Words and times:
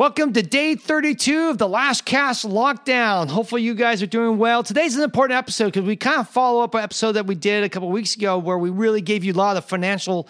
Welcome 0.00 0.32
to 0.32 0.42
day 0.42 0.76
32 0.76 1.50
of 1.50 1.58
the 1.58 1.68
LashCast 1.68 2.50
Lockdown. 2.50 3.28
Hopefully, 3.28 3.60
you 3.60 3.74
guys 3.74 4.02
are 4.02 4.06
doing 4.06 4.38
well. 4.38 4.62
Today's 4.62 4.96
an 4.96 5.02
important 5.02 5.36
episode 5.36 5.66
because 5.66 5.82
we 5.82 5.94
kind 5.94 6.20
of 6.20 6.28
follow 6.30 6.62
up 6.62 6.74
an 6.74 6.82
episode 6.82 7.12
that 7.12 7.26
we 7.26 7.34
did 7.34 7.64
a 7.64 7.68
couple 7.68 7.90
weeks 7.90 8.16
ago 8.16 8.38
where 8.38 8.56
we 8.56 8.70
really 8.70 9.02
gave 9.02 9.24
you 9.24 9.34
a 9.34 9.36
lot 9.36 9.58
of 9.58 9.66
financial 9.66 10.26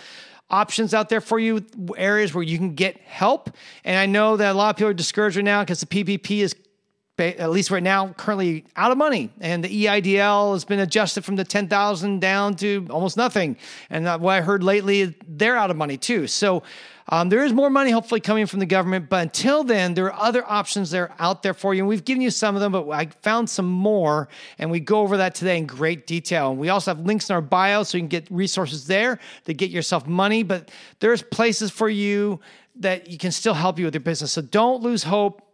options 0.50 0.92
out 0.92 1.08
there 1.08 1.20
for 1.20 1.38
you, 1.38 1.64
areas 1.96 2.34
where 2.34 2.42
you 2.42 2.58
can 2.58 2.74
get 2.74 3.00
help. 3.02 3.48
And 3.84 3.96
I 3.96 4.06
know 4.06 4.36
that 4.38 4.56
a 4.56 4.58
lot 4.58 4.70
of 4.70 4.76
people 4.76 4.88
are 4.88 4.92
discouraged 4.92 5.36
right 5.36 5.44
now 5.44 5.62
because 5.62 5.78
the 5.78 5.86
PPP 5.86 6.40
is 6.40 6.56
at 7.20 7.50
least 7.50 7.70
right 7.70 7.82
now, 7.82 8.08
currently 8.14 8.64
out 8.76 8.90
of 8.90 8.98
money. 8.98 9.30
And 9.40 9.62
the 9.62 9.86
EIDL 9.86 10.52
has 10.52 10.64
been 10.64 10.80
adjusted 10.80 11.24
from 11.24 11.36
the 11.36 11.44
10,000 11.44 12.20
down 12.20 12.56
to 12.56 12.86
almost 12.90 13.16
nothing. 13.16 13.56
And 13.90 14.06
what 14.20 14.32
I 14.32 14.40
heard 14.40 14.62
lately, 14.62 15.14
they're 15.28 15.56
out 15.56 15.70
of 15.70 15.76
money 15.76 15.96
too. 15.96 16.26
So 16.26 16.62
um, 17.12 17.28
there 17.28 17.44
is 17.44 17.52
more 17.52 17.70
money 17.70 17.90
hopefully 17.90 18.20
coming 18.20 18.46
from 18.46 18.60
the 18.60 18.66
government, 18.66 19.08
but 19.08 19.22
until 19.22 19.64
then, 19.64 19.94
there 19.94 20.06
are 20.12 20.28
other 20.28 20.48
options 20.48 20.92
that 20.92 20.98
are 20.98 21.12
out 21.18 21.42
there 21.42 21.54
for 21.54 21.74
you. 21.74 21.82
And 21.82 21.88
we've 21.88 22.04
given 22.04 22.22
you 22.22 22.30
some 22.30 22.54
of 22.54 22.60
them, 22.60 22.70
but 22.70 22.88
I 22.88 23.06
found 23.22 23.50
some 23.50 23.68
more, 23.68 24.28
and 24.58 24.70
we 24.70 24.78
go 24.78 25.00
over 25.00 25.16
that 25.16 25.34
today 25.34 25.58
in 25.58 25.66
great 25.66 26.06
detail. 26.06 26.50
And 26.50 26.58
we 26.60 26.68
also 26.68 26.94
have 26.94 27.04
links 27.04 27.28
in 27.28 27.34
our 27.34 27.42
bio 27.42 27.82
so 27.82 27.98
you 27.98 28.02
can 28.02 28.08
get 28.08 28.30
resources 28.30 28.86
there 28.86 29.18
to 29.46 29.54
get 29.54 29.70
yourself 29.70 30.06
money. 30.06 30.44
But 30.44 30.70
there's 31.00 31.22
places 31.22 31.72
for 31.72 31.88
you 31.88 32.40
that 32.76 33.10
you 33.10 33.18
can 33.18 33.32
still 33.32 33.54
help 33.54 33.78
you 33.80 33.86
with 33.86 33.94
your 33.94 34.02
business. 34.02 34.32
So 34.32 34.42
don't 34.42 34.80
lose 34.80 35.02
hope 35.02 35.49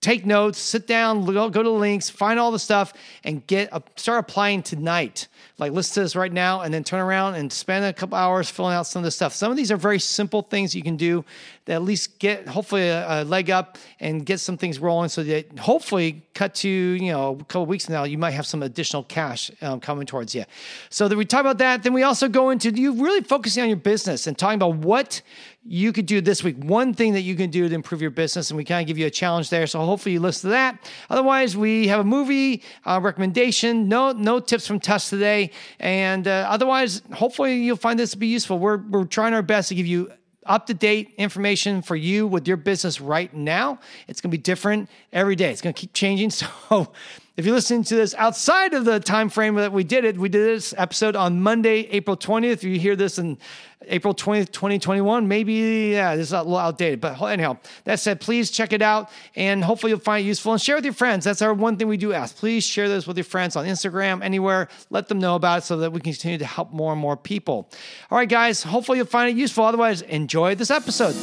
take 0.00 0.24
notes, 0.24 0.58
sit 0.58 0.86
down, 0.86 1.24
go, 1.24 1.50
to 1.50 1.70
links, 1.70 2.08
find 2.08 2.38
all 2.38 2.50
the 2.50 2.58
stuff, 2.58 2.92
and 3.24 3.46
get 3.46 3.68
a, 3.72 3.82
start 3.96 4.20
applying 4.20 4.62
tonight 4.62 5.28
like 5.60 5.72
listen 5.72 5.94
to 5.94 6.00
this 6.00 6.16
right 6.16 6.32
now 6.32 6.62
and 6.62 6.72
then 6.72 6.82
turn 6.82 7.00
around 7.00 7.34
and 7.34 7.52
spend 7.52 7.84
a 7.84 7.92
couple 7.92 8.16
hours 8.16 8.50
filling 8.50 8.74
out 8.74 8.86
some 8.86 9.00
of 9.00 9.04
the 9.04 9.10
stuff. 9.10 9.34
Some 9.34 9.50
of 9.50 9.56
these 9.56 9.70
are 9.70 9.76
very 9.76 10.00
simple 10.00 10.42
things 10.42 10.74
you 10.74 10.82
can 10.82 10.96
do 10.96 11.24
at 11.66 11.82
least 11.82 12.18
get 12.18 12.48
hopefully 12.48 12.88
a, 12.88 13.22
a 13.22 13.24
leg 13.24 13.50
up 13.50 13.78
and 14.00 14.24
get 14.24 14.40
some 14.40 14.56
things 14.56 14.78
rolling 14.78 15.08
so 15.08 15.22
that 15.22 15.58
hopefully 15.58 16.24
cut 16.34 16.54
to, 16.54 16.68
you 16.68 17.12
know, 17.12 17.38
a 17.40 17.44
couple 17.44 17.66
weeks 17.66 17.88
now, 17.88 18.04
you 18.04 18.18
might 18.18 18.32
have 18.32 18.46
some 18.46 18.62
additional 18.62 19.04
cash 19.04 19.50
um, 19.62 19.78
coming 19.78 20.06
towards 20.06 20.34
you. 20.34 20.44
So 20.88 21.06
that 21.06 21.16
we 21.16 21.24
talk 21.24 21.40
about 21.40 21.58
that. 21.58 21.82
Then 21.82 21.92
we 21.92 22.02
also 22.02 22.28
go 22.28 22.50
into 22.50 22.70
you 22.70 22.92
really 22.92 23.20
focusing 23.20 23.62
on 23.62 23.68
your 23.68 23.76
business 23.76 24.26
and 24.26 24.36
talking 24.36 24.56
about 24.56 24.76
what 24.76 25.22
you 25.62 25.92
could 25.92 26.06
do 26.06 26.22
this 26.22 26.42
week. 26.42 26.56
One 26.56 26.94
thing 26.94 27.12
that 27.12 27.20
you 27.20 27.36
can 27.36 27.50
do 27.50 27.68
to 27.68 27.74
improve 27.74 28.00
your 28.00 28.10
business, 28.10 28.50
and 28.50 28.56
we 28.56 28.64
kind 28.64 28.82
of 28.82 28.86
give 28.88 28.96
you 28.96 29.06
a 29.06 29.10
challenge 29.10 29.50
there. 29.50 29.66
So 29.66 29.78
hopefully 29.80 30.14
you 30.14 30.20
listen 30.20 30.48
to 30.48 30.52
that. 30.52 30.90
Otherwise, 31.10 31.56
we 31.56 31.86
have 31.88 32.00
a 32.00 32.04
movie 32.04 32.62
uh, 32.86 32.98
recommendation. 33.02 33.86
No, 33.86 34.12
no 34.12 34.40
tips 34.40 34.66
from 34.66 34.80
Tuss 34.80 35.10
today, 35.10 35.50
and 35.78 36.26
uh, 36.26 36.46
otherwise, 36.48 37.02
hopefully 37.12 37.56
you'll 37.56 37.76
find 37.76 37.98
this 37.98 38.12
to 38.12 38.16
be 38.16 38.28
useful. 38.28 38.58
We're 38.58 38.78
we're 38.78 39.04
trying 39.04 39.34
our 39.34 39.42
best 39.42 39.68
to 39.68 39.74
give 39.74 39.86
you 39.86 40.10
up 40.46 40.66
to 40.66 40.74
date 40.74 41.14
information 41.18 41.82
for 41.82 41.96
you 41.96 42.26
with 42.26 42.48
your 42.48 42.56
business 42.56 43.00
right 43.00 43.32
now. 43.34 43.78
It's 44.08 44.20
going 44.20 44.30
to 44.30 44.36
be 44.36 44.42
different 44.42 44.88
every 45.12 45.36
day. 45.36 45.50
It's 45.50 45.60
going 45.60 45.74
to 45.74 45.80
keep 45.80 45.92
changing. 45.92 46.30
So 46.70 46.92
if 47.36 47.46
you're 47.46 47.54
listening 47.54 47.84
to 47.84 47.94
this 47.94 48.14
outside 48.16 48.74
of 48.74 48.84
the 48.84 49.00
time 49.00 49.28
frame 49.28 49.54
that 49.54 49.72
we 49.72 49.84
did 49.84 50.04
it, 50.04 50.18
we 50.18 50.28
did 50.28 50.44
this 50.44 50.74
episode 50.76 51.16
on 51.16 51.40
Monday, 51.40 51.88
April 51.90 52.16
20th. 52.16 52.52
If 52.52 52.64
you 52.64 52.78
hear 52.78 52.96
this 52.96 53.18
in 53.18 53.38
April 53.86 54.14
20th, 54.14 54.52
2021, 54.52 55.26
maybe, 55.26 55.92
yeah, 55.92 56.16
this 56.16 56.26
is 56.26 56.32
a 56.32 56.38
little 56.38 56.58
outdated. 56.58 57.00
But 57.00 57.20
anyhow, 57.22 57.56
that 57.84 57.98
said, 58.00 58.20
please 58.20 58.50
check 58.50 58.72
it 58.72 58.82
out 58.82 59.10
and 59.36 59.64
hopefully 59.64 59.90
you'll 59.90 60.00
find 60.00 60.24
it 60.24 60.28
useful 60.28 60.52
and 60.52 60.60
share 60.60 60.76
with 60.76 60.84
your 60.84 60.92
friends. 60.92 61.24
That's 61.24 61.40
our 61.40 61.54
one 61.54 61.76
thing 61.76 61.88
we 61.88 61.96
do 61.96 62.12
ask. 62.12 62.36
Please 62.36 62.64
share 62.64 62.88
this 62.88 63.06
with 63.06 63.16
your 63.16 63.24
friends 63.24 63.56
on 63.56 63.64
Instagram, 63.64 64.22
anywhere. 64.22 64.68
Let 64.90 65.08
them 65.08 65.18
know 65.18 65.34
about 65.34 65.58
it 65.58 65.64
so 65.64 65.78
that 65.78 65.92
we 65.92 66.00
can 66.00 66.12
continue 66.12 66.38
to 66.38 66.46
help 66.46 66.72
more 66.72 66.92
and 66.92 67.00
more 67.00 67.16
people. 67.16 67.70
All 68.10 68.18
right, 68.18 68.28
guys, 68.28 68.62
hopefully 68.62 68.98
you'll 68.98 69.06
find 69.06 69.30
it 69.30 69.40
useful. 69.40 69.64
Otherwise, 69.64 70.02
enjoy 70.02 70.56
this 70.56 70.70
episode. 70.70 71.14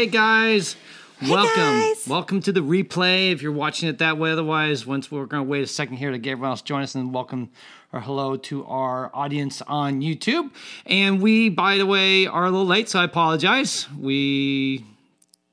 Hey 0.00 0.06
guys. 0.06 0.76
Hey 1.18 1.30
welcome. 1.30 1.54
guys. 1.62 2.08
Welcome 2.08 2.40
to 2.44 2.52
the 2.52 2.60
replay 2.60 3.32
if 3.32 3.42
you're 3.42 3.52
watching 3.52 3.86
it 3.86 3.98
that 3.98 4.16
way. 4.16 4.30
Otherwise, 4.32 4.86
once 4.86 5.12
we're 5.12 5.26
going 5.26 5.44
to 5.44 5.46
wait 5.50 5.62
a 5.62 5.66
second 5.66 5.98
here 5.98 6.10
to 6.10 6.16
get 6.16 6.30
everyone 6.30 6.52
else 6.52 6.62
join 6.62 6.82
us 6.82 6.94
and 6.94 7.12
welcome 7.12 7.50
or 7.92 8.00
hello 8.00 8.38
to 8.38 8.64
our 8.64 9.10
audience 9.12 9.60
on 9.66 10.00
YouTube. 10.00 10.52
And 10.86 11.20
we, 11.20 11.50
by 11.50 11.76
the 11.76 11.84
way, 11.84 12.26
are 12.26 12.46
a 12.46 12.50
little 12.50 12.64
late, 12.64 12.88
so 12.88 12.98
I 12.98 13.04
apologize. 13.04 13.88
We, 13.94 14.86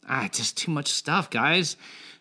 ah, 0.08 0.30
just 0.32 0.56
too 0.56 0.72
much 0.72 0.88
stuff, 0.88 1.30
guys. 1.30 1.76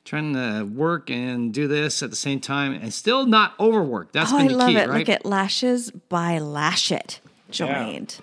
Trying 0.04 0.32
to 0.34 0.64
work 0.64 1.08
and 1.08 1.54
do 1.54 1.68
this 1.68 2.02
at 2.02 2.10
the 2.10 2.16
same 2.16 2.40
time 2.40 2.72
and 2.72 2.92
still 2.92 3.24
not 3.24 3.54
overwork. 3.60 4.10
That's 4.10 4.32
Oh, 4.32 4.38
been 4.38 4.46
I 4.46 4.48
the 4.48 4.56
love 4.56 4.68
key, 4.70 4.76
it. 4.78 4.88
right? 4.88 4.98
Look 4.98 5.08
at 5.10 5.24
Lashes 5.24 5.92
by 5.92 6.40
Lash 6.40 6.90
It 6.90 7.20
joined. 7.52 8.16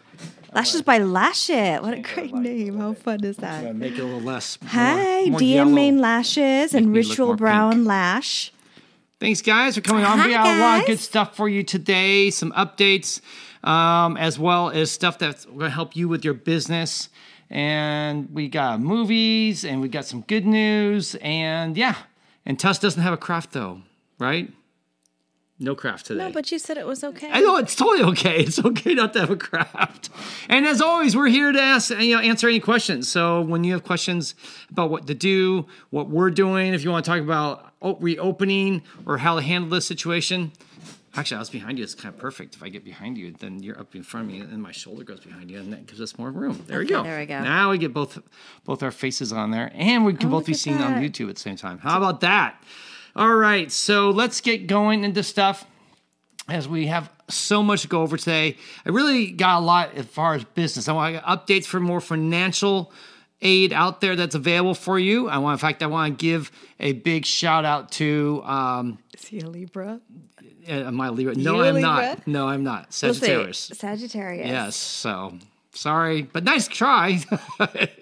Lashes 0.53 0.83
by 0.83 0.99
Lash 0.99 1.49
It. 1.49 1.81
What 1.81 1.95
a 1.95 1.99
great 1.99 2.33
name. 2.33 2.77
How 2.77 2.93
fun 2.93 3.23
is 3.23 3.37
that? 3.37 3.75
Make 3.75 3.93
it 3.93 4.01
a 4.01 4.03
little 4.03 4.21
less. 4.21 4.59
Hi, 4.67 5.25
more 5.25 5.39
DM. 5.39 5.73
Main 5.73 5.99
Lashes 5.99 6.75
and 6.75 6.93
Ritual 6.93 7.35
Brown 7.35 7.73
pink. 7.73 7.87
Lash. 7.87 8.53
Thanks, 9.19 9.41
guys, 9.41 9.75
for 9.75 9.81
coming 9.81 10.03
on. 10.05 10.17
We 10.17 10.33
Hi, 10.33 10.43
got 10.43 10.57
a 10.57 10.61
lot 10.61 10.79
of 10.81 10.85
good 10.85 10.99
stuff 10.99 11.35
for 11.35 11.49
you 11.49 11.63
today, 11.63 12.29
some 12.29 12.51
updates, 12.51 13.21
um, 13.63 14.15
as 14.17 14.37
well 14.37 14.69
as 14.69 14.91
stuff 14.91 15.17
that's 15.17 15.45
going 15.45 15.59
to 15.61 15.69
help 15.69 15.95
you 15.95 16.07
with 16.07 16.23
your 16.23 16.35
business. 16.35 17.09
And 17.49 18.29
we 18.31 18.47
got 18.47 18.79
movies 18.79 19.65
and 19.65 19.81
we 19.81 19.87
got 19.87 20.05
some 20.05 20.21
good 20.21 20.45
news. 20.45 21.15
And 21.15 21.75
yeah, 21.75 21.95
and 22.45 22.59
Tuss 22.59 22.77
doesn't 22.77 23.01
have 23.01 23.13
a 23.13 23.17
craft 23.17 23.53
though, 23.53 23.81
right? 24.19 24.51
No 25.63 25.75
craft 25.75 26.07
today. 26.07 26.25
No, 26.25 26.29
but 26.29 26.51
you 26.51 26.59
said 26.59 26.77
it 26.77 26.85
was 26.85 27.05
okay. 27.05 27.29
I 27.31 27.39
know 27.39 27.55
it's 27.55 27.73
totally 27.73 28.03
okay. 28.11 28.41
It's 28.41 28.59
okay 28.59 28.93
not 28.95 29.13
to 29.13 29.21
have 29.21 29.29
a 29.29 29.37
craft. 29.37 30.09
And 30.49 30.65
as 30.65 30.81
always, 30.81 31.15
we're 31.15 31.29
here 31.29 31.53
to 31.53 31.59
ask, 31.59 31.89
you 31.89 32.15
know, 32.15 32.21
answer 32.21 32.49
any 32.49 32.59
questions. 32.59 33.07
So 33.07 33.41
when 33.41 33.63
you 33.63 33.71
have 33.71 33.85
questions 33.85 34.35
about 34.69 34.89
what 34.89 35.07
to 35.07 35.13
do, 35.13 35.65
what 35.89 36.09
we're 36.09 36.31
doing, 36.31 36.73
if 36.73 36.83
you 36.83 36.91
want 36.91 37.05
to 37.05 37.11
talk 37.11 37.21
about 37.21 37.71
reopening 38.01 38.81
or 39.05 39.17
how 39.19 39.35
to 39.35 39.41
handle 39.41 39.69
this 39.69 39.87
situation. 39.87 40.51
Actually, 41.15 41.37
I 41.37 41.39
was 41.39 41.49
behind 41.49 41.77
you. 41.77 41.83
It's 41.85 41.95
kind 41.95 42.13
of 42.13 42.19
perfect. 42.19 42.55
If 42.55 42.63
I 42.63 42.67
get 42.67 42.83
behind 42.83 43.17
you, 43.17 43.31
then 43.39 43.63
you're 43.63 43.79
up 43.79 43.95
in 43.95 44.03
front 44.03 44.27
of 44.27 44.33
me, 44.33 44.41
and 44.41 44.61
my 44.61 44.71
shoulder 44.71 45.05
goes 45.05 45.21
behind 45.21 45.49
you, 45.49 45.59
and 45.59 45.71
that 45.71 45.85
gives 45.85 46.01
us 46.01 46.17
more 46.17 46.31
room. 46.31 46.61
There 46.67 46.79
we 46.79 46.87
go. 46.87 47.03
there 47.03 47.19
we 47.19 47.25
go. 47.25 47.41
Now 47.41 47.69
we 47.69 47.77
get 47.77 47.93
both 47.93 48.19
both 48.65 48.83
our 48.83 48.91
faces 48.91 49.31
on 49.31 49.51
there, 49.51 49.71
and 49.75 50.03
we 50.03 50.13
can 50.13 50.27
oh, 50.27 50.31
both 50.31 50.47
be 50.47 50.55
seen 50.55 50.81
on. 50.81 51.01
YouTube 51.01 51.29
at 51.29 51.35
the 51.35 51.41
same 51.41 51.55
time. 51.55 51.77
How 51.77 51.97
about 51.97 52.21
that? 52.21 52.61
All 53.15 53.35
right, 53.35 53.71
so 53.71 54.09
let's 54.09 54.41
get 54.41 54.65
going 54.65 55.03
into 55.03 55.21
stuff 55.21 55.65
as 56.49 56.67
we 56.67 56.87
have 56.87 57.11
so 57.29 57.61
much 57.61 57.83
to 57.83 57.87
go 57.87 58.01
over 58.01 58.17
today. 58.17 58.57
I 58.85 58.89
really 58.89 59.31
got 59.31 59.59
a 59.59 59.63
lot 59.63 59.93
as 59.93 60.05
far 60.07 60.33
as 60.33 60.43
business. 60.43 60.89
I 60.89 60.93
want 60.93 61.17
updates 61.17 61.65
for 61.65 61.79
more 61.79 62.01
financial 62.01 62.91
aid 63.41 63.71
out 63.71 64.01
there 64.01 64.15
that's 64.15 64.33
available 64.33 64.73
for 64.73 64.97
you. 64.97 65.29
I 65.29 65.37
want, 65.37 65.53
in 65.53 65.59
fact, 65.59 65.83
I 65.83 65.87
want 65.87 66.17
to 66.17 66.25
give 66.25 66.51
a 66.79 66.93
big 66.93 67.25
shout 67.25 67.65
out 67.65 67.91
to 67.93 68.41
um, 68.45 68.97
Is 69.13 69.25
he 69.25 69.39
a 69.41 69.47
Libra? 69.47 69.99
Am 70.67 70.95
my 70.95 71.09
Libra. 71.09 71.35
No, 71.35 71.61
I'm 71.61 71.75
Libra? 71.75 71.81
not. 71.81 72.27
No, 72.27 72.47
I'm 72.47 72.63
not. 72.63 72.87
We'll. 73.03 73.13
Sagittarius. 73.13 73.71
Sagittarius. 73.75 74.47
Yes. 74.47 74.75
So 74.75 75.37
sorry, 75.73 76.23
but 76.23 76.43
nice 76.43 76.67
try. 76.67 77.21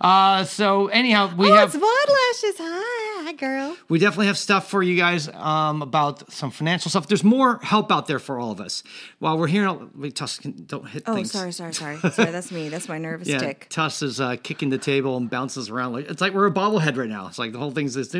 uh, 0.00 0.44
so 0.44 0.88
anyhow, 0.88 1.34
we 1.36 1.50
Oh, 1.50 1.54
have 1.54 1.68
it's 1.68 1.76
Vaughn 1.76 1.84
Lashes. 2.08 2.56
Hi, 2.58 3.24
hi, 3.24 3.32
girl. 3.32 3.76
we 3.88 3.98
definitely 3.98 4.26
have 4.26 4.38
stuff 4.38 4.68
for 4.68 4.82
you 4.82 4.96
guys 4.96 5.28
um, 5.28 5.82
about 5.82 6.32
some 6.32 6.50
financial 6.50 6.90
stuff. 6.90 7.06
There's 7.08 7.24
more 7.24 7.58
help 7.62 7.90
out 7.92 8.06
there 8.06 8.18
for 8.18 8.38
all 8.38 8.50
of 8.50 8.60
us. 8.60 8.82
While 9.18 9.38
we're 9.38 9.46
here, 9.46 9.72
we 9.96 10.10
Tuss, 10.10 10.38
don't 10.38 10.88
hit 10.88 11.02
Oh, 11.06 11.14
things. 11.14 11.30
sorry, 11.32 11.52
sorry, 11.52 11.72
sorry. 11.74 11.96
Sorry, 11.98 12.30
that's 12.30 12.50
me. 12.52 12.68
That's 12.68 12.88
my 12.88 12.98
nervous 12.98 13.28
Yeah, 13.28 13.38
tick. 13.38 13.66
Tuss 13.70 14.02
is 14.02 14.20
uh, 14.20 14.36
kicking 14.42 14.70
the 14.70 14.78
table 14.78 15.16
and 15.16 15.28
bounces 15.30 15.70
around 15.70 15.92
like 15.92 16.10
it's 16.10 16.20
like 16.20 16.32
we're 16.34 16.46
a 16.46 16.52
bobblehead 16.52 16.96
right 16.96 17.08
now. 17.08 17.26
It's 17.28 17.38
like 17.38 17.52
the 17.52 17.58
whole 17.58 17.70
thing's 17.70 17.94
this. 17.94 18.14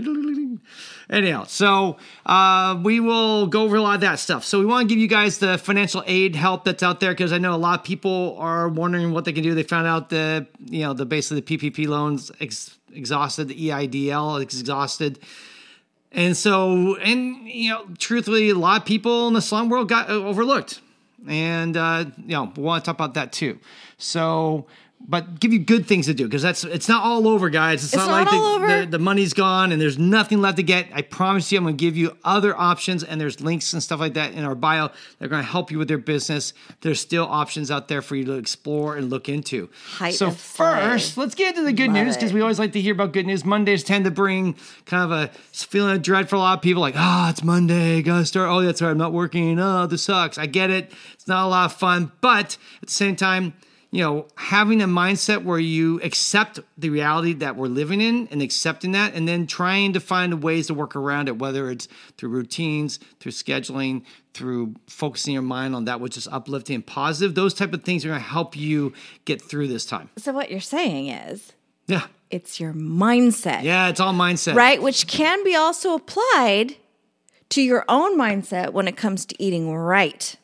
Anyhow, 1.11 1.45
so 1.45 1.99
uh, 2.25 2.81
we 2.83 2.99
will 3.01 3.47
go 3.47 3.63
over 3.63 3.77
a 3.77 3.83
lot 3.83 3.97
of 3.97 4.01
that 4.01 4.19
stuff. 4.19 4.45
So 4.45 4.59
we 4.59 4.67
want 4.67 4.89
to 4.89 4.95
give 4.95 5.01
you 5.01 5.07
guys 5.09 5.39
the 5.39 5.59
financial 5.59 6.03
aid 6.07 6.35
help 6.35 6.65
that's 6.65 6.83
out 6.83 7.01
there 7.01 7.11
because 7.13 7.33
I 7.33 7.39
know 7.39 7.55
a 7.55 7.57
lot 7.57 7.81
of 7.81 7.85
people 7.85 8.37
are 8.39 8.69
wondering 8.69 9.13
what 9.13 9.25
they 9.25 9.33
can 9.33 9.43
do. 9.43 9.55
They 9.55 9.63
found 9.63 9.87
out 9.87 10.09
the 10.09 10.47
you 10.65 10.81
know 10.81 10.95
the 10.95 11.05
basically 11.05 11.41
the 11.41 11.59
PPP 11.59 11.64
loans 11.89 12.31
ex- 12.41 12.77
exhausted, 12.93 13.49
the 13.49 13.71
EIDL 13.71 14.41
exhausted. 14.41 15.19
And 16.13 16.37
so, 16.37 16.97
and 16.97 17.49
you 17.49 17.71
know, 17.71 17.87
truthfully, 17.99 18.51
a 18.51 18.55
lot 18.55 18.81
of 18.83 18.87
people 18.87 19.27
in 19.29 19.35
the 19.35 19.43
slum 19.43 19.69
world 19.69 19.89
got 19.89 20.09
uh, 20.09 20.13
overlooked, 20.13 20.81
and 21.27 21.77
uh, 21.77 22.05
you 22.19 22.29
know, 22.29 22.53
we 22.57 22.63
want 22.63 22.85
to 22.85 22.89
talk 22.89 22.97
about 22.97 23.15
that 23.15 23.33
too. 23.33 23.59
So, 23.99 24.67
but 25.07 25.39
give 25.39 25.53
you 25.53 25.59
good 25.59 25.87
things 25.87 26.07
to 26.07 26.15
do 26.15 26.25
because 26.25 26.41
that's 26.43 26.65
it's 26.65 26.89
not 26.89 27.05
all 27.05 27.29
over, 27.29 27.51
guys. 27.51 27.85
It's, 27.85 27.93
It's 27.93 28.03
not, 28.03 28.09
not 28.09 28.33
like 28.33 28.59
the. 28.61 28.65
The, 28.65 28.87
the 28.93 28.99
money's 28.99 29.35
gone 29.35 29.73
and 29.73 29.81
there's 29.81 29.99
nothing 29.99 30.41
left 30.41 30.57
to 30.57 30.63
get. 30.63 30.89
I 30.93 31.03
promise 31.03 31.53
you, 31.53 31.59
I'm 31.59 31.65
going 31.65 31.77
to 31.77 31.81
give 31.81 31.97
you 31.97 32.17
other 32.25 32.59
options 32.59 33.05
and 33.05 33.21
there's 33.21 33.41
links 33.41 33.73
and 33.75 33.83
stuff 33.83 34.01
like 34.01 34.15
that 34.15 34.33
in 34.33 34.45
our 34.45 34.55
bio. 34.55 34.91
They're 35.19 35.29
going 35.29 35.43
to 35.43 35.49
help 35.49 35.71
you 35.71 35.79
with 35.79 35.91
your 35.91 35.99
business. 35.99 36.55
There's 36.81 37.01
still 37.01 37.25
options 37.25 37.71
out 37.71 37.89
there 37.89 38.01
for 38.01 38.17
you 38.17 38.25
to 38.25 38.33
explore 38.33 38.97
and 38.97 39.11
look 39.11 39.29
into. 39.29 39.69
Height 39.97 40.15
so 40.15 40.31
first, 40.31 41.19
let's 41.19 41.35
get 41.35 41.51
into 41.51 41.65
the 41.67 41.73
good 41.73 41.93
Love 41.93 42.07
news 42.07 42.17
because 42.17 42.33
we 42.33 42.41
always 42.41 42.59
like 42.59 42.73
to 42.73 42.81
hear 42.81 42.95
about 42.95 43.13
good 43.13 43.27
news. 43.27 43.45
Mondays 43.45 43.85
tend 43.85 44.07
to 44.07 44.11
bring 44.11 44.57
kind 44.87 45.05
of 45.05 45.13
a 45.13 45.29
feeling 45.53 45.97
of 45.97 46.03
dread 46.03 46.31
for 46.31 46.37
a 46.37 46.39
lot 46.39 46.57
of 46.59 46.63
people, 46.63 46.81
like, 46.81 46.97
ah, 46.97 47.31
it's 47.31 47.43
Monday, 47.43 48.01
gotta 48.03 48.25
start. 48.25 48.49
Oh, 48.49 48.63
that's 48.63 48.81
right, 48.81 48.91
I'm 48.91 48.99
not 48.99 49.13
working. 49.13 49.59
Oh, 49.59 49.87
this 49.87 50.03
sucks. 50.03 50.39
I 50.39 50.47
get 50.47 50.71
it. 50.71 50.93
It's 51.13 51.29
not 51.29 51.45
a 51.45 51.49
lot 51.49 51.67
of 51.67 51.77
fun, 51.77 52.13
but 52.21 52.57
at 52.81 52.89
the 52.89 52.95
same 52.95 53.17
time, 53.17 53.53
you 53.95 54.01
know, 54.03 54.27
having 54.35 54.83
a 54.83 54.87
mindset 54.89 55.45
where 55.45 55.59
you 55.61 56.01
accept 56.03 56.59
the 56.77 56.91
reality 56.91 57.33
that 57.35 57.55
we're 57.55 57.69
living 57.69 58.01
in 58.01 58.27
and 58.33 58.43
accepting 58.43 58.91
that, 58.91 59.15
and 59.15 59.29
then 59.29 59.47
trying 59.47 59.93
to 59.93 60.01
find 60.01 60.43
ways 60.43 60.67
to 60.67 60.75
work 60.75 60.97
around 60.97 61.29
it, 61.29 61.39
whether 61.39 61.71
it's 61.71 61.87
through 62.17 62.31
routines, 62.31 62.99
through 63.21 63.31
scheduling, 63.31 64.03
through 64.33 64.75
focusing 64.89 65.33
your 65.33 65.43
mind 65.43 65.77
on 65.77 65.85
that 65.85 66.01
which 66.01 66.17
is 66.17 66.27
uplifting 66.27 66.75
and 66.75 66.85
positive. 66.85 67.37
Those 67.37 67.55
type 67.55 67.73
of 67.73 67.85
things 67.85 68.05
are 68.05 68.09
going 68.09 68.21
to 68.21 68.27
help 68.27 68.57
you 68.57 68.93
get 69.27 69.41
through 69.41 69.69
this 69.69 69.87
time. 69.87 70.11
So 70.19 70.33
what 70.33 70.51
you're 70.51 70.59
saying 70.59 71.07
is 71.09 71.53
Yeah. 71.87 72.07
it's 72.31 72.59
your 72.59 72.73
mindset. 72.73 73.63
Yeah, 73.63 73.87
it's 73.91 74.01
all 74.01 74.13
mindset. 74.13 74.57
Right? 74.57 74.83
Which 74.83 75.07
can 75.07 75.45
be 75.45 75.55
also 75.55 75.95
applied 75.95 76.75
to 77.51 77.63
your 77.63 77.85
own 77.89 78.19
mindset 78.19 78.73
when 78.73 78.89
it 78.89 78.97
comes 78.97 79.25
to 79.27 79.41
eating 79.41 79.73
right. 79.73 80.35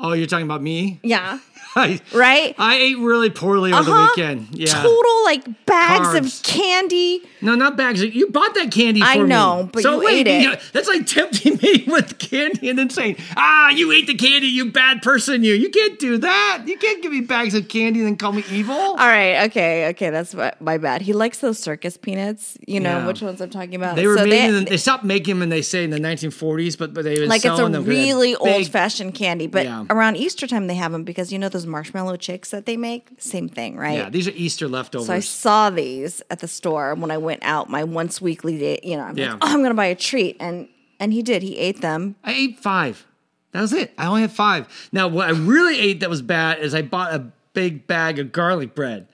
Oh, 0.00 0.14
you're 0.14 0.26
talking 0.26 0.46
about 0.46 0.62
me? 0.62 0.98
Yeah. 1.02 1.40
I, 1.76 2.00
Right? 2.14 2.54
I 2.58 2.76
ate 2.76 2.98
really 2.98 3.30
poorly 3.30 3.72
over 3.72 3.90
Uh-huh. 3.90 4.06
the 4.16 4.20
weekend. 4.22 4.48
Yeah. 4.52 4.72
Total 4.72 5.24
like 5.24 5.66
bags 5.66 6.08
Carbs. 6.08 6.38
of 6.40 6.42
candy. 6.42 7.22
No, 7.42 7.54
not 7.54 7.76
bags. 7.76 8.02
You 8.02 8.28
bought 8.30 8.54
that 8.54 8.70
candy 8.72 9.00
for 9.00 9.06
I 9.06 9.18
me. 9.18 9.24
know, 9.28 9.68
but 9.72 9.84
you 9.84 10.08
ate 10.08 10.26
it. 10.26 10.42
yeah, 10.42 10.60
that's 10.72 10.88
like 10.88 11.06
tempting 11.06 11.58
me 11.62 11.84
with 11.86 12.18
candy 12.18 12.70
and 12.70 12.78
then 12.78 12.88
saying, 12.90 13.16
ah, 13.36 13.68
you 13.70 13.92
ate 13.92 14.06
the 14.06 14.14
candy, 14.14 14.46
you 14.46 14.70
bad 14.72 15.02
person, 15.02 15.44
you. 15.44 15.52
You 15.54 15.68
can't 15.68 15.98
do 15.98 16.16
that. 16.18 16.62
You 16.66 16.78
can't 16.78 17.02
give 17.02 17.12
me 17.12 17.20
bags 17.20 17.54
of 17.54 17.68
candy 17.68 18.00
and 18.00 18.08
then 18.08 18.16
call 18.16 18.32
me 18.32 18.42
evil. 18.50 18.74
All 18.74 18.96
right, 18.96 19.44
okay, 19.50 19.88
okay, 19.90 20.10
that's 20.10 20.34
my 20.60 20.78
bad. 20.78 21.02
He 21.02 21.12
likes 21.12 21.38
those 21.38 21.58
circus 21.58 21.96
peanuts. 21.96 22.56
You 22.66 22.80
know 22.80 22.98
Yeah. 22.98 23.06
which 23.06 23.20
ones 23.20 23.40
I'm 23.40 23.50
talking 23.50 23.74
about. 23.74 23.96
They 23.96 24.06
were 24.06 24.16
So 24.16 24.24
made 24.26 24.50
they- 24.50 24.64
they 24.64 24.76
stopped 24.78 25.04
making 25.04 25.34
them 25.36 25.42
and 25.42 25.52
they 25.52 25.62
say 25.62 25.84
in 25.84 25.90
the 25.90 26.00
1940s, 26.00 26.76
but, 26.78 26.94
but 26.94 27.04
they 27.04 27.20
were 27.20 27.26
like 27.26 27.44
it's 27.44 27.44
a 27.44 27.56
selling 27.56 27.72
them 27.72 27.82
'cause 27.84 27.88
they 27.94 27.94
really 27.94 28.34
old 28.36 28.66
fashioned 28.68 29.14
candy. 29.14 29.46
But 29.46 29.64
Yeah. 29.66 29.84
around 29.90 30.16
Easter 30.16 30.46
time 30.46 30.66
they 30.68 30.74
have 30.74 30.92
them 30.92 31.04
because 31.04 31.32
you 31.32 31.38
know 31.38 31.48
those 31.50 31.65
marshmallow 31.66 32.16
chicks 32.16 32.50
that 32.50 32.66
they 32.66 32.76
make? 32.76 33.08
Same 33.18 33.48
thing, 33.48 33.76
right? 33.76 33.98
Yeah, 33.98 34.10
these 34.10 34.26
are 34.28 34.32
Easter 34.32 34.68
leftovers. 34.68 35.06
So 35.06 35.12
I 35.14 35.20
saw 35.20 35.70
these 35.70 36.22
at 36.30 36.38
the 36.40 36.48
store 36.48 36.94
when 36.94 37.10
I 37.10 37.18
went 37.18 37.42
out 37.44 37.68
my 37.68 37.84
once 37.84 38.20
weekly 38.20 38.58
day. 38.58 38.80
You 38.82 38.96
know, 38.96 39.02
I'm 39.04 39.18
Yeah. 39.18 39.32
like, 39.32 39.38
oh, 39.42 39.52
I'm 39.52 39.62
gonna 39.62 39.74
buy 39.74 39.86
a 39.86 39.94
treat, 39.94 40.36
and 40.40 40.68
and 40.98 41.12
he 41.12 41.22
did. 41.22 41.42
He 41.42 41.58
ate 41.58 41.80
them. 41.82 42.16
I 42.24 42.32
ate 42.32 42.58
five. 42.60 43.06
That 43.52 43.60
was 43.62 43.72
it. 43.72 43.92
I 43.98 44.06
only 44.06 44.20
had 44.22 44.32
five. 44.32 44.88
Now, 44.92 45.08
what 45.08 45.26
I 45.28 45.32
really 45.32 45.78
ate 45.78 46.00
that 46.00 46.10
was 46.10 46.22
bad 46.22 46.58
is 46.58 46.74
I 46.74 46.82
bought 46.82 47.14
a 47.14 47.24
big 47.54 47.86
bag 47.86 48.18
of 48.18 48.30
garlic 48.32 48.74
bread. 48.74 49.06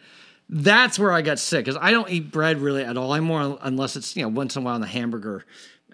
That's 0.49 0.99
where 0.99 1.13
I 1.13 1.23
got 1.23 1.39
sick 1.39 1.65
because 1.65 1.79
I 1.81 1.93
don't 1.93 2.11
eat 2.11 2.31
bread 2.31 2.59
really 2.59 2.85
at 2.85 2.97
all 2.97 3.15
anymore 3.15 3.59
unless 3.63 3.97
it's 3.97 4.15
you 4.17 4.23
know 4.23 4.29
once 4.29 4.57
in 4.57 4.63
a 4.63 4.65
while 4.65 4.75
on 4.75 4.83
a 4.83 4.87
hamburger, 4.87 5.45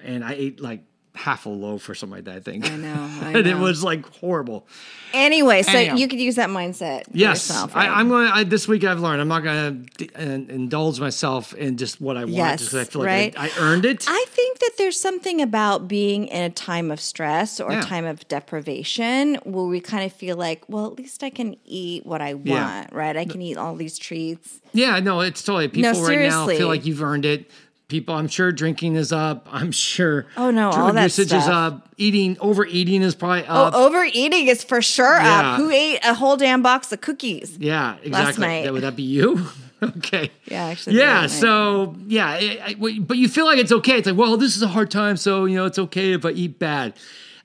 and 0.03 0.25
I 0.25 0.33
ate 0.33 0.61
like 0.61 0.83
half 1.19 1.47
a 1.47 1.49
loaf 1.49 1.89
or 1.89 1.95
something 1.95 2.17
like 2.17 2.25
that. 2.27 2.37
I 2.37 2.41
think. 2.41 2.65
I 2.71 2.77
know, 2.77 2.95
I 3.23 3.33
and 3.39 3.47
it 3.47 3.57
was 3.59 3.83
like 3.83 4.07
horrible. 4.21 4.67
Anyway, 5.15 5.63
so 5.63 5.73
Anyhow. 5.73 5.97
you 5.97 6.07
could 6.07 6.21
use 6.21 6.35
that 6.37 6.51
mindset. 6.51 7.05
Yes, 7.13 7.49
yourself, 7.49 7.75
I, 7.75 7.89
right? 7.89 7.97
I'm 7.97 8.09
going. 8.09 8.31
to 8.33 8.45
This 8.45 8.69
week 8.69 8.85
I've 8.85 9.01
learned 9.01 9.21
I'm 9.23 9.29
not 9.29 9.43
going 9.43 9.89
to 9.99 10.25
indulge 10.25 11.01
myself 11.01 11.55
in 11.55 11.77
just 11.79 11.99
what 12.01 12.17
I 12.19 12.21
want, 12.25 12.35
Yes, 12.35 12.59
just 12.61 12.71
'cause 12.73 12.81
I 12.81 12.85
feel 12.85 13.03
like? 13.03 13.39
I, 13.39 13.47
I 13.47 13.51
earned 13.59 13.85
it. 13.87 14.05
I 14.07 14.25
think 14.29 14.59
that 14.59 14.73
there's 14.79 15.01
something 15.01 15.41
about 15.41 15.89
being 15.89 16.27
in 16.29 16.43
a 16.43 16.51
time 16.51 16.91
of 16.91 17.01
stress 17.01 17.59
or 17.59 17.73
Yeah. 17.73 17.81
a 17.81 17.85
time 17.85 18.05
of 18.05 18.27
deprivation 18.29 19.37
where 19.45 19.65
we 19.65 19.81
kind 19.81 20.05
of 20.05 20.13
feel 20.13 20.37
like, 20.37 20.63
well, 20.69 20.87
at 20.87 20.99
least 20.99 21.23
I 21.23 21.31
can 21.31 21.57
eat 21.65 22.05
what 22.05 22.21
I 22.21 22.35
want, 22.35 22.47
Yeah. 22.47 22.87
right? 22.93 23.17
I 23.17 23.25
can 23.25 23.41
eat 23.41 23.57
all 23.57 23.75
these 23.77 23.99
treats. 23.99 24.61
Yeah, 24.75 25.01
no, 25.01 25.21
it's 25.21 25.43
totally 25.43 25.69
people 25.69 25.93
No, 25.93 26.03
right 26.07 26.29
now 26.29 26.47
feel 26.47 26.69
like 26.69 26.85
you've 26.85 27.03
earned 27.03 27.25
it. 27.25 27.51
People, 27.89 28.15
I'm 28.15 28.29
sure 28.29 28.53
drinking 28.53 28.97
is 28.97 29.13
up. 29.13 29.49
I'm 29.51 29.73
sure. 29.73 30.27
Oh, 30.37 30.51
no, 30.51 30.69
all 30.71 30.93
that 30.93 31.05
usage 31.05 31.33
is 31.33 31.45
stuff. 31.45 31.73
up. 31.73 31.89
Eating, 31.97 32.37
overeating 32.39 33.01
is 33.01 33.15
probably 33.15 33.47
oh, 33.49 33.65
up. 33.65 33.73
oh, 33.75 33.87
overeating 33.87 34.47
is 34.49 34.63
for 34.63 34.83
sure 34.83 35.17
Yeah. 35.19 35.53
up. 35.55 35.57
Who 35.61 35.71
ate 35.71 36.01
a 36.05 36.13
whole 36.13 36.37
damn 36.37 36.61
box 36.61 36.93
of 36.93 37.01
cookies? 37.01 37.57
yeah, 37.59 37.97
exactly. 38.03 38.47
night. 38.47 38.65
That, 38.65 38.75
would 38.75 38.83
that 38.83 38.95
be 38.95 39.05
you? 39.05 39.47
okay. 39.83 40.31
Yeah, 40.45 40.65
actually, 40.67 40.99
Yeah. 40.99 41.29
So 41.29 41.97
yeah, 42.07 42.27
I- 42.29 42.61
I- 42.79 42.99
but 43.01 43.17
you 43.17 43.27
feel 43.27 43.47
like 43.47 43.59
it's 43.59 43.73
okay. 43.73 43.97
It's 43.97 44.07
like, 44.07 44.19
well, 44.19 44.37
this 44.37 44.55
is 44.55 44.63
a 44.63 44.69
hard 44.69 44.91
time, 44.91 45.17
so 45.17 45.47
you 45.47 45.57
know 45.57 45.65
it's 45.65 45.79
okay 45.79 46.13
if 46.13 46.27
I 46.27 46.31
eat 46.33 46.59
bad. 46.59 46.93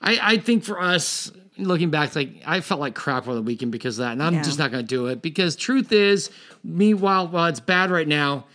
I, 0.01 0.19
I 0.22 0.38
think 0.40 0.63
for 0.66 0.80
us. 0.81 1.31
Looking 1.56 1.92
back, 1.92 2.07
it's 2.07 2.16
like 2.16 2.42
I 2.48 2.62
felt 2.62 2.80
like 2.81 2.95
crap 2.95 3.28
over 3.28 3.36
the 3.36 3.42
weekend 3.44 3.72
because 3.72 4.00
of 4.00 4.06
that, 4.06 4.13
and 4.13 4.24
I'm 4.24 4.34
Yeah. 4.34 4.42
just 4.42 4.57
not 4.57 4.72
going 4.72 4.84
to 4.84 4.88
do 4.88 5.06
it. 5.06 5.22
Because 5.22 5.56
truth 5.56 5.92
is, 5.92 6.31
meanwhile, 6.63 7.28
while 7.28 7.45
it's 7.45 7.60
bad 7.60 7.92
right 7.92 8.07
now, 8.07 8.45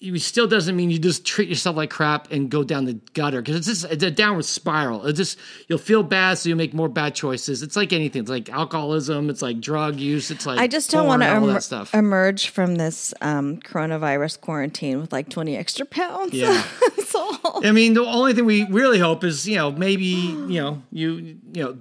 it 0.00 0.18
still 0.20 0.46
doesn't 0.46 0.76
mean 0.76 0.90
you 0.90 0.98
just 0.98 1.26
treat 1.26 1.48
yourself 1.48 1.76
like 1.76 1.90
crap 1.90 2.32
and 2.32 2.50
go 2.50 2.64
down 2.64 2.86
the 2.86 2.94
gutter 3.12 3.42
because 3.42 3.56
it's 3.56 3.66
just 3.66 3.92
it's 3.92 4.02
a 4.02 4.10
downward 4.10 4.46
spiral. 4.46 5.04
It 5.06 5.12
just 5.12 5.38
you'll 5.68 5.78
feel 5.78 6.02
bad, 6.02 6.38
so 6.38 6.48
you'll 6.48 6.58
make 6.58 6.72
more 6.72 6.88
bad 6.88 7.14
choices. 7.14 7.62
It's 7.62 7.76
like 7.76 7.92
anything. 7.92 8.22
It's 8.22 8.30
like 8.30 8.48
alcoholism. 8.48 9.28
It's 9.28 9.42
like 9.42 9.60
drug 9.60 9.96
use. 9.96 10.30
It's 10.30 10.46
like 10.46 10.58
I 10.58 10.68
just 10.68 10.90
don't 10.90 11.06
want 11.06 11.22
to 11.22 11.28
all 11.28 11.44
emer- 11.44 11.52
that 11.52 11.62
stuff. 11.62 11.94
emerge 11.94 12.48
from 12.48 12.76
this 12.76 13.12
um, 13.20 13.58
coronavirus 13.58 14.40
quarantine 14.40 15.00
with 15.00 15.12
like 15.12 15.28
20 15.28 15.54
extra 15.56 15.84
pounds. 15.84 16.32
Yeah. 16.32 16.64
That's 16.96 17.14
all. 17.14 17.60
I 17.64 17.72
mean, 17.72 17.92
the 17.92 18.04
only 18.04 18.32
thing 18.32 18.46
we 18.46 18.64
really 18.64 18.98
hope 18.98 19.22
is 19.22 19.46
you 19.46 19.56
know 19.56 19.70
maybe 19.70 20.04
you 20.04 20.60
know 20.60 20.82
you 20.90 21.38
you 21.52 21.62
know. 21.62 21.76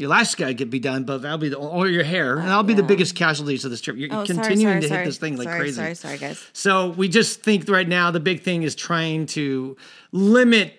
Your 0.00 0.08
last 0.08 0.38
guy 0.38 0.54
could 0.54 0.70
be 0.70 0.78
done, 0.78 1.04
but 1.04 1.18
that'll 1.20 1.36
be 1.36 1.50
the 1.50 1.58
or 1.58 1.86
your 1.86 2.04
hair, 2.04 2.38
and 2.38 2.48
that'll 2.48 2.62
be 2.62 2.72
the 2.72 2.82
biggest 2.82 3.14
casualties 3.14 3.66
of 3.66 3.70
this 3.70 3.82
trip. 3.82 3.98
You're 3.98 4.08
Oh, 4.10 4.24
continuing 4.24 4.46
sorry, 4.46 4.62
sorry, 4.62 4.80
to 4.80 4.88
sorry. 4.88 5.00
hit 5.00 5.04
this 5.06 5.18
thing 5.18 5.36
like 5.36 5.46
crazy. 5.48 5.72
Sorry, 5.76 5.94
sorry, 5.94 6.16
guys. 6.16 6.42
So 6.54 6.88
we 6.92 7.06
just 7.06 7.42
think 7.42 7.68
right 7.68 7.86
now 7.86 8.10
the 8.10 8.18
big 8.18 8.40
thing 8.42 8.62
is 8.62 8.74
trying 8.74 9.26
to 9.26 9.76
limit 10.10 10.72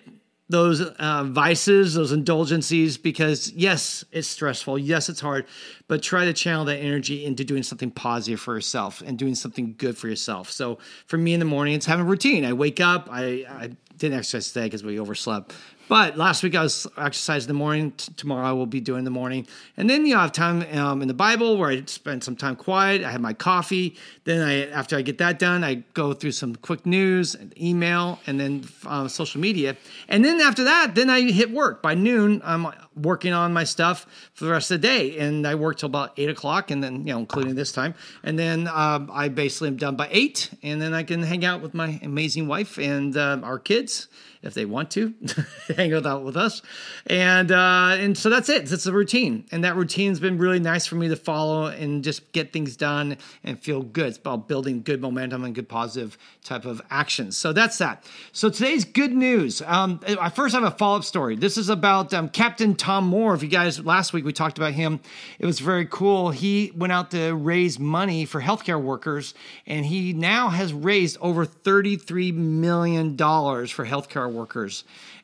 those 0.48 0.80
uh, 0.80 1.22
vices, 1.24 1.94
those 1.94 2.10
indulgencies, 2.10 2.98
because 2.98 3.52
yes, 3.52 4.04
it's 4.10 4.26
stressful. 4.26 4.76
Yes, 4.78 5.08
it's 5.08 5.20
hard, 5.20 5.46
but 5.86 6.02
try 6.02 6.24
to 6.24 6.32
channel 6.32 6.64
that 6.64 6.78
energy 6.78 7.24
into 7.24 7.44
doing 7.44 7.62
something 7.62 7.92
positive 7.92 8.40
for 8.40 8.54
yourself 8.54 9.02
and 9.06 9.16
doing 9.16 9.36
something 9.36 9.76
good 9.78 9.96
for 9.96 10.08
yourself. 10.08 10.50
So 10.50 10.78
for 11.06 11.16
me 11.16 11.32
in 11.32 11.38
the 11.38 11.46
morning, 11.46 11.74
it's 11.74 11.86
having 11.86 12.06
a 12.06 12.08
routine. 12.08 12.44
I 12.44 12.52
wake 12.54 12.80
up. 12.80 13.08
I, 13.10 13.46
I 13.48 13.70
didn't 13.96 14.18
exercise 14.18 14.52
today 14.52 14.66
because 14.66 14.82
we 14.82 14.98
overslept. 14.98 15.54
But 15.88 16.16
last 16.16 16.42
week 16.42 16.54
I 16.54 16.62
was 16.62 16.86
exercising 16.96 17.48
in 17.50 17.54
the 17.54 17.58
morning. 17.58 17.92
T- 17.92 18.12
tomorrow 18.16 18.46
I 18.46 18.52
will 18.52 18.66
be 18.66 18.80
doing 18.80 19.04
the 19.04 19.10
morning, 19.10 19.46
and 19.76 19.90
then 19.90 20.06
you 20.06 20.14
know, 20.14 20.20
I 20.20 20.22
have 20.22 20.32
time 20.32 20.64
um, 20.76 21.02
in 21.02 21.08
the 21.08 21.14
Bible 21.14 21.56
where 21.56 21.70
I 21.70 21.82
spend 21.86 22.24
some 22.24 22.36
time 22.36 22.56
quiet. 22.56 23.04
I 23.04 23.10
have 23.10 23.20
my 23.20 23.32
coffee. 23.32 23.96
Then 24.24 24.46
I, 24.46 24.70
after 24.70 24.96
I 24.96 25.02
get 25.02 25.18
that 25.18 25.38
done, 25.38 25.64
I 25.64 25.84
go 25.94 26.12
through 26.12 26.32
some 26.32 26.56
quick 26.56 26.86
news, 26.86 27.34
and 27.34 27.52
email, 27.60 28.20
and 28.26 28.40
then 28.40 28.64
uh, 28.86 29.08
social 29.08 29.40
media. 29.40 29.76
And 30.08 30.24
then 30.24 30.40
after 30.40 30.64
that, 30.64 30.94
then 30.94 31.10
I 31.10 31.30
hit 31.30 31.50
work. 31.50 31.82
By 31.82 31.94
noon, 31.94 32.40
I'm 32.44 32.66
working 32.96 33.32
on 33.32 33.52
my 33.52 33.64
stuff 33.64 34.06
for 34.34 34.44
the 34.44 34.50
rest 34.50 34.70
of 34.70 34.80
the 34.80 34.86
day, 34.86 35.18
and 35.18 35.46
I 35.46 35.54
work 35.54 35.78
till 35.78 35.88
about 35.88 36.12
eight 36.16 36.30
o'clock, 36.30 36.70
and 36.70 36.82
then 36.82 37.06
you 37.06 37.12
know, 37.12 37.18
including 37.18 37.54
this 37.54 37.72
time, 37.72 37.94
and 38.22 38.38
then 38.38 38.68
um, 38.68 39.10
I 39.12 39.28
basically 39.28 39.68
am 39.68 39.76
done 39.76 39.96
by 39.96 40.08
eight, 40.10 40.50
and 40.62 40.80
then 40.80 40.94
I 40.94 41.02
can 41.02 41.22
hang 41.22 41.44
out 41.44 41.62
with 41.62 41.74
my 41.74 42.00
amazing 42.02 42.46
wife 42.46 42.78
and 42.78 43.16
uh, 43.16 43.40
our 43.42 43.58
kids 43.58 44.08
if 44.42 44.54
they 44.54 44.64
want 44.64 44.90
to 44.90 45.14
hang 45.76 45.92
out 45.94 46.24
with 46.24 46.36
us. 46.36 46.62
And 47.06 47.50
uh 47.52 47.96
and 47.98 48.18
so 48.18 48.28
that's 48.28 48.48
it. 48.48 48.66
That's 48.66 48.84
the 48.84 48.92
routine. 48.92 49.46
And 49.52 49.64
that 49.64 49.76
routine's 49.76 50.20
been 50.20 50.38
really 50.38 50.58
nice 50.58 50.86
for 50.86 50.96
me 50.96 51.08
to 51.08 51.16
follow 51.16 51.66
and 51.66 52.02
just 52.02 52.32
get 52.32 52.52
things 52.52 52.76
done 52.76 53.16
and 53.44 53.58
feel 53.58 53.82
good. 53.82 54.08
It's 54.08 54.18
about 54.18 54.48
building 54.48 54.82
good 54.82 55.00
momentum 55.00 55.44
and 55.44 55.54
good 55.54 55.68
positive 55.68 56.18
type 56.44 56.64
of 56.64 56.82
actions. 56.90 57.36
So 57.36 57.52
that's 57.52 57.78
that. 57.78 58.04
So 58.32 58.50
today's 58.50 58.84
good 58.84 59.12
news. 59.12 59.62
Um 59.64 60.00
i 60.20 60.28
first 60.28 60.54
have 60.54 60.64
a 60.64 60.70
follow-up 60.70 61.04
story. 61.04 61.36
This 61.36 61.56
is 61.56 61.68
about 61.68 62.12
um, 62.12 62.28
captain 62.28 62.74
tom 62.82 63.06
moore 63.06 63.32
if 63.32 63.42
you 63.42 63.48
guys 63.48 63.84
last 63.84 64.12
week 64.12 64.24
we 64.24 64.32
talked 64.32 64.58
about 64.58 64.72
him 64.72 64.98
it 65.38 65.46
was 65.46 65.60
very 65.60 65.86
cool 65.86 66.30
he 66.30 66.72
went 66.74 66.92
out 66.92 67.12
to 67.12 67.32
raise 67.32 67.78
money 67.78 68.24
for 68.24 68.42
healthcare 68.42 68.80
workers 68.80 69.34
and 69.66 69.86
he 69.86 70.12
now 70.12 70.48
has 70.48 70.72
raised 70.72 71.16
over 71.20 71.44
33 71.44 72.32
million 72.32 73.14
dollars 73.14 73.70
for 73.70 73.86
healthcare 73.86 74.30
workers 74.30 74.82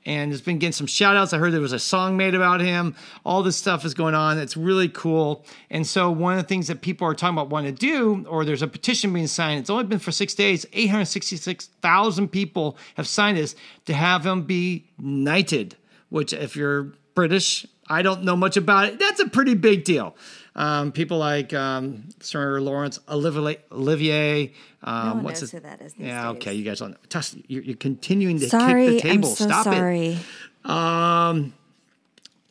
and 0.09 0.31
has 0.31 0.41
been 0.41 0.59
getting 0.59 0.73
some 0.73 0.87
shout 0.87 1.17
outs. 1.17 1.35
I 1.35 1.39
heard 1.39 1.53
there 1.53 1.61
was 1.61 1.75
a 1.75 1.79
song 1.79 2.17
made 2.17 2.35
about 2.35 2.61
him. 2.61 2.97
All 3.27 3.43
this 3.43 3.57
stuff 3.57 3.85
is 3.85 3.93
going 3.93 4.15
on. 4.15 4.39
It's 4.39 4.57
really 4.57 4.89
cool. 4.89 5.45
And 5.71 5.87
so, 5.87 6.11
one 6.11 6.33
of 6.33 6.43
the 6.43 6.49
things 6.49 6.69
that 6.69 6.81
people 6.81 7.07
are 7.07 7.15
talking 7.15 7.37
about 7.37 7.51
wanting 7.51 7.75
to 7.75 7.79
do, 7.79 8.27
or 8.27 8.45
there's 8.47 8.63
a 8.63 8.69
petition 8.69 9.13
being 9.13 9.27
signed, 9.27 9.61
it's 9.61 9.71
only 9.71 9.85
been 9.85 9.99
for 9.99 10.11
six 10.11 10.35
days, 10.35 10.65
866,000 10.73 12.29
people 12.29 12.79
have 12.97 13.07
signed 13.07 13.37
this 13.37 13.55
to 13.85 13.93
have 13.93 14.25
him 14.25 14.43
be 14.43 14.87
knighted, 14.99 15.77
which, 16.09 16.33
if 16.33 16.57
you're 16.57 16.95
British, 17.19 17.67
I 17.89 18.03
don't 18.03 18.23
know 18.23 18.37
much 18.37 18.57
about 18.57 18.85
it. 18.87 19.01
That's 19.01 19.19
a 19.19 19.29
pretty 19.29 19.55
big 19.55 19.83
deal. 19.83 20.15
Um, 20.55 20.93
people 20.93 21.19
like 21.19 21.53
um, 21.53 22.05
Sir 22.21 22.61
Laurence 22.61 23.01
Olivier. 23.09 23.59
Olivier 23.73 24.53
um, 24.85 25.09
no 25.09 25.15
one 25.15 25.25
what's 25.25 25.41
knows 25.41 25.51
his, 25.51 25.61
who 25.61 25.69
that 25.69 25.83
is. 25.83 25.95
Yeah, 25.99 26.23
days. 26.23 26.37
okay, 26.37 26.55
you 26.55 26.65
guys 26.65 26.79
don't. 26.79 26.97
Tuss, 27.11 27.35
you're, 27.49 27.65
you're 27.65 27.77
continuing 27.77 28.39
to 28.39 28.49
Sorry, 28.49 28.87
kick 28.87 29.03
the 29.03 29.09
table. 29.09 29.29
I'm 29.31 29.35
so 29.35 29.45
Stop 29.47 29.65
sorry. 29.65 30.19
it. 30.65 30.71
Um, 30.71 31.55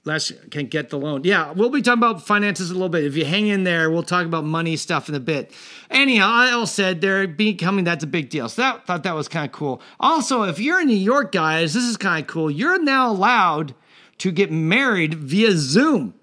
let's 0.03 0.33
can 0.51 0.65
get 0.65 0.89
the 0.89 0.97
loan. 0.97 1.21
Yeah, 1.23 1.53
we'll 1.53 1.69
be 1.69 1.81
talking 1.81 2.03
about 2.03 2.27
finances 2.27 2.69
a 2.69 2.73
little 2.73 2.89
bit. 2.89 3.05
If 3.05 3.15
you 3.15 3.23
hang 3.23 3.47
in 3.47 3.63
there, 3.63 3.89
we'll 3.89 4.03
talk 4.03 4.25
about 4.25 4.43
money 4.43 4.75
stuff 4.75 5.07
in 5.07 5.15
a 5.15 5.21
bit. 5.21 5.51
Anyhow, 5.89 6.27
I 6.29 6.51
all 6.51 6.67
said 6.67 6.99
they're 6.99 7.25
becoming 7.25 7.85
that's 7.85 8.03
a 8.03 8.07
big 8.07 8.29
deal. 8.29 8.49
So 8.49 8.63
that 8.63 8.85
thought 8.85 9.03
that 9.03 9.15
was 9.15 9.29
kind 9.29 9.45
of 9.45 9.53
cool. 9.53 9.81
Also, 9.97 10.43
if 10.43 10.59
you're 10.59 10.81
in 10.81 10.87
New 10.87 10.93
York, 10.97 11.31
guys, 11.31 11.73
this 11.73 11.85
is 11.85 11.95
kind 11.95 12.21
of 12.21 12.27
cool. 12.27 12.51
You're 12.51 12.83
now 12.83 13.09
allowed 13.09 13.73
to 14.19 14.31
get 14.31 14.51
married 14.51 15.13
via 15.15 15.51
Zoom. 15.51 16.13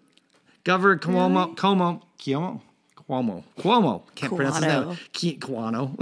Governor 0.64 0.98
Cuomo, 0.98 1.54
Cuomo, 1.56 2.02
Cuomo, 2.18 2.60
Cuomo, 3.08 3.44
Cuomo, 3.58 4.02
can't 4.14 4.34
pronounce 4.34 4.56
his 4.56 4.64
name. 4.64 5.38
Guano, 5.38 5.96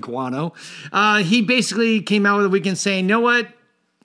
Guano. 0.00 0.52
Uh, 0.92 1.18
he 1.18 1.42
basically 1.42 2.02
came 2.02 2.26
out 2.26 2.38
with 2.38 2.46
a 2.46 2.48
weekend 2.48 2.76
saying, 2.76 3.04
"You 3.04 3.08
know 3.08 3.20
what? 3.20 3.46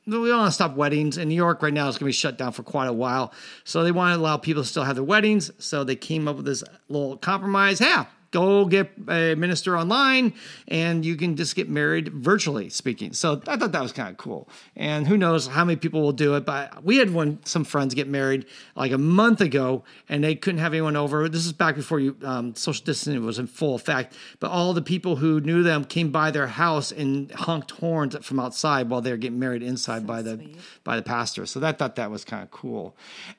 We 0.05 0.11
don't 0.13 0.29
want 0.29 0.47
to 0.47 0.51
stop 0.51 0.75
weddings. 0.75 1.17
In 1.17 1.29
New 1.29 1.35
York 1.35 1.61
right 1.63 1.73
now, 1.73 1.87
it's 1.87 1.97
going 1.97 2.05
to 2.05 2.09
be 2.09 2.11
shut 2.11 2.37
down 2.37 2.51
for 2.51 2.61
quite 2.61 2.87
a 2.87 2.93
while. 2.93 3.33
So 3.63 3.83
they 3.83 3.91
want 3.91 4.13
to 4.13 4.19
allow 4.19 4.35
people 4.35 4.61
to 4.61 4.67
still 4.67 4.83
have 4.83 4.95
their 4.95 5.03
weddings. 5.03 5.49
So 5.59 5.85
they 5.85 5.95
came 5.95 6.27
up 6.27 6.35
with 6.35 6.45
this 6.45 6.61
little 6.89 7.15
compromise. 7.17 7.79
Yeah, 7.79 8.05
go 8.33 8.65
get 8.65 8.91
a 9.07 9.35
minister 9.35 9.77
online, 9.77 10.33
and 10.67 11.05
you 11.05 11.15
can 11.15 11.37
just 11.37 11.55
get 11.55 11.69
married 11.69 12.09
virtually 12.09 12.67
speaking. 12.67 13.13
So 13.13 13.41
I 13.47 13.55
thought 13.55 13.71
that 13.71 13.81
was 13.81 13.93
kind 13.93 14.09
of 14.09 14.17
cool. 14.17 14.49
And 14.75 15.07
who 15.07 15.15
knows 15.15 15.47
how 15.47 15.63
many 15.63 15.77
people 15.77 16.01
will 16.01 16.11
do 16.11 16.35
it? 16.35 16.45
But 16.45 16.83
we 16.83 16.97
had 16.97 17.13
one 17.13 17.39
some 17.45 17.63
friends 17.63 17.93
get 17.93 18.07
married 18.07 18.45
like 18.75 18.91
a 18.91 18.97
month 18.97 19.39
ago, 19.39 19.83
and 20.09 20.23
they 20.23 20.35
couldn't 20.35 20.59
have 20.59 20.73
anyone 20.73 20.97
over. 20.97 21.29
This 21.29 21.45
is 21.45 21.53
back 21.53 21.75
before 21.75 21.99
you 21.99 22.17
um, 22.23 22.55
social 22.55 22.83
distancing 22.83 23.23
was 23.23 23.39
in 23.39 23.47
full 23.47 23.75
effect. 23.75 24.17
But 24.39 24.51
all 24.51 24.73
the 24.73 24.81
people 24.81 25.15
who 25.15 25.39
knew 25.39 25.63
them 25.63 25.85
came 25.85 26.11
by 26.11 26.31
their 26.31 26.47
house 26.47 26.91
and 26.91 27.31
honked 27.31 27.71
horns 27.71 28.17
from 28.25 28.39
outside 28.39 28.89
while 28.89 29.01
they 29.01 29.11
were 29.11 29.17
getting 29.17 29.39
married 29.39 29.63
inside 29.63 30.05
by 30.07 30.23
the 30.23 30.49
by 30.83 30.95
the 30.95 31.03
pastor. 31.03 31.45
So 31.45 31.59
that 31.59 31.77
thought 31.77 31.95
that 31.95 32.09
was 32.09 32.25
kind 32.25 32.41
of 32.41 32.49
cool. 32.49 32.95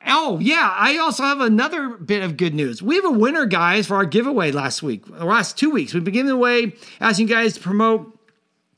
Oh 0.07 0.39
yeah, 0.41 0.73
I 0.79 0.99
also 0.99 1.25
have 1.25 1.41
another 1.41 1.89
bit 1.89 2.23
of 2.23 2.37
good 2.37 2.55
news. 2.55 2.81
We 2.81 2.95
have 2.95 3.05
a 3.05 3.11
winner, 3.11 3.45
guys, 3.45 3.89
for 3.89 3.97
our 3.97 4.05
giveaway 4.05 4.53
last 4.53 4.84
week, 4.85 5.09
last 5.09 5.59
two 5.59 5.71
weeks. 5.71 5.95
We've 5.95 6.05
been 6.05 6.15
giving 6.15 6.31
away, 6.31 6.75
asking 7.01 7.29
you 7.29 7.35
guys 7.35 7.55
to 7.55 7.61
promote 7.61 8.14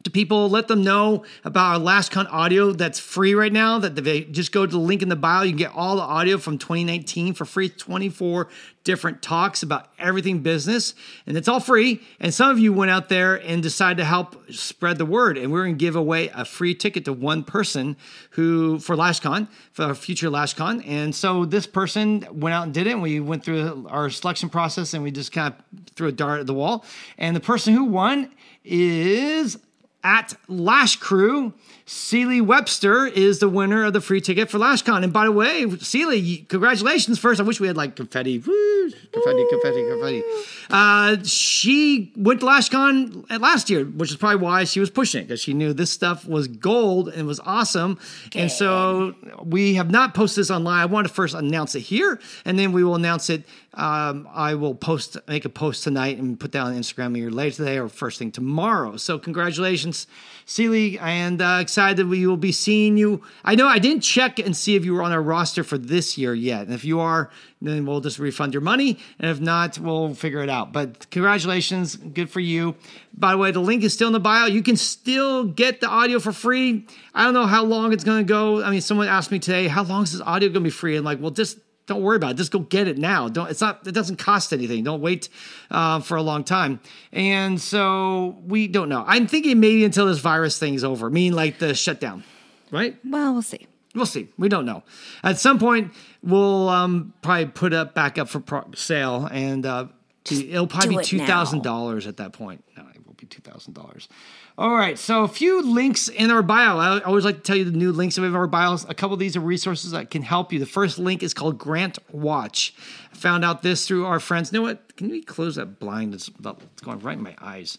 to 0.06 0.10
people, 0.10 0.48
let 0.48 0.68
them 0.68 0.82
know 0.82 1.24
about 1.44 1.74
our 1.74 1.80
LashCon 1.80 2.26
audio 2.32 2.72
that's 2.72 2.98
free 2.98 3.34
right 3.34 3.52
now. 3.52 3.78
That 3.78 3.94
they 3.94 4.22
just 4.22 4.50
go 4.50 4.64
to 4.64 4.72
the 4.72 4.78
link 4.78 5.02
in 5.02 5.08
the 5.08 5.16
bio. 5.16 5.42
You 5.42 5.50
can 5.50 5.58
get 5.58 5.72
all 5.74 5.96
the 5.96 6.02
audio 6.02 6.38
from 6.38 6.58
2019 6.58 7.34
for 7.34 7.44
free. 7.44 7.68
24 7.68 8.48
different 8.84 9.20
talks 9.20 9.64
about 9.64 9.88
everything 9.98 10.38
business, 10.38 10.94
and 11.26 11.36
it's 11.36 11.48
all 11.48 11.58
free. 11.58 12.00
And 12.20 12.32
some 12.32 12.50
of 12.50 12.58
you 12.58 12.72
went 12.72 12.92
out 12.92 13.08
there 13.08 13.34
and 13.34 13.60
decided 13.60 13.98
to 13.98 14.04
help 14.04 14.50
spread 14.52 14.96
the 14.96 15.04
word. 15.04 15.36
And 15.36 15.52
we're 15.52 15.64
going 15.64 15.74
to 15.74 15.78
give 15.78 15.96
away 15.96 16.28
a 16.28 16.44
free 16.44 16.74
ticket 16.74 17.04
to 17.06 17.12
one 17.12 17.42
person 17.42 17.96
who 18.30 18.78
for 18.78 18.94
LashCon 18.94 19.48
for 19.72 19.86
our 19.86 19.94
future 19.94 20.30
LashCon. 20.30 20.86
And 20.86 21.14
so 21.14 21.44
this 21.44 21.66
person 21.66 22.26
went 22.30 22.54
out 22.54 22.62
and 22.62 22.72
did 22.72 22.86
it. 22.86 22.92
And 22.92 23.02
we 23.02 23.18
went 23.18 23.44
through 23.44 23.88
our 23.90 24.08
selection 24.08 24.48
process, 24.48 24.94
and 24.94 25.02
we 25.02 25.10
just 25.10 25.32
kind 25.32 25.52
of 25.52 25.94
threw 25.96 26.08
a 26.08 26.12
dart 26.12 26.40
at 26.40 26.46
the 26.46 26.54
wall. 26.54 26.84
And 27.18 27.34
the 27.34 27.40
person 27.40 27.74
who 27.74 27.84
won 27.84 28.30
is 28.64 29.58
at 30.06 30.34
Lash 30.46 30.96
Crew. 30.96 31.52
Sealy 31.84 32.40
Webster 32.40 33.06
is 33.06 33.40
the 33.40 33.48
winner 33.48 33.84
of 33.84 33.92
the 33.92 34.00
free 34.00 34.20
ticket 34.20 34.48
for 34.48 34.58
LashCon. 34.58 35.02
And 35.02 35.12
by 35.12 35.24
the 35.24 35.32
way, 35.32 35.68
Sealy, 35.78 36.38
congratulations. 36.48 37.18
First, 37.18 37.40
I 37.40 37.42
wish 37.42 37.60
we 37.60 37.66
had 37.66 37.76
like 37.76 37.96
confetti. 37.96 38.38
Woo, 38.38 38.90
confetti, 39.12 39.44
confetti, 39.50 39.88
confetti. 39.88 40.22
Uh, 40.70 41.16
she 41.24 42.12
went 42.16 42.40
to 42.40 42.46
LashCon 42.46 43.24
at 43.30 43.40
last 43.40 43.68
year, 43.68 43.84
which 43.84 44.10
is 44.10 44.16
probably 44.16 44.42
why 44.44 44.64
she 44.64 44.78
was 44.78 44.90
pushing 44.90 45.22
it 45.22 45.24
because 45.24 45.40
she 45.40 45.54
knew 45.54 45.72
this 45.72 45.90
stuff 45.90 46.26
was 46.26 46.46
gold 46.46 47.08
and 47.08 47.26
was 47.26 47.40
awesome. 47.40 47.98
And 48.34 48.50
so 48.50 49.14
we 49.42 49.74
have 49.74 49.90
not 49.90 50.14
posted 50.14 50.42
this 50.42 50.50
online. 50.52 50.80
I 50.80 50.86
want 50.86 51.08
to 51.08 51.12
first 51.12 51.34
announce 51.34 51.74
it 51.74 51.80
here, 51.80 52.20
and 52.44 52.58
then 52.58 52.72
we 52.72 52.84
will 52.84 52.94
announce 52.94 53.28
it. 53.28 53.44
Um, 53.76 54.26
I 54.32 54.54
will 54.54 54.74
post, 54.74 55.18
make 55.28 55.44
a 55.44 55.50
post 55.50 55.84
tonight 55.84 56.16
and 56.16 56.40
put 56.40 56.52
that 56.52 56.60
on 56.60 56.74
Instagram 56.74 57.16
either 57.16 57.30
later 57.30 57.56
today 57.56 57.78
or 57.78 57.90
first 57.90 58.18
thing 58.18 58.32
tomorrow. 58.32 58.96
So 58.96 59.18
congratulations, 59.18 60.06
Sealy, 60.46 60.98
and 60.98 61.42
uh, 61.42 61.58
excited 61.60 62.08
we 62.08 62.26
will 62.26 62.38
be 62.38 62.52
seeing 62.52 62.96
you. 62.96 63.22
I 63.44 63.54
know 63.54 63.66
I 63.66 63.78
didn't 63.78 64.00
check 64.00 64.38
and 64.38 64.56
see 64.56 64.76
if 64.76 64.84
you 64.86 64.94
were 64.94 65.02
on 65.02 65.12
our 65.12 65.20
roster 65.20 65.62
for 65.62 65.76
this 65.76 66.16
year 66.16 66.32
yet. 66.32 66.62
And 66.62 66.72
if 66.72 66.86
you 66.86 67.00
are, 67.00 67.30
then 67.60 67.84
we'll 67.84 68.00
just 68.00 68.18
refund 68.18 68.54
your 68.54 68.62
money. 68.62 68.98
And 69.18 69.30
if 69.30 69.40
not, 69.40 69.78
we'll 69.78 70.14
figure 70.14 70.42
it 70.42 70.48
out. 70.48 70.72
But 70.72 71.10
congratulations, 71.10 71.96
good 71.96 72.30
for 72.30 72.40
you. 72.40 72.76
By 73.12 73.32
the 73.32 73.38
way, 73.38 73.50
the 73.50 73.60
link 73.60 73.82
is 73.82 73.92
still 73.92 74.06
in 74.06 74.14
the 74.14 74.20
bio. 74.20 74.46
You 74.46 74.62
can 74.62 74.76
still 74.76 75.44
get 75.44 75.82
the 75.82 75.88
audio 75.88 76.18
for 76.18 76.32
free. 76.32 76.86
I 77.14 77.24
don't 77.24 77.34
know 77.34 77.46
how 77.46 77.64
long 77.64 77.92
it's 77.92 78.04
going 78.04 78.24
to 78.24 78.28
go. 78.28 78.62
I 78.62 78.70
mean, 78.70 78.80
someone 78.80 79.08
asked 79.08 79.30
me 79.30 79.38
today, 79.38 79.68
how 79.68 79.82
long 79.82 80.04
is 80.04 80.12
this 80.12 80.22
audio 80.22 80.48
going 80.48 80.64
to 80.64 80.68
be 80.68 80.70
free? 80.70 80.96
And 80.96 81.04
like, 81.04 81.20
well, 81.20 81.30
just 81.30 81.58
don't 81.86 82.02
worry 82.02 82.16
about 82.16 82.32
it. 82.32 82.36
Just 82.36 82.52
go 82.52 82.58
get 82.58 82.88
it 82.88 82.98
now. 82.98 83.28
Don't. 83.28 83.50
It's 83.50 83.60
not. 83.60 83.86
It 83.86 83.92
doesn't 83.92 84.16
cost 84.16 84.52
anything. 84.52 84.84
Don't 84.84 85.00
wait 85.00 85.28
uh, 85.70 86.00
for 86.00 86.16
a 86.16 86.22
long 86.22 86.44
time. 86.44 86.80
And 87.12 87.60
so 87.60 88.36
we 88.44 88.66
don't 88.68 88.88
know. 88.88 89.04
I'm 89.06 89.26
thinking 89.26 89.60
maybe 89.60 89.84
until 89.84 90.06
this 90.06 90.18
virus 90.18 90.58
thing's 90.58 90.84
over. 90.84 91.08
Meaning 91.10 91.34
like 91.34 91.58
the 91.58 91.74
shutdown, 91.74 92.24
right? 92.70 92.96
Well, 93.04 93.32
we'll 93.34 93.42
see. 93.42 93.66
We'll 93.94 94.06
see. 94.06 94.28
We 94.36 94.48
don't 94.48 94.66
know. 94.66 94.82
At 95.22 95.38
some 95.38 95.58
point, 95.58 95.92
we'll 96.22 96.68
um, 96.68 97.14
probably 97.22 97.46
put 97.46 97.72
up 97.72 97.94
back 97.94 98.18
up 98.18 98.28
for 98.28 98.40
pro- 98.40 98.70
sale, 98.74 99.26
and 99.30 99.64
uh, 99.64 99.86
it'll 100.30 100.66
probably 100.66 100.96
be 100.96 100.96
it 100.96 101.04
two 101.04 101.24
thousand 101.24 101.62
dollars 101.62 102.06
at 102.06 102.18
that 102.18 102.32
point. 102.32 102.64
No, 102.76 102.85
it 103.26 103.34
will 103.34 103.42
be 103.42 103.42
two 103.42 103.42
thousand 103.42 103.74
dollars. 103.74 104.08
All 104.56 104.74
right. 104.74 104.98
So 104.98 105.24
a 105.24 105.28
few 105.28 105.62
links 105.62 106.08
in 106.08 106.30
our 106.30 106.42
bio. 106.42 106.78
I 106.78 107.00
always 107.00 107.24
like 107.24 107.36
to 107.36 107.42
tell 107.42 107.56
you 107.56 107.64
the 107.64 107.76
new 107.76 107.92
links 107.92 108.18
of 108.18 108.34
our 108.34 108.46
bios. 108.46 108.84
A 108.84 108.94
couple 108.94 109.14
of 109.14 109.20
these 109.20 109.36
are 109.36 109.40
resources 109.40 109.90
that 109.90 110.10
can 110.10 110.22
help 110.22 110.52
you. 110.52 110.58
The 110.58 110.66
first 110.66 110.98
link 110.98 111.22
is 111.22 111.34
called 111.34 111.58
Grant 111.58 111.98
Watch. 112.12 112.74
I 113.12 113.16
found 113.16 113.44
out 113.44 113.62
this 113.62 113.86
through 113.86 114.06
our 114.06 114.20
friends. 114.20 114.52
You 114.52 114.58
know 114.58 114.62
what? 114.62 114.96
Can 114.96 115.10
we 115.10 115.22
close 115.22 115.56
that 115.56 115.78
blind? 115.78 116.14
It's, 116.14 116.28
it's 116.28 116.82
going 116.82 117.00
right 117.00 117.16
in 117.16 117.22
my 117.22 117.34
eyes. 117.40 117.78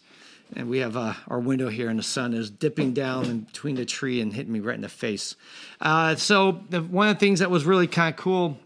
And 0.56 0.70
we 0.70 0.78
have 0.78 0.96
uh, 0.96 1.12
our 1.26 1.38
window 1.38 1.68
here, 1.68 1.90
and 1.90 1.98
the 1.98 2.02
sun 2.02 2.32
is 2.32 2.50
dipping 2.50 2.94
down 2.94 3.26
in 3.26 3.40
between 3.40 3.74
the 3.74 3.84
tree 3.84 4.22
and 4.22 4.32
hitting 4.32 4.52
me 4.52 4.60
right 4.60 4.76
in 4.76 4.80
the 4.80 4.88
face. 4.88 5.36
Uh, 5.78 6.16
so 6.16 6.62
the, 6.70 6.80
one 6.80 7.08
of 7.08 7.16
the 7.16 7.20
things 7.20 7.40
that 7.40 7.50
was 7.50 7.66
really 7.66 7.86
kind 7.86 8.14
of 8.14 8.18
cool 8.18 8.56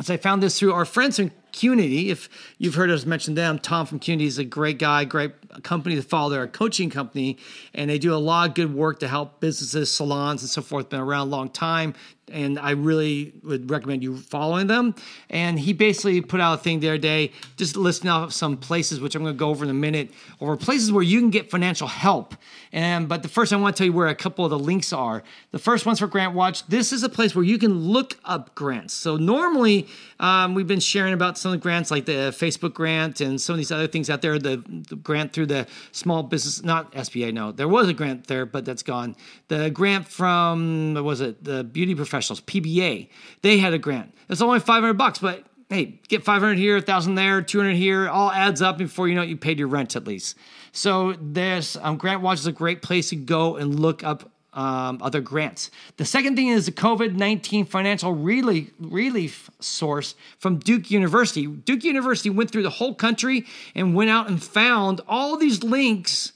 is 0.00 0.10
I 0.10 0.16
found 0.16 0.42
this 0.42 0.58
through 0.58 0.72
our 0.72 0.84
friends 0.84 1.16
from 1.16 1.30
Qnity. 1.52 2.08
If 2.08 2.28
you've 2.58 2.74
heard 2.74 2.90
us 2.90 3.04
mention 3.06 3.34
them, 3.34 3.58
Tom 3.58 3.86
from 3.86 4.00
Qnity 4.00 4.26
is 4.26 4.38
a 4.38 4.44
great 4.44 4.78
guy, 4.78 5.04
great 5.04 5.32
company 5.62 5.96
to 5.96 6.02
follow. 6.02 6.30
They're 6.30 6.42
a 6.42 6.48
coaching 6.48 6.90
company, 6.90 7.38
and 7.74 7.90
they 7.90 7.98
do 7.98 8.14
a 8.14 8.16
lot 8.16 8.50
of 8.50 8.54
good 8.54 8.74
work 8.74 9.00
to 9.00 9.08
help 9.08 9.40
businesses, 9.40 9.90
salons, 9.90 10.42
and 10.42 10.50
so 10.50 10.62
forth. 10.62 10.88
Been 10.88 11.00
around 11.00 11.28
a 11.28 11.30
long 11.30 11.48
time, 11.48 11.94
and 12.30 12.58
I 12.58 12.72
really 12.72 13.32
would 13.42 13.70
recommend 13.70 14.02
you 14.02 14.16
following 14.16 14.66
them. 14.66 14.94
And 15.30 15.58
he 15.58 15.72
basically 15.72 16.20
put 16.20 16.40
out 16.40 16.54
a 16.54 16.62
thing 16.62 16.80
the 16.80 16.88
other 16.88 16.98
day, 16.98 17.32
just 17.56 17.76
listing 17.76 18.10
off 18.10 18.32
some 18.32 18.56
places, 18.56 19.00
which 19.00 19.14
I'm 19.14 19.22
going 19.22 19.34
to 19.34 19.38
go 19.38 19.48
over 19.50 19.64
in 19.64 19.70
a 19.70 19.74
minute, 19.74 20.10
over 20.40 20.56
places 20.56 20.92
where 20.92 21.02
you 21.02 21.20
can 21.20 21.30
get 21.30 21.50
financial 21.50 21.88
help. 21.88 22.34
And 22.72 23.08
but 23.08 23.22
the 23.22 23.28
first, 23.28 23.52
I 23.52 23.56
want 23.56 23.76
to 23.76 23.78
tell 23.80 23.86
you 23.86 23.92
where 23.92 24.08
a 24.08 24.14
couple 24.14 24.44
of 24.44 24.50
the 24.50 24.58
links 24.58 24.92
are. 24.92 25.22
The 25.52 25.58
first 25.58 25.86
one's 25.86 25.98
for 26.00 26.06
Grant 26.06 26.34
Watch. 26.34 26.66
This 26.66 26.92
is 26.92 27.02
a 27.02 27.08
place 27.08 27.34
where 27.34 27.44
you 27.44 27.58
can 27.58 27.78
look 27.78 28.18
up 28.24 28.54
grants. 28.54 28.94
So 28.94 29.16
normally, 29.16 29.88
um, 30.20 30.54
we've 30.54 30.66
been 30.66 30.80
sharing 30.80 31.14
about 31.14 31.38
some 31.38 31.52
of 31.52 31.58
the 31.58 31.62
grants, 31.62 31.90
like 31.90 32.04
the 32.04 32.32
Facebook 32.36 32.74
grant 32.74 33.20
and 33.20 33.40
some 33.40 33.54
of 33.54 33.58
these 33.58 33.72
other 33.72 33.86
things 33.86 34.10
out 34.10 34.22
there. 34.22 34.38
The, 34.38 34.62
the 34.88 34.96
grant 34.96 35.32
through 35.32 35.46
the 35.46 35.66
small 35.92 36.22
business, 36.22 36.62
not 36.62 36.92
SBA. 36.92 37.32
No, 37.32 37.52
there 37.52 37.68
was 37.68 37.88
a 37.88 37.94
grant 37.94 38.26
there, 38.26 38.44
but 38.44 38.64
that's 38.64 38.82
gone. 38.82 39.16
The 39.48 39.70
grant 39.70 40.08
from 40.08 40.94
what 40.94 41.04
was 41.04 41.20
it 41.20 41.42
the 41.42 41.64
Beauty 41.64 41.94
Professionals 42.18 42.40
PBA? 42.40 43.08
They 43.42 43.58
had 43.58 43.72
a 43.74 43.78
grant. 43.78 44.12
It's 44.28 44.40
only 44.40 44.58
500 44.58 44.94
bucks, 44.94 45.20
but 45.20 45.44
hey, 45.68 46.00
get 46.08 46.24
500 46.24 46.58
here, 46.58 46.74
1,000 46.74 47.14
there, 47.14 47.42
200 47.42 47.74
here, 47.74 48.08
all 48.08 48.32
adds 48.32 48.60
up 48.60 48.76
before 48.76 49.06
you 49.06 49.14
know 49.14 49.22
it, 49.22 49.28
you 49.28 49.36
paid 49.36 49.60
your 49.60 49.68
rent 49.68 49.94
at 49.94 50.04
least. 50.04 50.36
So 50.72 51.14
this 51.20 51.76
um, 51.80 51.96
Grant 51.96 52.20
Watch 52.20 52.40
is 52.40 52.48
a 52.48 52.52
great 52.52 52.82
place 52.82 53.10
to 53.10 53.16
go 53.16 53.54
and 53.54 53.78
look 53.78 54.02
up 54.02 54.32
um, 54.52 54.98
other 55.00 55.20
grants. 55.20 55.70
The 55.96 56.04
second 56.04 56.34
thing 56.34 56.48
is 56.48 56.66
the 56.66 56.72
COVID 56.72 57.14
19 57.14 57.66
financial 57.66 58.12
relief, 58.12 58.72
relief 58.80 59.48
source 59.60 60.16
from 60.38 60.58
Duke 60.58 60.90
University. 60.90 61.46
Duke 61.46 61.84
University 61.84 62.30
went 62.30 62.50
through 62.50 62.64
the 62.64 62.70
whole 62.70 62.96
country 62.96 63.46
and 63.76 63.94
went 63.94 64.10
out 64.10 64.28
and 64.28 64.42
found 64.42 65.02
all 65.06 65.36
these 65.36 65.62
links 65.62 66.32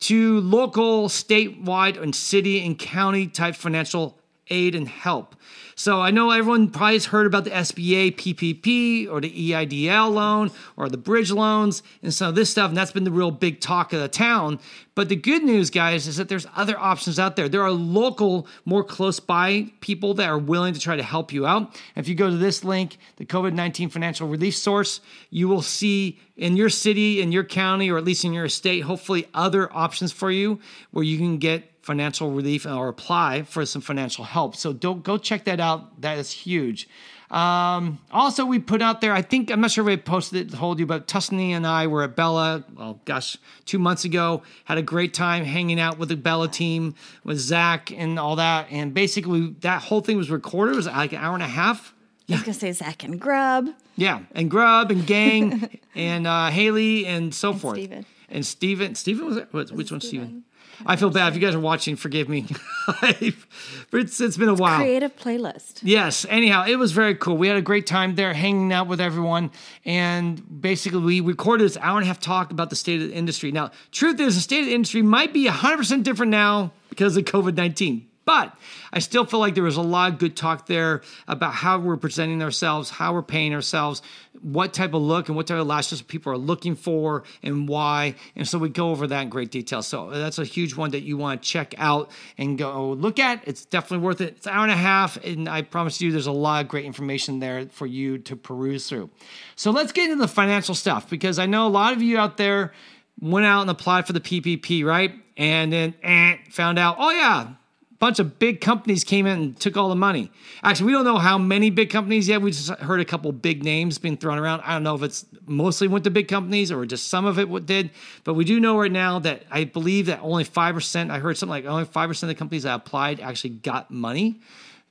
to 0.00 0.40
local, 0.40 1.08
statewide, 1.08 2.02
and 2.02 2.16
city 2.16 2.66
and 2.66 2.76
county 2.76 3.28
type 3.28 3.54
financial 3.54 4.19
aid 4.50 4.74
and 4.74 4.88
help. 4.88 5.36
So 5.80 6.02
I 6.02 6.10
know 6.10 6.30
everyone 6.30 6.68
probably 6.68 6.96
has 6.96 7.06
heard 7.06 7.26
about 7.26 7.44
the 7.44 7.50
SBA 7.50 8.16
PPP 8.16 9.10
or 9.10 9.18
the 9.22 9.30
EIDL 9.30 10.12
loan 10.12 10.50
or 10.76 10.90
the 10.90 10.98
bridge 10.98 11.30
loans 11.30 11.82
and 12.02 12.12
some 12.12 12.28
of 12.28 12.34
this 12.34 12.50
stuff, 12.50 12.68
and 12.68 12.76
that's 12.76 12.92
been 12.92 13.04
the 13.04 13.10
real 13.10 13.30
big 13.30 13.60
talk 13.60 13.94
of 13.94 14.00
the 14.00 14.08
town. 14.08 14.58
But 14.94 15.08
the 15.08 15.16
good 15.16 15.42
news, 15.42 15.70
guys, 15.70 16.06
is 16.06 16.18
that 16.18 16.28
there's 16.28 16.46
other 16.54 16.78
options 16.78 17.18
out 17.18 17.36
there. 17.36 17.48
There 17.48 17.62
are 17.62 17.70
local, 17.70 18.46
more 18.66 18.84
close 18.84 19.20
by 19.20 19.68
people 19.80 20.12
that 20.14 20.28
are 20.28 20.38
willing 20.38 20.74
to 20.74 20.80
try 20.80 20.96
to 20.96 21.02
help 21.02 21.32
you 21.32 21.46
out. 21.46 21.74
If 21.96 22.08
you 22.08 22.14
go 22.14 22.28
to 22.28 22.36
this 22.36 22.62
link, 22.62 22.98
the 23.16 23.24
COVID 23.24 23.54
19 23.54 23.88
financial 23.88 24.28
relief 24.28 24.56
source, 24.56 25.00
you 25.30 25.48
will 25.48 25.62
see 25.62 26.18
in 26.36 26.58
your 26.58 26.68
city, 26.68 27.22
in 27.22 27.32
your 27.32 27.44
county, 27.44 27.90
or 27.90 27.96
at 27.96 28.04
least 28.04 28.26
in 28.26 28.34
your 28.34 28.50
state, 28.50 28.80
hopefully 28.80 29.26
other 29.32 29.72
options 29.72 30.12
for 30.12 30.30
you 30.30 30.60
where 30.90 31.04
you 31.04 31.16
can 31.16 31.38
get 31.38 31.79
financial 31.90 32.30
relief 32.30 32.66
or 32.66 32.86
apply 32.86 33.42
for 33.42 33.66
some 33.66 33.82
financial 33.82 34.24
help. 34.24 34.54
So 34.54 34.72
don't 34.72 35.02
go 35.02 35.18
check 35.18 35.42
that 35.46 35.58
out. 35.58 36.00
That 36.02 36.18
is 36.18 36.30
huge. 36.30 36.88
Um, 37.32 37.98
also, 38.12 38.44
we 38.44 38.60
put 38.60 38.80
out 38.80 39.00
there, 39.00 39.12
I 39.12 39.22
think, 39.22 39.50
I'm 39.50 39.60
not 39.60 39.72
sure 39.72 39.88
if 39.88 39.98
I 39.98 40.00
posted 40.00 40.52
it, 40.52 40.56
told 40.56 40.78
you, 40.78 40.86
but 40.86 41.08
Tussanee 41.08 41.50
and 41.50 41.66
I 41.66 41.88
were 41.88 42.04
at 42.04 42.14
Bella, 42.14 42.64
well, 42.76 43.00
gosh, 43.04 43.36
two 43.64 43.80
months 43.80 44.04
ago. 44.04 44.42
Had 44.66 44.78
a 44.78 44.82
great 44.82 45.12
time 45.14 45.44
hanging 45.44 45.80
out 45.80 45.98
with 45.98 46.10
the 46.10 46.16
Bella 46.16 46.46
team, 46.46 46.94
with 47.24 47.38
Zach 47.38 47.90
and 47.90 48.20
all 48.20 48.36
that. 48.36 48.68
And 48.70 48.94
basically, 48.94 49.56
that 49.62 49.82
whole 49.82 50.00
thing 50.00 50.16
was 50.16 50.30
recorded. 50.30 50.74
It 50.74 50.76
was 50.76 50.86
like 50.86 51.12
an 51.12 51.18
hour 51.18 51.34
and 51.34 51.42
a 51.42 51.48
half. 51.48 51.92
Yeah. 52.28 52.36
I 52.36 52.38
was 52.38 52.44
going 52.44 52.54
to 52.54 52.60
say 52.60 52.72
Zach 52.72 53.02
and 53.02 53.20
Grub. 53.20 53.68
Yeah, 53.96 54.20
and 54.32 54.48
Grub 54.48 54.92
and 54.92 55.04
Gang 55.04 55.80
and 55.96 56.28
uh, 56.28 56.50
Haley 56.50 57.04
and 57.06 57.34
so 57.34 57.50
and 57.50 57.60
forth. 57.60 57.78
Steven. 57.78 58.06
And 58.28 58.46
Steven. 58.46 58.94
Steven 58.94 59.26
was 59.26 59.36
it? 59.38 59.52
Which 59.52 59.90
one's 59.90 60.06
Steven? 60.06 60.44
I 60.86 60.96
feel 60.96 61.10
bad 61.10 61.28
if 61.28 61.34
you 61.34 61.40
guys 61.40 61.54
are 61.54 61.60
watching. 61.60 61.96
Forgive 61.96 62.28
me, 62.28 62.46
but 62.86 64.00
it's 64.00 64.20
it's 64.20 64.36
been 64.36 64.48
a 64.48 64.54
while. 64.54 64.78
Creative 64.78 65.14
playlist. 65.14 65.80
Yes. 65.82 66.26
Anyhow, 66.28 66.64
it 66.66 66.76
was 66.76 66.92
very 66.92 67.14
cool. 67.14 67.36
We 67.36 67.48
had 67.48 67.56
a 67.56 67.62
great 67.62 67.86
time 67.86 68.14
there, 68.14 68.32
hanging 68.32 68.72
out 68.72 68.88
with 68.88 69.00
everyone, 69.00 69.50
and 69.84 70.60
basically 70.60 71.00
we 71.00 71.20
recorded 71.20 71.64
this 71.64 71.76
hour 71.78 71.98
and 71.98 72.04
a 72.04 72.08
half 72.08 72.20
talk 72.20 72.50
about 72.50 72.70
the 72.70 72.76
state 72.76 73.00
of 73.02 73.08
the 73.08 73.14
industry. 73.14 73.52
Now, 73.52 73.70
truth 73.92 74.20
is, 74.20 74.34
the 74.34 74.40
state 74.40 74.60
of 74.60 74.66
the 74.66 74.74
industry 74.74 75.02
might 75.02 75.32
be 75.32 75.46
hundred 75.46 75.78
percent 75.78 76.02
different 76.02 76.30
now 76.30 76.72
because 76.88 77.16
of 77.16 77.24
COVID 77.24 77.56
nineteen. 77.56 78.09
But 78.30 78.56
I 78.92 79.00
still 79.00 79.24
feel 79.24 79.40
like 79.40 79.56
there 79.56 79.64
was 79.64 79.76
a 79.76 79.82
lot 79.82 80.12
of 80.12 80.20
good 80.20 80.36
talk 80.36 80.66
there 80.66 81.02
about 81.26 81.52
how 81.52 81.80
we're 81.80 81.96
presenting 81.96 82.40
ourselves, 82.44 82.88
how 82.88 83.12
we're 83.12 83.22
paying 83.22 83.52
ourselves, 83.52 84.02
what 84.40 84.72
type 84.72 84.94
of 84.94 85.02
look 85.02 85.26
and 85.26 85.36
what 85.36 85.48
type 85.48 85.58
of 85.58 85.66
lashes 85.66 86.00
people 86.00 86.32
are 86.32 86.38
looking 86.38 86.76
for 86.76 87.24
and 87.42 87.68
why. 87.68 88.14
And 88.36 88.46
so 88.46 88.56
we 88.56 88.68
go 88.68 88.92
over 88.92 89.08
that 89.08 89.22
in 89.22 89.30
great 89.30 89.50
detail. 89.50 89.82
So 89.82 90.10
that's 90.10 90.38
a 90.38 90.44
huge 90.44 90.76
one 90.76 90.92
that 90.92 91.00
you 91.00 91.16
want 91.16 91.42
to 91.42 91.48
check 91.48 91.74
out 91.76 92.12
and 92.38 92.56
go 92.56 92.92
look 92.92 93.18
at. 93.18 93.42
It's 93.48 93.64
definitely 93.64 94.06
worth 94.06 94.20
it. 94.20 94.36
It's 94.36 94.46
an 94.46 94.52
hour 94.52 94.62
and 94.62 94.70
a 94.70 94.76
half, 94.76 95.16
and 95.24 95.48
I 95.48 95.62
promise 95.62 96.00
you 96.00 96.12
there's 96.12 96.28
a 96.28 96.32
lot 96.32 96.62
of 96.62 96.68
great 96.68 96.84
information 96.84 97.40
there 97.40 97.66
for 97.66 97.88
you 97.88 98.18
to 98.18 98.36
peruse 98.36 98.88
through. 98.88 99.10
So 99.56 99.72
let's 99.72 99.90
get 99.90 100.04
into 100.08 100.22
the 100.22 100.28
financial 100.28 100.76
stuff 100.76 101.10
because 101.10 101.40
I 101.40 101.46
know 101.46 101.66
a 101.66 101.68
lot 101.68 101.94
of 101.94 102.00
you 102.00 102.16
out 102.16 102.36
there 102.36 102.74
went 103.20 103.44
out 103.44 103.62
and 103.62 103.70
applied 103.70 104.06
for 104.06 104.12
the 104.12 104.20
PPP, 104.20 104.84
right? 104.84 105.14
And 105.36 105.72
then 105.72 105.94
eh, 106.04 106.36
found 106.48 106.78
out, 106.78 106.94
oh 107.00 107.10
yeah, 107.10 107.54
bunch 108.00 108.18
of 108.18 108.38
big 108.38 108.60
companies 108.62 109.04
came 109.04 109.26
in 109.26 109.38
and 109.38 109.60
took 109.60 109.76
all 109.76 109.90
the 109.90 109.94
money. 109.94 110.32
Actually, 110.64 110.86
we 110.86 110.92
don't 110.92 111.04
know 111.04 111.18
how 111.18 111.36
many 111.36 111.68
big 111.68 111.90
companies 111.90 112.26
yet. 112.26 112.40
We 112.40 112.50
just 112.50 112.70
heard 112.80 112.98
a 112.98 113.04
couple 113.04 113.30
big 113.30 113.62
names 113.62 113.98
being 113.98 114.16
thrown 114.16 114.38
around. 114.38 114.62
I 114.62 114.72
don't 114.72 114.82
know 114.82 114.94
if 114.94 115.02
it's 115.02 115.26
mostly 115.46 115.86
went 115.86 116.04
to 116.04 116.10
big 116.10 116.26
companies 116.26 116.72
or 116.72 116.84
just 116.86 117.08
some 117.08 117.26
of 117.26 117.38
it 117.38 117.66
did, 117.66 117.90
but 118.24 118.34
we 118.34 118.44
do 118.44 118.58
know 118.58 118.78
right 118.80 118.90
now 118.90 119.18
that 119.20 119.44
I 119.50 119.64
believe 119.64 120.06
that 120.06 120.20
only 120.22 120.44
5%, 120.44 121.10
I 121.10 121.18
heard 121.18 121.36
something 121.36 121.50
like 121.50 121.66
only 121.66 121.84
5% 121.84 122.22
of 122.22 122.28
the 122.28 122.34
companies 122.34 122.62
that 122.62 122.74
applied 122.74 123.20
actually 123.20 123.50
got 123.50 123.90
money. 123.90 124.40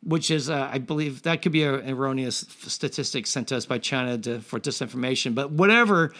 Which 0.01 0.31
is, 0.31 0.49
uh, 0.49 0.69
I 0.71 0.77
believe, 0.77 1.23
that 1.23 1.41
could 1.41 1.51
be 1.51 1.63
an 1.63 1.89
erroneous 1.89 2.45
statistic 2.61 3.27
sent 3.27 3.49
to 3.49 3.57
us 3.57 3.65
by 3.65 3.79
China 3.79 4.17
to, 4.19 4.39
for 4.39 4.57
disinformation. 4.57 5.35
But 5.35 5.51
whatever, 5.51 6.13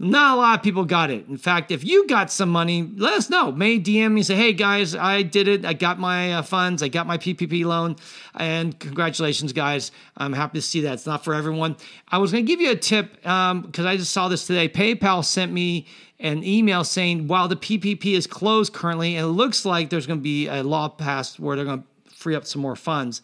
not 0.00 0.36
a 0.36 0.40
lot 0.40 0.58
of 0.58 0.62
people 0.62 0.84
got 0.84 1.10
it. 1.10 1.26
In 1.26 1.36
fact, 1.36 1.72
if 1.72 1.82
you 1.82 2.06
got 2.06 2.30
some 2.30 2.50
money, 2.50 2.88
let 2.96 3.14
us 3.14 3.28
know. 3.28 3.50
May 3.50 3.80
DM 3.80 4.12
me 4.12 4.22
say, 4.22 4.36
"Hey 4.36 4.52
guys, 4.52 4.94
I 4.94 5.22
did 5.22 5.48
it. 5.48 5.64
I 5.64 5.72
got 5.72 5.98
my 5.98 6.34
uh, 6.34 6.42
funds. 6.42 6.84
I 6.84 6.88
got 6.88 7.08
my 7.08 7.18
PPP 7.18 7.64
loan, 7.64 7.96
and 8.36 8.78
congratulations, 8.78 9.52
guys. 9.52 9.90
I'm 10.16 10.32
happy 10.32 10.58
to 10.58 10.62
see 10.62 10.82
that. 10.82 10.94
It's 10.94 11.06
not 11.06 11.24
for 11.24 11.34
everyone. 11.34 11.76
I 12.06 12.18
was 12.18 12.30
going 12.30 12.46
to 12.46 12.48
give 12.48 12.60
you 12.60 12.70
a 12.70 12.76
tip 12.76 13.12
because 13.16 13.50
um, 13.50 13.72
I 13.76 13.96
just 13.96 14.12
saw 14.12 14.28
this 14.28 14.46
today. 14.46 14.68
PayPal 14.68 15.24
sent 15.24 15.52
me 15.52 15.86
an 16.20 16.44
email 16.44 16.84
saying 16.84 17.26
while 17.26 17.48
the 17.48 17.56
PPP 17.56 18.14
is 18.14 18.28
closed 18.28 18.72
currently, 18.72 19.16
it 19.16 19.26
looks 19.26 19.64
like 19.64 19.90
there's 19.90 20.06
going 20.06 20.20
to 20.20 20.22
be 20.22 20.46
a 20.46 20.62
law 20.62 20.88
passed 20.88 21.40
where 21.40 21.56
they're 21.56 21.64
going 21.64 21.82
to 21.82 22.14
free 22.14 22.36
up 22.36 22.44
some 22.44 22.62
more 22.62 22.76
funds. 22.76 23.22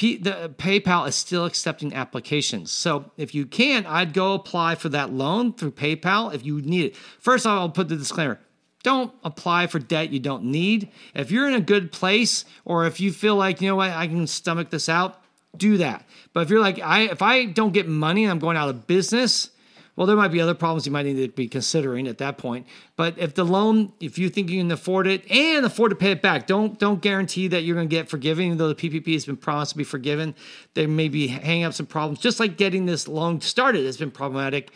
P- 0.00 0.16
the 0.16 0.44
uh, 0.44 0.48
PayPal 0.48 1.06
is 1.06 1.14
still 1.14 1.44
accepting 1.44 1.92
applications. 1.92 2.72
So 2.72 3.10
if 3.18 3.34
you 3.34 3.44
can, 3.44 3.84
I'd 3.84 4.14
go 4.14 4.32
apply 4.32 4.76
for 4.76 4.88
that 4.88 5.12
loan 5.12 5.52
through 5.52 5.72
PayPal 5.72 6.34
if 6.34 6.42
you 6.42 6.62
need 6.62 6.86
it. 6.86 6.96
First, 6.96 7.46
I'll 7.46 7.68
put 7.68 7.90
the 7.90 7.96
disclaimer. 7.96 8.40
Don't 8.82 9.12
apply 9.22 9.66
for 9.66 9.78
debt 9.78 10.08
you 10.08 10.18
don't 10.18 10.44
need. 10.44 10.88
If 11.14 11.30
you're 11.30 11.46
in 11.46 11.52
a 11.52 11.60
good 11.60 11.92
place 11.92 12.46
or 12.64 12.86
if 12.86 12.98
you 12.98 13.12
feel 13.12 13.36
like, 13.36 13.60
you 13.60 13.68
know 13.68 13.76
what, 13.76 13.90
I 13.90 14.06
can 14.06 14.26
stomach 14.26 14.70
this 14.70 14.88
out, 14.88 15.22
do 15.54 15.76
that. 15.76 16.08
But 16.32 16.44
if 16.44 16.48
you're 16.48 16.62
like, 16.62 16.78
I 16.78 17.00
if 17.00 17.20
I 17.20 17.44
don't 17.44 17.74
get 17.74 17.86
money 17.86 18.24
and 18.24 18.30
I'm 18.30 18.38
going 18.38 18.56
out 18.56 18.70
of 18.70 18.86
business, 18.86 19.50
well, 20.00 20.06
there 20.06 20.16
might 20.16 20.28
be 20.28 20.40
other 20.40 20.54
problems 20.54 20.86
you 20.86 20.92
might 20.92 21.04
need 21.04 21.18
to 21.18 21.28
be 21.28 21.46
considering 21.46 22.08
at 22.08 22.16
that 22.16 22.38
point. 22.38 22.66
But 22.96 23.18
if 23.18 23.34
the 23.34 23.44
loan, 23.44 23.92
if 24.00 24.18
you 24.18 24.30
think 24.30 24.48
you 24.48 24.58
can 24.58 24.72
afford 24.72 25.06
it 25.06 25.30
and 25.30 25.66
afford 25.66 25.90
to 25.90 25.94
pay 25.94 26.10
it 26.10 26.22
back, 26.22 26.46
don't 26.46 26.78
don't 26.78 27.02
guarantee 27.02 27.48
that 27.48 27.64
you're 27.64 27.76
going 27.76 27.86
to 27.86 27.94
get 27.94 28.08
forgiven. 28.08 28.46
Even 28.46 28.56
though 28.56 28.72
the 28.72 28.74
PPP 28.74 29.12
has 29.12 29.26
been 29.26 29.36
promised 29.36 29.72
to 29.72 29.76
be 29.76 29.84
forgiven, 29.84 30.34
there 30.72 30.88
may 30.88 31.10
be 31.10 31.26
hang 31.26 31.64
up 31.64 31.74
some 31.74 31.84
problems. 31.84 32.18
Just 32.18 32.40
like 32.40 32.56
getting 32.56 32.86
this 32.86 33.08
loan 33.08 33.42
started 33.42 33.84
has 33.84 33.98
been 33.98 34.10
problematic. 34.10 34.70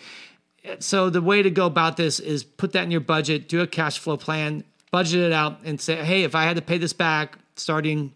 So 0.80 1.08
the 1.08 1.22
way 1.22 1.42
to 1.42 1.50
go 1.50 1.64
about 1.64 1.96
this 1.96 2.20
is 2.20 2.44
put 2.44 2.72
that 2.72 2.84
in 2.84 2.90
your 2.90 3.00
budget, 3.00 3.48
do 3.48 3.62
a 3.62 3.66
cash 3.66 3.98
flow 3.98 4.18
plan, 4.18 4.62
budget 4.90 5.22
it 5.22 5.32
out, 5.32 5.60
and 5.64 5.80
say, 5.80 6.04
hey, 6.04 6.24
if 6.24 6.34
I 6.34 6.42
had 6.42 6.56
to 6.56 6.62
pay 6.62 6.76
this 6.76 6.92
back 6.92 7.38
starting 7.56 8.12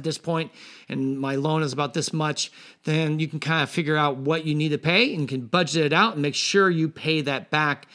at 0.00 0.04
this 0.04 0.18
point 0.18 0.50
and 0.88 1.18
my 1.18 1.36
loan 1.36 1.62
is 1.62 1.72
about 1.72 1.94
this 1.94 2.12
much, 2.12 2.50
then 2.84 3.20
you 3.20 3.28
can 3.28 3.40
kind 3.40 3.62
of 3.62 3.70
figure 3.70 3.96
out 3.96 4.16
what 4.16 4.44
you 4.44 4.54
need 4.54 4.70
to 4.70 4.78
pay 4.78 5.14
and 5.14 5.28
can 5.28 5.46
budget 5.46 5.86
it 5.86 5.92
out 5.92 6.14
and 6.14 6.22
make 6.22 6.34
sure 6.34 6.68
you 6.68 6.88
pay 6.88 7.20
that 7.20 7.50
back 7.50 7.86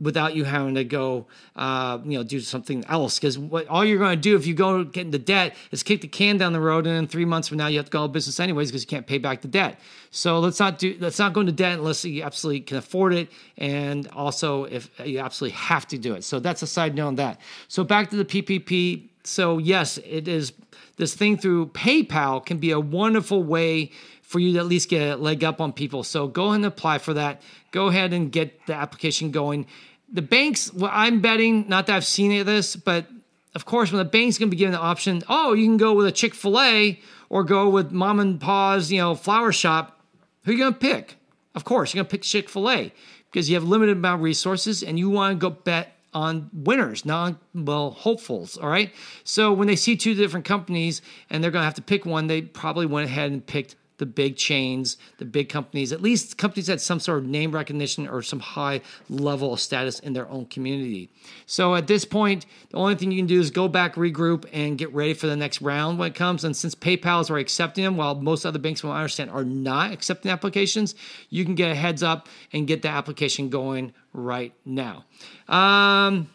without 0.00 0.34
you 0.34 0.44
having 0.44 0.74
to 0.74 0.84
go, 0.84 1.26
uh, 1.56 1.98
you 2.04 2.16
know, 2.16 2.22
do 2.22 2.40
something 2.40 2.84
else. 2.86 3.18
Because 3.18 3.38
what 3.38 3.68
all 3.68 3.84
you're 3.84 3.98
going 3.98 4.16
to 4.16 4.20
do 4.20 4.34
if 4.34 4.46
you 4.46 4.54
go 4.54 4.82
get 4.82 5.06
into 5.06 5.18
debt 5.18 5.54
is 5.70 5.82
kick 5.82 6.00
the 6.00 6.08
can 6.08 6.38
down 6.38 6.52
the 6.52 6.60
road, 6.60 6.86
and 6.86 6.96
in 6.96 7.06
three 7.06 7.24
months 7.24 7.48
from 7.48 7.58
now 7.58 7.66
you 7.66 7.76
have 7.76 7.86
to 7.86 7.90
go 7.90 8.00
out 8.00 8.04
of 8.06 8.12
business 8.12 8.40
anyways 8.40 8.70
because 8.70 8.82
you 8.82 8.88
can't 8.88 9.06
pay 9.06 9.18
back 9.18 9.42
the 9.42 9.48
debt. 9.48 9.78
So 10.10 10.40
let's 10.40 10.58
not 10.58 10.78
do 10.78 10.96
let's 11.00 11.18
not 11.18 11.32
go 11.32 11.40
into 11.40 11.52
debt 11.52 11.78
unless 11.78 12.04
you 12.04 12.22
absolutely 12.22 12.60
can 12.60 12.78
afford 12.78 13.12
it, 13.12 13.28
and 13.58 14.08
also 14.08 14.64
if 14.64 14.90
you 15.04 15.18
absolutely 15.18 15.56
have 15.56 15.86
to 15.88 15.98
do 15.98 16.14
it. 16.14 16.24
So 16.24 16.40
that's 16.40 16.62
a 16.62 16.66
side 16.66 16.94
note 16.94 17.08
on 17.08 17.14
that. 17.16 17.40
So 17.68 17.84
back 17.84 18.10
to 18.10 18.16
the 18.16 18.24
PPP. 18.24 19.08
So 19.22 19.58
yes, 19.58 19.98
it 19.98 20.26
is 20.28 20.52
this 21.00 21.14
thing 21.14 21.36
through 21.36 21.68
PayPal 21.68 22.44
can 22.44 22.58
be 22.58 22.70
a 22.70 22.80
wonderful 22.80 23.42
way 23.42 23.90
for 24.22 24.38
you 24.38 24.52
to 24.52 24.58
at 24.60 24.66
least 24.66 24.88
get 24.88 25.02
a 25.02 25.16
leg 25.16 25.42
up 25.42 25.60
on 25.60 25.72
people. 25.72 26.04
So 26.04 26.28
go 26.28 26.46
ahead 26.46 26.56
and 26.56 26.66
apply 26.66 26.98
for 26.98 27.14
that. 27.14 27.42
Go 27.72 27.88
ahead 27.88 28.12
and 28.12 28.30
get 28.30 28.66
the 28.66 28.74
application 28.74 29.32
going. 29.32 29.66
The 30.12 30.22
banks, 30.22 30.72
well, 30.72 30.90
I'm 30.92 31.20
betting, 31.20 31.68
not 31.68 31.86
that 31.86 31.96
I've 31.96 32.06
seen 32.06 32.30
any 32.30 32.40
of 32.40 32.46
this, 32.46 32.76
but 32.76 33.06
of 33.54 33.64
course, 33.64 33.90
when 33.90 33.98
the 33.98 34.04
bank's 34.04 34.38
going 34.38 34.48
to 34.48 34.54
be 34.54 34.58
given 34.58 34.72
the 34.72 34.78
option, 34.78 35.22
oh, 35.28 35.54
you 35.54 35.66
can 35.66 35.76
go 35.76 35.94
with 35.94 36.06
a 36.06 36.12
Chick 36.12 36.34
fil 36.34 36.60
A 36.60 37.00
or 37.28 37.42
go 37.42 37.68
with 37.68 37.90
mom 37.90 38.20
and 38.20 38.40
pa's, 38.40 38.92
you 38.92 38.98
know, 38.98 39.14
flower 39.14 39.50
shop, 39.50 40.00
who 40.44 40.52
are 40.52 40.54
you 40.54 40.60
going 40.60 40.74
to 40.74 40.78
pick? 40.78 41.16
Of 41.54 41.64
course, 41.64 41.92
you're 41.92 42.02
going 42.02 42.08
to 42.08 42.10
pick 42.12 42.22
Chick 42.22 42.48
fil 42.48 42.70
A 42.70 42.92
because 43.30 43.48
you 43.48 43.56
have 43.56 43.64
limited 43.64 43.96
amount 43.96 44.20
of 44.20 44.24
resources 44.24 44.82
and 44.82 44.98
you 44.98 45.10
want 45.10 45.40
to 45.40 45.40
go 45.40 45.50
bet 45.50 45.96
on 46.12 46.50
winners, 46.52 47.04
not 47.04 47.36
well 47.54 47.90
hopefuls. 47.90 48.56
All 48.56 48.68
right. 48.68 48.92
So 49.24 49.52
when 49.52 49.68
they 49.68 49.76
see 49.76 49.96
two 49.96 50.14
different 50.14 50.44
companies 50.44 51.02
and 51.28 51.42
they're 51.42 51.50
going 51.50 51.62
to 51.62 51.66
have 51.66 51.74
to 51.74 51.82
pick 51.82 52.04
one, 52.04 52.26
they 52.26 52.42
probably 52.42 52.86
went 52.86 53.08
ahead 53.08 53.30
and 53.30 53.44
picked 53.44 53.76
the 54.00 54.06
big 54.06 54.34
chains, 54.34 54.96
the 55.18 55.24
big 55.24 55.48
companies, 55.48 55.92
at 55.92 56.00
least 56.00 56.38
companies 56.38 56.66
that 56.66 56.80
some 56.80 56.98
sort 56.98 57.18
of 57.18 57.26
name 57.26 57.52
recognition 57.52 58.08
or 58.08 58.22
some 58.22 58.40
high 58.40 58.80
level 59.08 59.52
of 59.52 59.60
status 59.60 60.00
in 60.00 60.14
their 60.14 60.28
own 60.28 60.46
community. 60.46 61.10
So 61.44 61.74
at 61.74 61.86
this 61.86 62.06
point, 62.06 62.46
the 62.70 62.78
only 62.78 62.94
thing 62.94 63.12
you 63.12 63.18
can 63.18 63.26
do 63.26 63.38
is 63.38 63.50
go 63.50 63.68
back, 63.68 63.94
regroup, 63.94 64.46
and 64.52 64.78
get 64.78 64.92
ready 64.94 65.12
for 65.12 65.26
the 65.26 65.36
next 65.36 65.60
round 65.60 65.98
when 65.98 66.08
it 66.08 66.14
comes. 66.14 66.44
And 66.44 66.56
since 66.56 66.74
PayPal 66.74 67.20
is 67.20 67.30
already 67.30 67.42
accepting 67.42 67.84
them, 67.84 67.98
while 67.98 68.14
most 68.14 68.46
other 68.46 68.58
banks, 68.58 68.80
from 68.80 68.90
what 68.90 68.96
I 68.96 69.00
understand, 69.00 69.30
are 69.30 69.44
not 69.44 69.92
accepting 69.92 70.32
applications, 70.32 70.94
you 71.28 71.44
can 71.44 71.54
get 71.54 71.70
a 71.70 71.74
heads 71.74 72.02
up 72.02 72.26
and 72.54 72.66
get 72.66 72.80
the 72.80 72.88
application 72.88 73.50
going 73.50 73.92
right 74.14 74.54
now. 74.64 75.04
Um, 75.46 76.30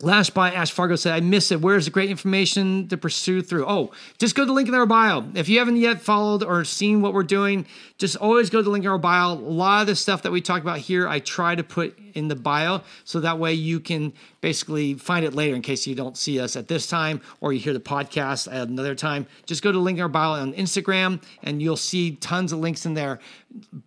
Lash 0.00 0.30
by 0.30 0.52
Ash 0.52 0.70
Fargo 0.70 0.94
said, 0.94 1.12
I 1.12 1.18
miss 1.18 1.50
it. 1.50 1.60
Where's 1.60 1.86
the 1.86 1.90
great 1.90 2.08
information 2.08 2.86
to 2.86 2.96
pursue 2.96 3.42
through? 3.42 3.66
Oh, 3.66 3.90
just 4.18 4.36
go 4.36 4.42
to 4.42 4.46
the 4.46 4.52
link 4.52 4.68
in 4.68 4.74
our 4.74 4.86
bio. 4.86 5.24
If 5.34 5.48
you 5.48 5.58
haven't 5.58 5.78
yet 5.78 6.00
followed 6.00 6.44
or 6.44 6.64
seen 6.64 7.02
what 7.02 7.14
we're 7.14 7.24
doing, 7.24 7.66
just 7.96 8.14
always 8.14 8.48
go 8.48 8.60
to 8.60 8.62
the 8.62 8.70
link 8.70 8.84
in 8.84 8.90
our 8.90 8.96
bio. 8.98 9.32
A 9.32 9.34
lot 9.34 9.80
of 9.80 9.86
the 9.88 9.96
stuff 9.96 10.22
that 10.22 10.30
we 10.30 10.40
talk 10.40 10.62
about 10.62 10.78
here, 10.78 11.08
I 11.08 11.18
try 11.18 11.56
to 11.56 11.64
put 11.64 11.98
in 12.14 12.28
the 12.28 12.36
bio 12.36 12.82
so 13.02 13.18
that 13.20 13.40
way 13.40 13.54
you 13.54 13.80
can 13.80 14.12
basically 14.40 14.94
find 14.94 15.24
it 15.24 15.34
later 15.34 15.56
in 15.56 15.62
case 15.62 15.84
you 15.84 15.96
don't 15.96 16.16
see 16.16 16.38
us 16.38 16.54
at 16.54 16.68
this 16.68 16.86
time 16.86 17.20
or 17.40 17.52
you 17.52 17.58
hear 17.58 17.72
the 17.72 17.80
podcast 17.80 18.46
at 18.46 18.68
another 18.68 18.94
time. 18.94 19.26
Just 19.46 19.64
go 19.64 19.72
to 19.72 19.78
the 19.78 19.82
link 19.82 19.98
in 19.98 20.02
our 20.02 20.08
bio 20.08 20.40
on 20.40 20.52
Instagram 20.52 21.20
and 21.42 21.60
you'll 21.60 21.76
see 21.76 22.12
tons 22.12 22.52
of 22.52 22.60
links 22.60 22.86
in 22.86 22.94
there 22.94 23.18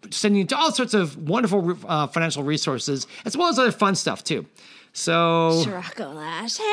sending 0.09 0.41
you 0.41 0.47
to 0.47 0.57
all 0.57 0.73
sorts 0.73 0.93
of 0.93 1.29
wonderful 1.29 1.77
uh, 1.87 2.07
financial 2.07 2.43
resources 2.43 3.07
as 3.23 3.37
well 3.37 3.47
as 3.47 3.57
other 3.57 3.71
fun 3.71 3.95
stuff 3.95 4.25
too. 4.25 4.45
So 4.93 5.63
Shirako 5.65 6.13
Lash, 6.15 6.57
hey. 6.57 6.65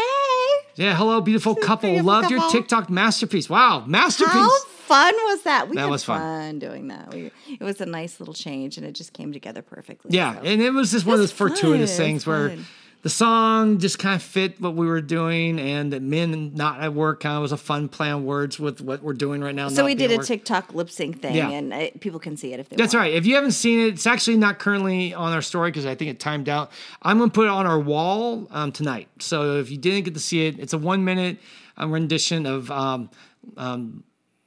Yeah, 0.75 0.95
hello, 0.97 1.21
beautiful 1.21 1.55
couple. 1.55 1.91
beautiful 1.91 2.07
Loved 2.07 2.31
your 2.31 2.41
couple. 2.41 2.53
TikTok 2.61 2.91
masterpiece. 2.91 3.49
Wow, 3.49 3.85
masterpiece. 3.87 4.33
How 4.35 4.51
fun 4.67 5.15
was 5.15 5.43
that? 5.43 5.69
We 5.69 5.77
That 5.77 5.83
had 5.83 5.91
was 5.91 6.03
fun. 6.05 6.21
fun. 6.21 6.59
doing 6.59 6.89
that. 6.89 7.15
We, 7.15 7.31
it 7.49 7.63
was 7.63 7.81
a 7.81 7.87
nice 7.87 8.19
little 8.19 8.35
change, 8.35 8.77
and 8.77 8.85
it 8.85 8.93
just 8.93 9.13
came 9.13 9.33
together 9.33 9.63
perfectly. 9.63 10.11
Yeah, 10.15 10.35
so. 10.35 10.41
and 10.43 10.61
it 10.61 10.71
was 10.73 10.91
just 10.91 11.07
one 11.07 11.15
of 11.15 11.21
those 11.21 11.31
was 11.31 11.39
fun. 11.39 11.49
fortuitous 11.51 11.97
things 11.97 12.27
where 12.27 12.51
fun. 12.51 12.67
The 13.03 13.09
song 13.09 13.79
just 13.79 13.99
kind 13.99 14.17
of 14.17 14.23
fit 14.23 14.61
what 14.61 14.75
we 14.75 14.87
were 14.87 15.01
doing, 15.01 15.61
and 15.61 15.93
the 15.93 16.01
men 16.01 16.53
not 16.55 16.81
at 16.81 16.95
work 16.95 17.21
kind 17.21 17.37
of 17.37 17.43
was 17.43 17.53
a 17.53 17.57
fun 17.57 17.89
play 17.89 18.11
on 18.11 18.25
words 18.25 18.59
with 18.59 18.81
what 18.81 19.03
we're 19.03 19.13
doing 19.13 19.41
right 19.41 19.55
now. 19.55 19.69
So 19.69 19.85
we 19.85 19.95
did 19.95 20.11
a 20.11 20.17
work. 20.17 20.27
TikTok 20.27 20.75
lip 20.75 20.91
sync 20.91 21.23
thing, 21.23 21.37
Yeah. 21.37 21.49
and 21.51 21.73
uh, 21.73 21.87
people 22.01 22.19
can 22.19 22.37
see 22.37 22.53
it 22.53 22.59
if 22.61 22.69
they 22.69 22.77
That's 22.77 22.95
want. 22.95 23.05
right. 23.05 23.15
If 23.15 23.25
you 23.25 23.37
haven't 23.37 23.53
seen 23.53 23.81
it, 23.81 23.95
it's 23.95 24.07
actually 24.07 24.37
not 24.37 24.59
currently 24.59 25.15
on 25.15 25.33
our 25.33 25.43
story 25.43 25.71
because 25.71 25.87
I 25.87 25.95
think 25.95 26.11
it 26.11 26.19
timed 26.19 26.49
out. 26.49 26.73
I'm 27.01 27.19
going 27.19 27.31
to 27.31 27.35
put 27.35 27.45
it 27.47 27.51
on 27.51 27.67
our 27.67 27.79
wall 27.79 28.49
um, 28.51 28.73
tonight. 28.73 29.09
So 29.21 29.59
if 29.59 29.71
you 29.71 29.79
didn't 29.79 30.05
get 30.05 30.15
to 30.15 30.21
see 30.21 30.47
it, 30.47 30.59
it's 30.59 30.73
a 30.73 30.79
one 30.79 31.05
minute 31.05 31.39
um, 31.77 31.93
rendition 31.93 32.47
of 32.47 32.69
um, 32.73 33.11
um, 33.57 34.03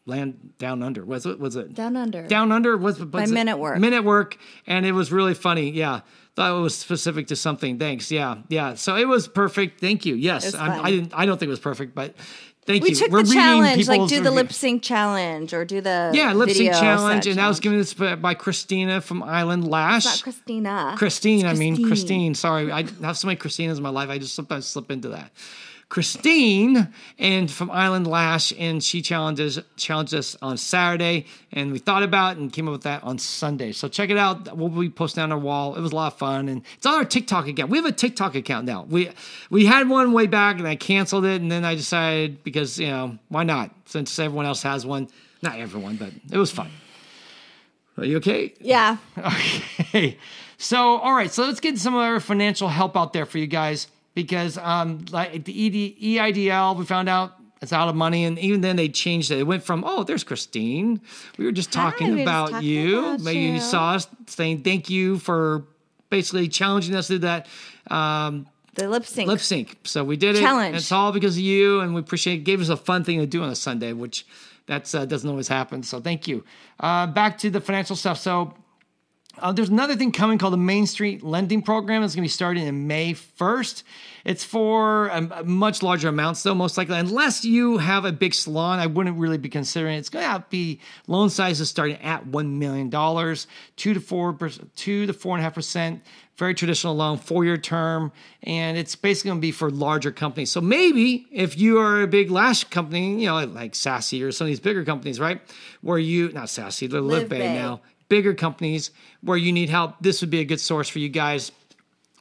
Land 0.05 0.53
Down 0.57 0.83
Under. 0.83 1.05
Was 1.05 1.25
it? 1.25 1.39
Was 1.39 1.55
it? 1.55 1.73
Down 1.73 1.95
Under. 1.95 2.27
Down 2.27 2.51
Under 2.51 2.75
was 2.75 2.97
by 2.99 3.27
Men 3.27 3.47
at 3.47 3.59
Work. 3.59 3.79
Men 3.79 3.93
at 3.93 4.03
Work, 4.03 4.37
and 4.67 4.85
it 4.85 4.91
was 4.91 5.11
really 5.11 5.35
funny. 5.35 5.69
Yeah, 5.69 6.01
thought 6.35 6.57
it 6.57 6.61
was 6.61 6.75
specific 6.75 7.27
to 7.27 7.35
something. 7.35 7.77
Thanks. 7.77 8.11
Yeah, 8.11 8.37
yeah. 8.49 8.75
So 8.75 8.95
it 8.95 9.07
was 9.07 9.27
perfect. 9.27 9.79
Thank 9.81 10.05
you. 10.05 10.15
Yes, 10.15 10.53
I'm- 10.55 10.83
I 10.85 10.91
didn't. 10.91 11.13
I 11.15 11.25
don't 11.25 11.37
think 11.37 11.47
it 11.47 11.51
was 11.51 11.59
perfect, 11.59 11.93
but 11.93 12.15
thank 12.65 12.83
We 12.83 12.89
you. 12.91 12.95
took 12.95 13.11
We're 13.11 13.23
the 13.23 13.33
challenge, 13.33 13.87
like 13.87 14.07
do 14.07 14.15
the 14.17 14.21
review- 14.29 14.31
lip 14.31 14.53
sync 14.53 14.81
challenge 14.83 15.53
or 15.53 15.65
do 15.65 15.81
the 15.81 16.11
Yeah, 16.13 16.31
lip 16.33 16.49
sync 16.51 16.71
challenge, 16.73 17.27
and 17.27 17.37
that 17.37 17.47
was 17.47 17.59
given 17.59 17.79
us 17.79 17.93
by 17.93 18.33
Christina 18.33 19.01
from 19.01 19.23
Island 19.23 19.67
Lash. 19.69 20.05
Not 20.05 20.21
Christina. 20.23 20.95
Christine, 20.97 21.45
I 21.45 21.53
mean 21.53 21.73
Christine. 21.75 21.87
Christine. 21.87 22.35
Sorry, 22.35 22.71
I 22.71 22.85
have 23.03 23.17
so 23.17 23.27
many 23.27 23.37
Christinas 23.37 23.77
in 23.77 23.83
my 23.83 23.89
life. 23.89 24.09
I 24.09 24.17
just 24.17 24.33
sometimes 24.35 24.65
slip 24.67 24.89
into 24.89 25.09
that. 25.09 25.31
Christine 25.91 26.87
and 27.19 27.51
from 27.51 27.69
Island 27.69 28.07
Lash, 28.07 28.53
and 28.57 28.81
she 28.81 29.01
challenges 29.01 29.59
challenged 29.75 30.13
us 30.13 30.37
on 30.41 30.55
Saturday, 30.55 31.25
and 31.51 31.73
we 31.73 31.79
thought 31.79 32.01
about 32.01 32.37
it 32.37 32.39
and 32.39 32.53
came 32.53 32.69
up 32.69 32.71
with 32.71 32.83
that 32.83 33.03
on 33.03 33.17
Sunday. 33.17 33.73
So 33.73 33.89
check 33.89 34.09
it 34.09 34.17
out. 34.17 34.55
We'll 34.55 34.69
be 34.69 34.89
posting 34.89 35.21
on 35.21 35.33
our 35.33 35.37
wall. 35.37 35.75
It 35.75 35.81
was 35.81 35.91
a 35.91 35.95
lot 35.97 36.13
of 36.13 36.17
fun, 36.17 36.47
and 36.47 36.61
it's 36.77 36.85
on 36.85 36.93
our 36.93 37.03
TikTok 37.03 37.49
account. 37.49 37.69
We 37.69 37.77
have 37.77 37.85
a 37.85 37.91
TikTok 37.91 38.35
account 38.35 38.67
now. 38.67 38.85
We 38.89 39.09
we 39.49 39.65
had 39.65 39.89
one 39.89 40.13
way 40.13 40.27
back, 40.27 40.59
and 40.59 40.65
I 40.65 40.77
canceled 40.77 41.25
it, 41.25 41.41
and 41.41 41.51
then 41.51 41.65
I 41.65 41.75
decided 41.75 42.41
because 42.45 42.79
you 42.79 42.87
know 42.87 43.17
why 43.27 43.43
not? 43.43 43.71
Since 43.83 44.17
everyone 44.17 44.45
else 44.45 44.63
has 44.63 44.85
one, 44.85 45.09
not 45.41 45.59
everyone, 45.59 45.97
but 45.97 46.13
it 46.31 46.37
was 46.37 46.51
fun. 46.51 46.71
Are 47.97 48.05
you 48.05 48.15
okay? 48.17 48.53
Yeah. 48.61 48.95
Okay. 49.17 50.17
So, 50.57 50.99
all 50.99 51.13
right. 51.13 51.31
So 51.31 51.43
let's 51.43 51.59
get 51.59 51.77
some 51.79 51.95
other 51.95 52.21
financial 52.21 52.69
help 52.69 52.95
out 52.95 53.11
there 53.11 53.25
for 53.25 53.39
you 53.39 53.47
guys 53.47 53.87
because, 54.13 54.57
um, 54.57 55.05
like 55.11 55.43
the 55.45 55.53
E 55.65 56.17
ED, 56.19 56.35
EIDL, 56.35 56.77
we 56.77 56.85
found 56.85 57.09
out 57.09 57.33
it's 57.61 57.71
out 57.73 57.87
of 57.89 57.95
money, 57.95 58.25
and 58.25 58.39
even 58.39 58.61
then 58.61 58.75
they 58.75 58.89
changed 58.89 59.29
it. 59.31 59.37
It 59.39 59.43
went 59.43 59.63
from, 59.63 59.83
oh, 59.85 60.03
there's 60.03 60.23
Christine. 60.23 60.99
We 61.37 61.45
were 61.45 61.51
just 61.51 61.71
talking 61.71 62.07
we 62.07 62.13
just 62.17 62.23
about 62.23 62.49
talking 62.51 62.67
you. 62.67 62.99
about 62.99 63.21
Maybe 63.21 63.39
you 63.39 63.53
you. 63.53 63.59
saw 63.59 63.93
us 63.93 64.07
saying 64.27 64.63
thank 64.63 64.89
you 64.89 65.19
for 65.19 65.65
basically 66.09 66.47
challenging 66.47 66.95
us 66.95 67.07
to 67.07 67.19
that. 67.19 67.47
Um, 67.89 68.47
The 68.73 68.89
lip 68.89 69.05
sync. 69.05 69.27
lip 69.27 69.39
sync. 69.41 69.77
So 69.83 70.03
we 70.03 70.17
did 70.17 70.35
it. 70.37 70.41
Challenge. 70.41 70.75
It's 70.75 70.91
all 70.91 71.11
because 71.11 71.35
of 71.37 71.43
you, 71.43 71.81
and 71.81 71.93
we 71.93 71.99
appreciate 72.01 72.39
it. 72.39 72.43
Gave 72.45 72.61
us 72.61 72.69
a 72.69 72.77
fun 72.77 73.03
thing 73.03 73.19
to 73.19 73.27
do 73.27 73.43
on 73.43 73.49
a 73.49 73.55
Sunday, 73.55 73.93
which 73.93 74.25
that's 74.65 74.95
uh, 74.95 75.05
doesn't 75.05 75.29
always 75.29 75.47
happen. 75.47 75.83
So 75.83 75.99
thank 75.99 76.27
you. 76.27 76.43
Uh, 76.79 77.05
back 77.07 77.37
to 77.39 77.49
the 77.51 77.61
financial 77.61 77.95
stuff. 77.95 78.17
So 78.17 78.55
uh, 79.41 79.51
there's 79.51 79.69
another 79.69 79.95
thing 79.95 80.11
coming 80.11 80.37
called 80.37 80.53
the 80.53 80.57
Main 80.57 80.85
Street 80.85 81.23
Lending 81.23 81.61
Program. 81.61 82.03
It's 82.03 82.15
going 82.15 82.23
to 82.23 82.25
be 82.25 82.29
starting 82.29 82.65
in 82.65 82.87
May 82.87 83.13
1st. 83.13 83.83
It's 84.23 84.43
for 84.43 85.07
a, 85.07 85.43
much 85.43 85.81
larger 85.81 86.09
amounts, 86.09 86.43
though, 86.43 86.53
most 86.53 86.77
likely. 86.77 86.97
Unless 86.97 87.43
you 87.43 87.79
have 87.79 88.05
a 88.05 88.11
big 88.11 88.33
salon, 88.33 88.79
I 88.79 88.85
wouldn't 88.85 89.17
really 89.17 89.37
be 89.37 89.49
considering 89.49 89.95
it. 89.95 89.99
It's 89.99 90.09
going 90.09 90.29
to 90.29 90.45
be 90.49 90.79
loan 91.07 91.29
sizes 91.29 91.69
starting 91.69 91.97
at 91.97 92.25
$1 92.25 92.49
million, 92.51 92.89
2 92.89 93.93
to 93.93 93.99
four 93.99 94.33
percent, 94.33 94.75
2 94.75 95.07
to 95.07 95.13
4.5%. 95.13 96.01
Very 96.37 96.55
traditional 96.55 96.95
loan, 96.95 97.19
four 97.19 97.45
year 97.45 97.57
term, 97.57 98.11
and 98.41 98.75
it's 98.75 98.95
basically 98.95 99.29
going 99.29 99.37
to 99.39 99.41
be 99.41 99.51
for 99.51 99.69
larger 99.69 100.11
companies. 100.11 100.49
So 100.49 100.59
maybe 100.59 101.27
if 101.29 101.55
you 101.55 101.79
are 101.79 102.01
a 102.01 102.07
big 102.07 102.31
lash 102.31 102.63
company, 102.63 103.21
you 103.21 103.27
know, 103.27 103.45
like 103.45 103.75
Sassy 103.75 104.23
or 104.23 104.31
some 104.31 104.45
of 104.45 104.47
these 104.47 104.59
bigger 104.59 104.83
companies, 104.83 105.19
right? 105.19 105.39
Where 105.81 105.99
you, 105.99 106.31
not 106.31 106.49
Sassy, 106.49 106.87
they're 106.87 106.99
Live 106.99 107.23
Live 107.23 107.29
Bay 107.29 107.39
Bay. 107.39 107.53
now 107.53 107.81
bigger 108.11 108.33
companies 108.33 108.91
where 109.21 109.37
you 109.37 109.53
need 109.53 109.69
help, 109.69 109.95
this 110.01 110.19
would 110.19 110.29
be 110.29 110.41
a 110.41 110.43
good 110.43 110.59
source 110.59 110.89
for 110.89 110.99
you 110.99 111.07
guys. 111.07 111.53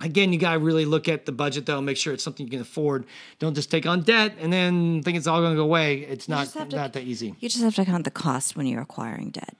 Again, 0.00 0.32
you 0.32 0.38
got 0.38 0.52
to 0.52 0.60
really 0.60 0.84
look 0.84 1.08
at 1.08 1.26
the 1.26 1.32
budget 1.32 1.66
though, 1.66 1.80
make 1.80 1.96
sure 1.96 2.14
it's 2.14 2.22
something 2.22 2.46
you 2.46 2.50
can 2.50 2.60
afford. 2.60 3.04
Don't 3.40 3.54
just 3.54 3.72
take 3.72 3.86
on 3.86 4.02
debt 4.02 4.36
and 4.40 4.52
then 4.52 5.02
think 5.02 5.18
it's 5.18 5.26
all 5.26 5.40
going 5.40 5.50
to 5.50 5.56
go 5.56 5.64
away. 5.64 5.98
It's 6.02 6.28
not 6.28 6.46
to- 6.50 6.64
not 6.76 6.92
that 6.92 7.02
easy. 7.02 7.34
You 7.40 7.48
just 7.48 7.64
have 7.64 7.74
to 7.74 7.84
count 7.84 8.04
the 8.04 8.12
cost 8.12 8.56
when 8.56 8.66
you're 8.66 8.80
acquiring 8.80 9.30
debt. 9.30 9.56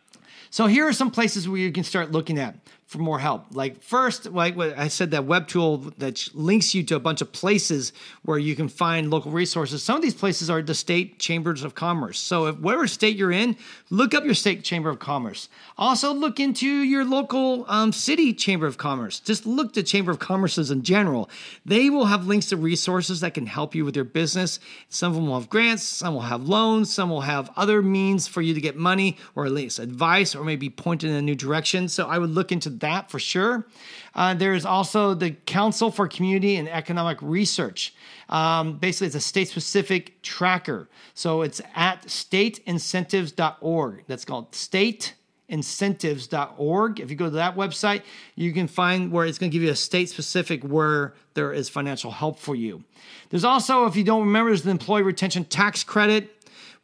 So 0.51 0.67
here 0.69 0.87
are 0.87 0.93
some 0.93 1.11
places 1.11 1.49
where 1.49 1.59
you 1.59 1.73
can 1.73 1.83
start 1.83 2.13
looking 2.13 2.39
at 2.39 2.55
for 2.91 2.99
more 2.99 3.21
help. 3.21 3.47
Like 3.53 3.81
first, 3.85 4.33
like 4.33 4.59
I 4.59 4.89
said, 4.89 5.13
that 5.13 5.25
web 5.25 5.47
tool 5.47 5.93
that 5.99 6.29
links 6.35 6.75
you 6.75 6.83
to 6.83 6.97
a 6.97 6.99
bunch 6.99 7.21
of 7.21 7.31
places 7.31 7.93
where 8.23 8.37
you 8.37 8.57
can 8.57 8.69
find 8.69 9.13
local 9.13 9.31
resources. 9.31 9.81
Some 9.81 9.95
of 9.95 10.03
these 10.03 10.13
places 10.13 10.51
are 10.51 10.61
the 10.61 10.75
state 10.75 11.21
chambers 11.21 11.63
of 11.63 11.77
commerce. 11.77 12.19
So 12.19 12.47
if 12.47 12.59
whatever 12.59 12.89
state 12.89 13.15
you're 13.15 13.31
in, 13.31 13.57
look 13.91 14.13
up 14.13 14.25
your 14.25 14.35
state 14.35 14.65
chamber 14.65 14.91
of 14.91 14.99
commerce. 14.99 15.49
Also 15.79 16.13
look 16.13 16.41
into 16.41 16.67
your 16.67 17.05
local 17.05 17.65
um, 17.69 17.93
city 17.93 18.35
chamber 18.35 18.67
of 18.67 18.77
commerce. 18.77 19.21
Just 19.21 19.47
look 19.47 19.73
to 19.75 19.85
chamber 19.85 20.11
of 20.11 20.19
commerces 20.19 20.73
in 20.73 20.83
general. 20.83 21.31
They 21.65 21.91
will 21.91 22.07
have 22.07 22.27
links 22.27 22.49
to 22.49 22.57
resources 22.57 23.21
that 23.21 23.35
can 23.35 23.47
help 23.47 23.73
you 23.73 23.85
with 23.85 23.95
your 23.95 24.05
business. 24.05 24.59
Some 24.89 25.13
of 25.13 25.15
them 25.15 25.29
will 25.29 25.39
have 25.39 25.49
grants, 25.49 25.85
some 25.85 26.15
will 26.15 26.23
have 26.23 26.43
loans, 26.43 26.93
some 26.93 27.09
will 27.09 27.21
have 27.21 27.53
other 27.57 27.83
means 27.83 28.27
for 28.27 28.43
you 28.43 28.53
to 28.53 28.61
get 28.61 28.75
money 28.75 29.17
or 29.37 29.47
at 29.47 29.53
least 29.53 29.79
advice 29.79 30.35
or 30.35 30.43
maybe 30.43 30.69
pointed 30.69 31.11
in 31.11 31.15
a 31.15 31.23
new 31.23 31.37
direction. 31.37 31.87
So 31.87 32.09
I 32.09 32.19
would 32.19 32.31
look 32.31 32.51
into 32.51 32.80
that 32.81 33.11
for 33.11 33.19
sure. 33.19 33.67
Uh, 34.15 34.35
there 34.35 34.53
is 34.55 34.67
also 34.67 35.15
the 35.15 35.31
Council 35.31 35.91
for 35.91 36.07
Community 36.09 36.57
and 36.57 36.69
Economic 36.69 37.19
Research. 37.21 37.95
Um, 38.29 38.79
basically, 38.79 39.09
it's 39.09 39.17
a 39.17 39.21
state 39.21 39.49
specific 39.49 40.23
tracker. 40.23 40.89
So 41.15 41.43
it's 41.43 41.61
at 41.75 42.05
stateincentives.org. 42.05 44.05
That's 44.07 44.25
called 44.25 44.55
state 44.55 45.15
incentives.org. 45.51 47.01
If 47.01 47.11
you 47.11 47.17
go 47.17 47.27
to 47.27 47.33
that 47.33 47.57
website, 47.57 48.03
you 48.37 48.53
can 48.53 48.69
find 48.69 49.11
where 49.11 49.27
it's 49.27 49.37
going 49.37 49.51
to 49.51 49.53
give 49.53 49.63
you 49.63 49.71
a 49.71 49.77
state 49.77 50.09
specific 50.09 50.63
where 50.63 51.13
there 51.35 51.53
is 51.53 51.69
financial 51.69 52.13
help 52.13 52.39
for 52.39 52.55
you. 52.55 52.85
There's 53.29 53.45
also, 53.45 53.87
if 53.87 53.97
you 53.97 54.05
don't 54.05 54.23
remember, 54.23 54.51
there's 54.51 54.63
the 54.63 54.71
employee 54.71 55.03
retention 55.03 55.45
tax 55.45 55.85
credit. 55.85 56.40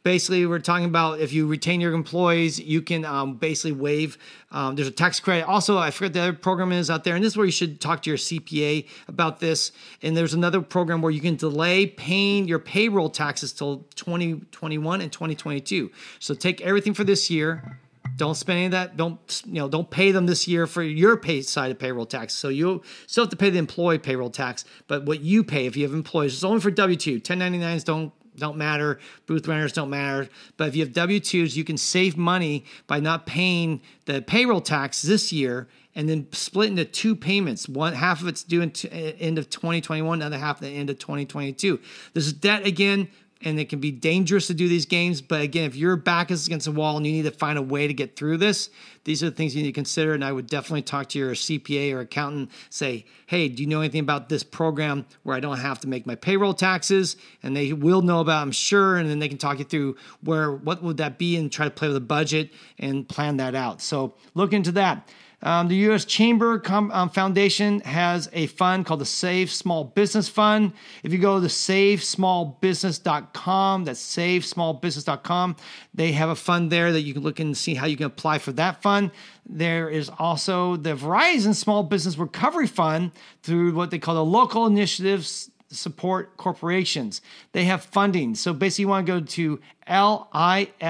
Basically, 0.07 0.45
we're 0.45 0.59
talking 0.59 0.85
about 0.85 1.19
if 1.19 1.33
you 1.33 1.47
retain 1.47 1.81
your 1.81 1.91
employees, 1.91 2.61
you 2.61 2.81
can 2.81 3.03
um, 3.03 3.35
basically 3.35 3.73
waive. 3.73 4.17
Um, 4.51 4.77
there's 4.77 4.87
a 4.87 4.91
tax 4.91 5.19
credit. 5.19 5.45
Also, 5.45 5.77
I 5.77 5.91
forget 5.91 6.13
the 6.13 6.21
other 6.21 6.31
program 6.31 6.71
is 6.71 6.89
out 6.89 7.03
there, 7.03 7.13
and 7.13 7.21
this 7.21 7.33
is 7.33 7.37
where 7.37 7.45
you 7.45 7.51
should 7.51 7.81
talk 7.81 8.03
to 8.03 8.09
your 8.09 8.17
CPA 8.17 8.87
about 9.09 9.41
this. 9.41 9.73
And 10.01 10.15
there's 10.15 10.33
another 10.33 10.61
program 10.61 11.01
where 11.01 11.11
you 11.11 11.19
can 11.19 11.35
delay 11.35 11.87
paying 11.87 12.47
your 12.47 12.57
payroll 12.57 13.09
taxes 13.09 13.51
till 13.51 13.85
2021 13.95 15.01
and 15.01 15.11
2022. 15.11 15.91
So 16.19 16.33
take 16.33 16.61
everything 16.61 16.93
for 16.93 17.03
this 17.03 17.29
year, 17.29 17.77
don't 18.15 18.35
spend 18.35 18.57
any 18.57 18.65
of 18.67 18.71
that. 18.71 18.95
Don't 18.95 19.43
you 19.45 19.55
know? 19.55 19.67
Don't 19.67 19.89
pay 19.89 20.13
them 20.13 20.25
this 20.25 20.47
year 20.47 20.67
for 20.67 20.83
your 20.83 21.17
pay 21.17 21.41
side 21.41 21.69
of 21.69 21.79
payroll 21.79 22.05
tax. 22.05 22.33
So 22.33 22.47
you 22.47 22.81
still 23.07 23.25
have 23.25 23.31
to 23.31 23.35
pay 23.35 23.49
the 23.49 23.59
employee 23.59 23.99
payroll 23.99 24.29
tax, 24.29 24.63
but 24.87 25.05
what 25.05 25.19
you 25.19 25.43
pay 25.43 25.65
if 25.65 25.75
you 25.75 25.83
have 25.83 25.93
employees, 25.93 26.33
it's 26.33 26.45
only 26.45 26.61
for 26.61 26.71
W 26.71 26.95
two. 26.95 27.19
1099s 27.19 27.83
don't 27.83 28.13
don't 28.37 28.57
matter. 28.57 28.99
Booth 29.25 29.47
renters 29.47 29.73
don't 29.73 29.89
matter. 29.89 30.29
But 30.57 30.69
if 30.69 30.75
you 30.75 30.83
have 30.83 30.93
W 30.93 31.19
twos, 31.19 31.57
you 31.57 31.63
can 31.63 31.77
save 31.77 32.17
money 32.17 32.65
by 32.87 32.99
not 32.99 33.25
paying 33.25 33.81
the 34.05 34.21
payroll 34.21 34.61
tax 34.61 35.01
this 35.01 35.33
year 35.33 35.67
and 35.95 36.07
then 36.07 36.27
split 36.31 36.69
into 36.69 36.85
two 36.85 37.15
payments. 37.15 37.67
One 37.67 37.93
half 37.93 38.21
of 38.21 38.27
it's 38.27 38.43
due 38.43 38.61
in 38.61 38.71
t- 38.71 38.87
uh, 38.87 39.13
end 39.19 39.39
of 39.39 39.49
2021, 39.49 40.19
the 40.19 40.25
other 40.25 40.37
half 40.37 40.57
at 40.57 40.61
the 40.61 40.69
end 40.69 40.89
of 40.89 40.99
2022. 40.99 41.79
This 42.13 42.27
is 42.27 42.33
debt 42.33 42.65
again 42.65 43.09
and 43.41 43.59
it 43.59 43.69
can 43.69 43.79
be 43.79 43.91
dangerous 43.91 44.47
to 44.47 44.53
do 44.53 44.67
these 44.67 44.85
games. 44.85 45.21
But 45.21 45.41
again, 45.41 45.65
if 45.65 45.75
your 45.75 45.95
back 45.95 46.31
is 46.31 46.47
against 46.47 46.65
the 46.65 46.71
wall 46.71 46.97
and 46.97 47.05
you 47.05 47.11
need 47.11 47.23
to 47.23 47.31
find 47.31 47.57
a 47.57 47.61
way 47.61 47.87
to 47.87 47.93
get 47.93 48.15
through 48.15 48.37
this, 48.37 48.69
these 49.03 49.23
are 49.23 49.29
the 49.29 49.35
things 49.35 49.55
you 49.55 49.61
need 49.61 49.69
to 49.69 49.73
consider. 49.73 50.13
And 50.13 50.23
I 50.23 50.31
would 50.31 50.47
definitely 50.47 50.81
talk 50.81 51.09
to 51.09 51.19
your 51.19 51.31
CPA 51.31 51.93
or 51.93 52.01
accountant. 52.01 52.51
Say, 52.69 53.05
hey, 53.27 53.47
do 53.47 53.63
you 53.63 53.69
know 53.69 53.79
anything 53.79 54.01
about 54.01 54.29
this 54.29 54.43
program 54.43 55.05
where 55.23 55.35
I 55.35 55.39
don't 55.39 55.59
have 55.59 55.79
to 55.81 55.87
make 55.87 56.05
my 56.05 56.15
payroll 56.15 56.53
taxes? 56.53 57.15
And 57.43 57.55
they 57.55 57.73
will 57.73 58.01
know 58.01 58.19
about, 58.19 58.41
I'm 58.41 58.51
sure. 58.51 58.97
And 58.97 59.09
then 59.09 59.19
they 59.19 59.29
can 59.29 59.37
talk 59.37 59.59
you 59.59 59.65
through 59.65 59.95
where 60.21 60.51
what 60.51 60.83
would 60.83 60.97
that 60.97 61.17
be 61.17 61.37
and 61.37 61.51
try 61.51 61.65
to 61.65 61.71
play 61.71 61.87
with 61.87 61.97
a 61.97 62.01
budget 62.01 62.51
and 62.79 63.07
plan 63.07 63.37
that 63.37 63.55
out. 63.55 63.81
So 63.81 64.15
look 64.33 64.53
into 64.53 64.71
that. 64.73 65.09
Um, 65.43 65.67
the 65.67 65.75
U.S. 65.75 66.03
Chamber 66.03 66.57
Com- 66.57 66.89
um, 66.91 67.09
Foundation 67.09 67.81
has 67.81 68.27
a 68.33 68.47
fund 68.47 68.87
called 68.87 69.01
the 69.01 69.05
Save 69.05 69.51
Small 69.51 69.83
Business 69.83 70.27
Fund. 70.27 70.73
If 71.03 71.13
you 71.13 71.19
go 71.19 71.39
to 71.39 71.45
savesmallbusiness.com, 71.45 73.83
that's 73.83 74.01
savesmallbusiness.com, 74.01 75.55
they 75.93 76.11
have 76.13 76.29
a 76.29 76.35
fund 76.35 76.71
there 76.71 76.91
that 76.91 77.01
you 77.01 77.13
can 77.13 77.21
look 77.21 77.39
and 77.39 77.55
see 77.55 77.75
how 77.75 77.85
you 77.85 77.97
can 77.97 78.07
apply 78.07 78.39
for 78.39 78.51
that 78.53 78.81
fund. 78.81 79.11
There 79.45 79.89
is 79.89 80.09
also 80.17 80.75
the 80.75 80.95
Verizon 80.95 81.53
Small 81.53 81.83
Business 81.83 82.17
Recovery 82.17 82.67
Fund 82.67 83.11
through 83.43 83.75
what 83.75 83.91
they 83.91 83.99
call 83.99 84.15
the 84.15 84.25
Local 84.25 84.65
Initiatives 84.65 85.51
support 85.69 86.37
corporations. 86.37 87.21
They 87.51 87.65
have 87.65 87.83
funding. 87.83 88.35
So 88.35 88.53
basically, 88.53 88.83
you 88.83 88.87
want 88.87 89.05
to 89.05 89.19
go 89.19 89.25
to 89.25 89.59
lisc.org. 89.87 90.81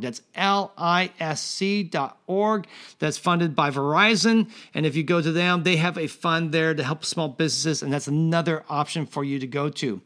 That's 0.00 0.22
lisc.org. 1.18 2.66
That's 2.98 3.18
funded 3.18 3.56
by 3.56 3.70
Verizon. 3.70 4.50
And 4.74 4.86
if 4.86 4.96
you 4.96 5.02
go 5.02 5.20
to 5.20 5.32
them, 5.32 5.62
they 5.64 5.76
have 5.76 5.98
a 5.98 6.06
fund 6.06 6.52
there 6.52 6.74
to 6.74 6.82
help 6.82 7.04
small 7.04 7.28
businesses. 7.28 7.82
And 7.82 7.92
that's 7.92 8.08
another 8.08 8.64
option 8.68 9.06
for 9.06 9.24
you 9.24 9.38
to 9.38 9.46
go 9.46 9.68
to. 9.70 10.00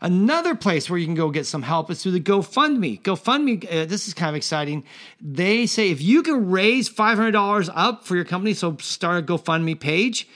Another 0.00 0.54
place 0.54 0.90
where 0.90 0.98
you 0.98 1.06
can 1.06 1.14
go 1.14 1.30
get 1.30 1.46
some 1.46 1.62
help 1.62 1.90
is 1.90 2.02
through 2.02 2.12
the 2.12 2.20
GoFundMe. 2.20 3.00
GoFundMe, 3.00 3.64
uh, 3.64 3.86
this 3.86 4.06
is 4.06 4.12
kind 4.12 4.28
of 4.28 4.34
exciting. 4.34 4.84
They 5.20 5.64
say 5.66 5.90
if 5.90 6.02
you 6.02 6.22
can 6.22 6.50
raise 6.50 6.90
$500 6.90 7.70
up 7.74 8.04
for 8.04 8.14
your 8.14 8.26
company, 8.26 8.52
so 8.52 8.76
start 8.80 9.24
a 9.24 9.26
GoFundMe 9.26 9.80
page 9.80 10.28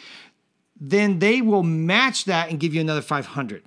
then 0.81 1.19
they 1.19 1.43
will 1.43 1.62
match 1.62 2.25
that 2.25 2.51
and 2.51 2.59
give 2.59 2.75
you 2.75 2.81
another 2.81 3.03
500 3.03 3.62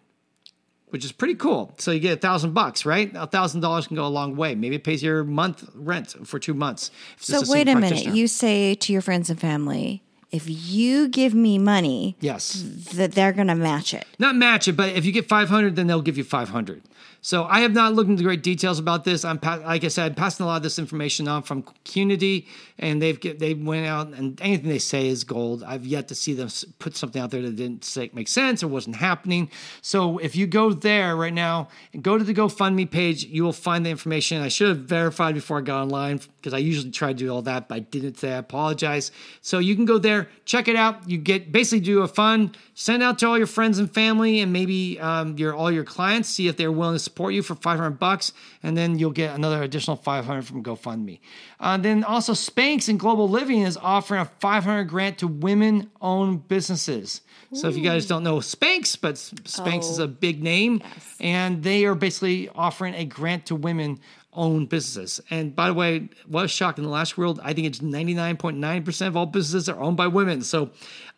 which 0.93 1.03
is 1.03 1.11
pretty 1.11 1.33
cool. 1.33 1.73
So 1.79 1.89
you 1.89 1.99
get 1.99 2.19
a 2.19 2.21
thousand 2.21 2.53
bucks 2.53 2.85
right? 2.85 3.11
A 3.15 3.25
thousand 3.25 3.61
dollars 3.61 3.87
can 3.87 3.95
go 3.95 4.05
a 4.05 4.09
long 4.09 4.35
way. 4.35 4.53
Maybe 4.53 4.75
it 4.75 4.83
pays 4.83 5.01
your 5.01 5.23
month 5.23 5.67
rent 5.73 6.15
for 6.27 6.37
two 6.37 6.53
months. 6.53 6.91
So 7.17 7.41
wait 7.47 7.67
a 7.67 7.73
minute. 7.73 8.05
you 8.05 8.27
say 8.27 8.75
to 8.75 8.93
your 8.93 9.01
friends 9.01 9.31
and 9.31 9.39
family 9.39 10.03
if 10.33 10.43
you 10.47 11.07
give 11.07 11.33
me 11.33 11.57
money 11.57 12.17
yes 12.19 12.65
that 12.93 13.13
they're 13.13 13.31
going 13.31 13.47
to 13.47 13.55
match 13.55 13.93
it 13.93 14.05
not 14.19 14.35
match 14.35 14.67
it 14.67 14.73
but 14.73 14.89
if 14.89 15.05
you 15.05 15.11
get 15.11 15.27
500 15.27 15.75
then 15.75 15.87
they'll 15.87 16.01
give 16.01 16.17
you 16.17 16.23
500 16.23 16.81
so 17.25 17.45
I 17.45 17.61
have 17.61 17.71
not 17.71 17.93
looked 17.93 18.09
into 18.09 18.21
great 18.21 18.43
details 18.43 18.79
about 18.79 19.05
this. 19.05 19.23
I'm 19.23 19.39
like 19.41 19.85
I 19.85 19.87
said, 19.87 20.07
I'm 20.07 20.13
passing 20.13 20.43
a 20.43 20.47
lot 20.47 20.57
of 20.57 20.63
this 20.63 20.77
information 20.77 21.29
on 21.29 21.43
from 21.43 21.63
Qnity, 21.85 22.47
and 22.77 23.01
they've 23.01 23.17
they 23.39 23.53
went 23.53 23.87
out 23.87 24.07
and 24.07 24.39
anything 24.41 24.67
they 24.67 24.77
say 24.77 25.07
is 25.07 25.23
gold. 25.23 25.63
I've 25.63 25.85
yet 25.85 26.09
to 26.09 26.15
see 26.15 26.33
them 26.33 26.49
put 26.79 26.97
something 26.97 27.21
out 27.21 27.31
there 27.31 27.41
that 27.41 27.55
didn't 27.55 27.85
say, 27.85 28.09
make 28.13 28.27
sense 28.27 28.61
or 28.61 28.67
wasn't 28.67 28.97
happening. 28.97 29.49
So 29.81 30.17
if 30.17 30.35
you 30.35 30.47
go 30.47 30.73
there 30.73 31.15
right 31.15 31.33
now 31.33 31.69
and 31.93 32.03
go 32.03 32.17
to 32.17 32.25
the 32.25 32.33
GoFundMe 32.33 32.91
page, 32.91 33.23
you 33.23 33.45
will 33.45 33.53
find 33.53 33.85
the 33.85 33.89
information. 33.89 34.41
I 34.41 34.49
should 34.49 34.67
have 34.67 34.79
verified 34.79 35.33
before 35.33 35.59
I 35.59 35.61
got 35.61 35.81
online 35.81 36.19
because 36.41 36.53
I 36.53 36.57
usually 36.57 36.91
try 36.91 37.07
to 37.07 37.13
do 37.13 37.33
all 37.33 37.41
that, 37.43 37.69
but 37.69 37.75
I 37.75 37.79
didn't 37.79 38.17
say 38.17 38.33
I 38.33 38.37
apologize. 38.37 39.13
So 39.39 39.59
you 39.59 39.77
can 39.77 39.85
go 39.85 39.97
there, 39.97 40.22
check 40.45 40.67
it 40.67 40.75
out. 40.75 41.07
You 41.09 41.17
get 41.17 41.51
basically 41.51 41.81
do 41.81 42.01
a 42.01 42.07
fund, 42.07 42.57
send 42.73 43.03
out 43.03 43.19
to 43.19 43.27
all 43.27 43.37
your 43.37 43.47
friends 43.47 43.77
and 43.77 43.93
family, 43.93 44.39
and 44.39 44.51
maybe 44.51 44.99
um, 44.99 45.37
your 45.37 45.53
all 45.53 45.71
your 45.71 45.83
clients. 45.83 46.29
See 46.29 46.47
if 46.47 46.57
they're 46.57 46.71
willing 46.71 46.95
to 46.95 46.99
support 46.99 47.33
you 47.33 47.43
for 47.43 47.55
500 47.55 47.91
bucks, 47.91 48.33
and 48.63 48.75
then 48.75 48.97
you'll 48.97 49.11
get 49.11 49.35
another 49.35 49.61
additional 49.61 49.95
500 49.95 50.45
from 50.45 50.63
GoFundMe. 50.63 51.19
Uh, 51.59 51.77
then 51.77 52.03
also 52.03 52.33
Spanx 52.33 52.89
and 52.89 52.99
Global 52.99 53.27
Giving 53.43 53.61
is 53.63 53.77
offering 53.77 54.21
a 54.21 54.25
500 54.25 54.85
grant 54.85 55.17
to 55.17 55.27
women-owned 55.27 56.47
businesses. 56.47 57.21
Ooh. 57.51 57.57
So 57.57 57.67
if 57.67 57.75
you 57.75 57.83
guys 57.83 58.05
don't 58.07 58.23
know 58.23 58.37
Spanx, 58.37 58.99
but 58.99 59.15
Spanx 59.15 59.83
oh. 59.83 59.91
is 59.91 59.99
a 59.99 60.07
big 60.07 60.41
name, 60.41 60.81
yes. 60.81 61.15
and 61.19 61.61
they 61.61 61.83
are 61.83 61.95
basically 61.95 62.49
offering 62.55 62.93
a 62.95 63.03
grant 63.05 63.47
to 63.47 63.55
women 63.55 63.99
own 64.35 64.65
businesses. 64.65 65.21
And 65.29 65.55
by 65.55 65.67
the 65.67 65.73
way, 65.73 66.09
what 66.27 66.45
a 66.45 66.47
shock 66.47 66.77
in 66.77 66.83
the 66.83 66.89
lash 66.89 67.17
world, 67.17 67.39
I 67.43 67.53
think 67.53 67.67
it's 67.67 67.79
99.9% 67.79 69.07
of 69.07 69.17
all 69.17 69.25
businesses 69.25 69.69
are 69.69 69.79
owned 69.79 69.97
by 69.97 70.07
women. 70.07 70.41
So 70.41 70.71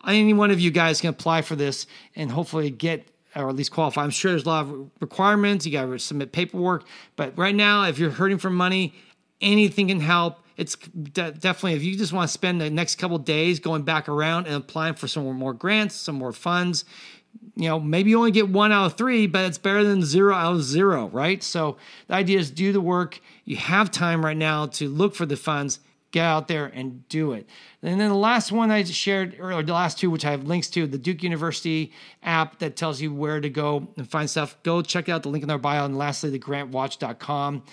any 0.08 0.34
one 0.34 0.52
of 0.52 0.60
you 0.60 0.72
guys 0.72 1.02
can 1.02 1.10
apply 1.10 1.42
for 1.42 1.56
this 1.56 1.88
and 2.16 2.32
hopefully 2.32 2.70
get 2.70 3.10
or 3.36 3.50
at 3.50 3.56
least 3.56 3.72
qualify. 3.72 4.02
I'm 4.02 4.12
sure 4.12 4.32
there's 4.32 4.46
a 4.46 4.50
lot 4.50 4.66
of 4.66 4.90
requirements. 5.02 5.66
You 5.66 5.72
got 5.74 5.86
to 5.86 6.00
submit 6.00 6.32
paperwork. 6.32 6.86
But 7.16 7.38
right 7.38 7.56
now, 7.56 7.84
if 7.84 8.00
you're 8.00 8.12
hurting 8.12 8.38
for 8.38 8.50
money, 8.50 8.94
anything 9.42 9.90
can 9.90 10.00
help. 10.00 10.40
It's 10.58 10.76
de- 10.76 11.34
definitely 11.34 11.74
if 11.74 11.84
you 11.84 11.98
just 11.98 12.14
want 12.14 12.30
to 12.30 12.34
spend 12.34 12.62
the 12.62 12.70
next 12.70 12.96
couple 12.96 13.18
days 13.18 13.60
going 13.60 13.84
back 13.84 14.08
around 14.08 14.48
and 14.48 14.56
applying 14.56 14.94
for 14.94 15.08
some 15.08 15.26
more 15.34 15.54
grants, 15.54 15.96
some 15.96 16.16
more 16.16 16.32
funds. 16.32 16.86
You 17.56 17.70
know, 17.70 17.80
maybe 17.80 18.10
you 18.10 18.18
only 18.18 18.32
get 18.32 18.50
one 18.50 18.72
out 18.72 18.86
of 18.86 18.98
three, 18.98 19.28
but 19.28 19.46
it's 19.46 19.58
better 19.58 19.84
than 19.84 20.04
zero 20.04 20.36
out 20.36 20.56
of 20.56 20.64
zero, 20.64 21.08
right? 21.08 21.42
So 21.42 21.78
the 22.08 22.16
idea 22.16 22.40
is 22.40 22.52
do 22.52 22.74
the 22.74 22.82
work. 22.82 23.22
You 23.46 23.56
have 23.56 23.92
time 23.92 24.26
right 24.26 24.36
now 24.36 24.66
to 24.68 24.90
look 24.90 25.16
for 25.16 25.26
the 25.26 25.38
funds 25.38 25.80
get 26.16 26.24
out 26.24 26.48
there 26.48 26.68
and 26.68 27.08
do 27.10 27.34
it. 27.34 27.46
And 27.84 28.00
then 28.00 28.08
the 28.08 28.16
last 28.16 28.50
one 28.50 28.72
I 28.72 28.84
shared, 28.84 29.38
or 29.38 29.62
the 29.62 29.74
last 29.74 30.00
two, 30.00 30.10
which 30.10 30.24
I 30.24 30.32
have 30.32 30.46
links 30.46 30.70
to, 30.70 30.88
the 30.88 30.98
Duke 30.98 31.22
University 31.22 31.92
app 32.24 32.60
that 32.60 32.78
tells 32.78 33.02
you 33.02 33.14
where 33.14 33.42
to 33.42 33.50
go 33.50 33.90
and 33.98 34.10
find 34.10 34.30
stuff. 34.30 34.56
Go 34.64 34.82
check 34.82 35.10
out 35.10 35.24
the 35.24 35.30
link 35.30 35.44
in 35.44 35.50
our 35.50 35.58
bio. 35.58 35.84
And 35.84 35.98
lastly, 35.98 36.30
the 36.30 36.40
grantwatch.com 36.40 37.64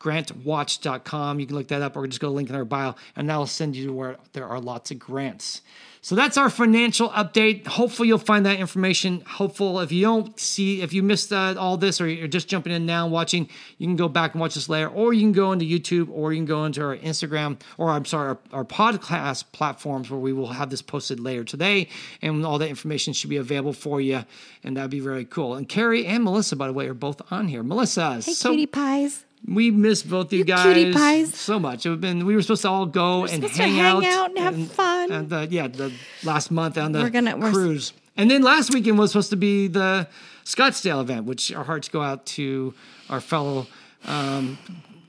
grantwatch.com. 0.00 1.38
You 1.38 1.46
can 1.46 1.54
look 1.54 1.68
that 1.68 1.80
up 1.80 1.96
or 1.96 2.04
just 2.08 2.20
go 2.20 2.26
to 2.26 2.32
link 2.32 2.50
in 2.50 2.56
our 2.56 2.64
bio, 2.64 2.96
and 3.14 3.30
that'll 3.30 3.46
send 3.46 3.76
you 3.76 3.86
to 3.86 3.92
where 3.92 4.16
there 4.32 4.48
are 4.48 4.58
lots 4.58 4.90
of 4.90 4.98
grants. 4.98 5.62
So 6.04 6.16
that's 6.16 6.36
our 6.36 6.50
financial 6.50 7.10
update. 7.10 7.64
Hopefully, 7.64 8.08
you'll 8.08 8.18
find 8.18 8.44
that 8.44 8.58
information 8.58 9.22
helpful. 9.24 9.78
If 9.78 9.92
you 9.92 10.02
don't 10.02 10.38
see, 10.38 10.82
if 10.82 10.92
you 10.92 11.00
missed 11.00 11.32
uh, 11.32 11.54
all 11.56 11.76
this 11.76 12.00
or 12.00 12.08
you're 12.08 12.26
just 12.26 12.48
jumping 12.48 12.72
in 12.72 12.84
now 12.84 13.04
and 13.04 13.12
watching, 13.12 13.48
you 13.78 13.86
can 13.86 13.94
go 13.94 14.08
back 14.08 14.34
and 14.34 14.40
watch 14.40 14.54
this 14.56 14.68
later, 14.68 14.88
or 14.88 15.12
you 15.12 15.20
can 15.20 15.30
go 15.30 15.52
into 15.52 15.64
YouTube, 15.64 16.08
or 16.10 16.32
you 16.32 16.40
can 16.40 16.44
go 16.44 16.64
into 16.64 16.82
our 16.82 16.96
Instagram, 16.96 17.60
or 17.78 17.90
I'm 17.90 18.04
sorry, 18.04 18.30
our, 18.30 18.38
our 18.52 18.64
podcast 18.64 19.52
platforms 19.52 20.10
where 20.10 20.18
we 20.18 20.32
will 20.32 20.48
have 20.48 20.70
this 20.70 20.82
posted 20.82 21.20
later 21.20 21.44
today, 21.44 21.88
and 22.20 22.44
all 22.44 22.58
that 22.58 22.68
information 22.68 23.12
should 23.12 23.30
be 23.30 23.36
available 23.36 23.72
for 23.72 24.00
you, 24.00 24.24
and 24.64 24.76
that'd 24.76 24.90
be 24.90 24.98
very 24.98 25.24
cool. 25.24 25.54
And 25.54 25.68
Carrie 25.68 26.04
and 26.04 26.24
Melissa, 26.24 26.56
by 26.56 26.66
the 26.66 26.72
way, 26.72 26.88
are 26.88 26.94
both 26.94 27.22
on 27.30 27.46
here. 27.46 27.62
Melissa, 27.62 28.14
hey, 28.14 28.32
so, 28.32 28.50
cutie 28.50 28.66
pies. 28.66 29.24
We 29.46 29.70
miss 29.70 30.02
both 30.02 30.32
you, 30.32 30.40
you 30.40 30.44
guys 30.44 31.34
so 31.34 31.58
much. 31.58 31.84
It 31.84 32.00
been 32.00 32.24
we 32.26 32.36
were 32.36 32.42
supposed 32.42 32.62
to 32.62 32.68
all 32.68 32.86
go 32.86 33.24
and 33.24 33.42
hang, 33.42 33.74
hang, 33.74 34.06
out, 34.06 34.30
and 34.30 34.38
have 34.38 34.70
fun. 34.72 35.10
And 35.10 35.28
the, 35.28 35.48
yeah, 35.50 35.66
the 35.66 35.92
last 36.22 36.50
month 36.50 36.78
on 36.78 36.92
the 36.92 37.00
we're 37.00 37.10
gonna, 37.10 37.36
cruise, 37.50 37.92
and 38.16 38.30
then 38.30 38.42
last 38.42 38.72
weekend 38.72 38.98
was 38.98 39.10
supposed 39.10 39.30
to 39.30 39.36
be 39.36 39.66
the 39.66 40.06
Scottsdale 40.44 41.00
event, 41.00 41.26
which 41.26 41.52
our 41.52 41.64
hearts 41.64 41.88
go 41.88 42.02
out 42.02 42.24
to 42.26 42.72
our 43.10 43.20
fellow 43.20 43.66
um, 44.04 44.58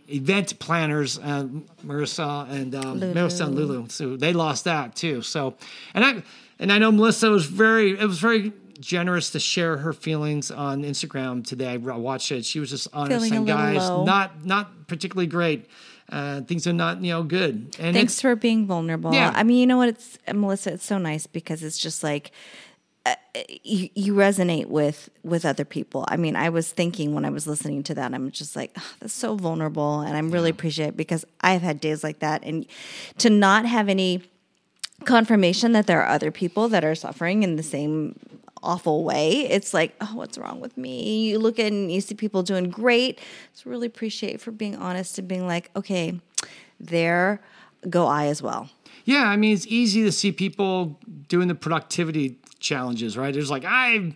event 0.08 0.58
planners, 0.60 1.20
uh, 1.20 1.48
Marissa 1.86 2.50
and 2.50 2.74
um, 2.76 3.02
Marissa 3.02 3.46
and 3.46 3.56
Lulu. 3.56 3.88
So 3.90 4.16
they 4.18 4.34
lost 4.34 4.64
that 4.66 4.96
too. 4.96 5.22
So, 5.22 5.56
and 5.94 6.04
I 6.04 6.24
and 6.60 6.72
I 6.72 6.78
know 6.78 6.92
Melissa 6.92 7.30
was 7.30 7.46
very. 7.46 7.92
It 8.00 8.06
was 8.06 8.20
very 8.20 8.54
generous 8.84 9.32
to 9.32 9.40
share 9.40 9.78
her 9.78 9.94
feelings 9.94 10.52
on 10.52 10.84
Instagram 10.84 11.46
today. 11.46 11.74
I 11.74 11.78
watched 11.78 12.32
it. 12.32 12.46
She 12.46 12.60
was 12.60 12.70
just 12.70 12.88
honest 12.94 13.24
Feeling 13.24 13.38
and 13.38 13.48
guys, 13.48 13.78
low. 13.78 14.04
not 14.04 14.46
not 14.46 14.88
particularly 14.88 15.28
great. 15.28 15.68
Uh, 16.10 16.42
things 16.42 16.68
are 16.68 16.74
not 16.74 17.02
you 17.02 17.12
know 17.12 17.24
good. 17.24 17.76
And 17.80 17.96
thanks 17.96 18.20
for 18.22 18.36
being 18.36 18.68
vulnerable. 18.68 19.14
Yeah. 19.14 19.32
I 19.34 19.44
mean, 19.44 19.58
you 19.58 19.66
know 19.66 19.78
what? 19.78 19.90
It's 19.90 20.20
Melissa. 20.32 20.74
It's 20.74 20.86
so 20.86 20.98
nice 20.98 21.28
because 21.28 21.64
it's 21.64 21.78
just 21.78 22.04
like. 22.04 22.32
Uh, 23.06 23.16
you, 23.66 23.90
you, 23.96 24.14
resonate 24.14 24.68
with 24.68 25.10
with 25.24 25.44
other 25.44 25.66
people. 25.66 26.06
I 26.08 26.16
mean, 26.16 26.38
I 26.38 26.48
was 26.48 26.72
thinking 26.72 27.14
when 27.14 27.26
I 27.26 27.32
was 27.32 27.46
listening 27.46 27.84
to 27.84 27.96
that, 27.96 28.14
I'm 28.14 28.32
just 28.32 28.56
like, 28.56 28.72
oh, 28.78 28.92
that's 29.02 29.12
so 29.12 29.36
vulnerable, 29.36 30.00
and 30.00 30.16
I'm 30.16 30.32
really 30.32 30.52
yeah. 30.52 30.54
appreciate 30.54 30.88
it 30.88 30.96
because 30.96 31.26
I've 31.42 31.62
had 31.62 31.82
days 31.82 32.02
like 32.02 32.20
that, 32.20 32.46
and 32.46 32.66
to 33.18 33.30
not 33.30 33.66
have 33.66 33.90
any 33.90 34.24
confirmation 35.04 35.74
that 35.74 35.86
there 35.86 36.02
are 36.02 36.08
other 36.08 36.32
people 36.32 36.70
that 36.70 36.86
are 36.86 36.96
suffering 36.96 37.44
in 37.44 37.58
the 37.58 37.64
same 37.64 38.16
awful 38.64 39.04
way. 39.04 39.50
It's 39.50 39.74
like, 39.74 39.96
oh, 40.02 40.16
what's 40.16 40.38
wrong 40.38 40.60
with 40.60 40.78
me? 40.78 41.30
You 41.30 41.40
look 41.40 41.60
at 41.60 41.72
and 41.72 41.92
you 41.92 42.02
see 42.02 42.16
people 42.16 42.42
doing 42.42 42.70
great. 42.70 43.20
So 43.54 43.70
really 43.70 43.88
appreciate 43.88 44.42
for 44.42 44.52
being 44.52 44.76
honest 44.76 45.20
and 45.20 45.28
being 45.28 45.46
like, 45.46 45.70
okay, 45.76 46.20
there 46.80 47.42
go 47.90 48.08
I 48.08 48.28
as 48.28 48.42
well. 48.42 48.70
Yeah, 49.06 49.26
I 49.26 49.36
mean, 49.36 49.54
it's 49.54 49.68
easy 49.68 50.04
to 50.04 50.12
see 50.12 50.32
people 50.32 50.98
doing 51.28 51.48
the 51.50 51.56
productivity 51.56 52.38
challenges, 52.60 53.18
right? 53.18 53.34
There's 53.34 53.52
like, 53.52 53.66
I 53.66 54.16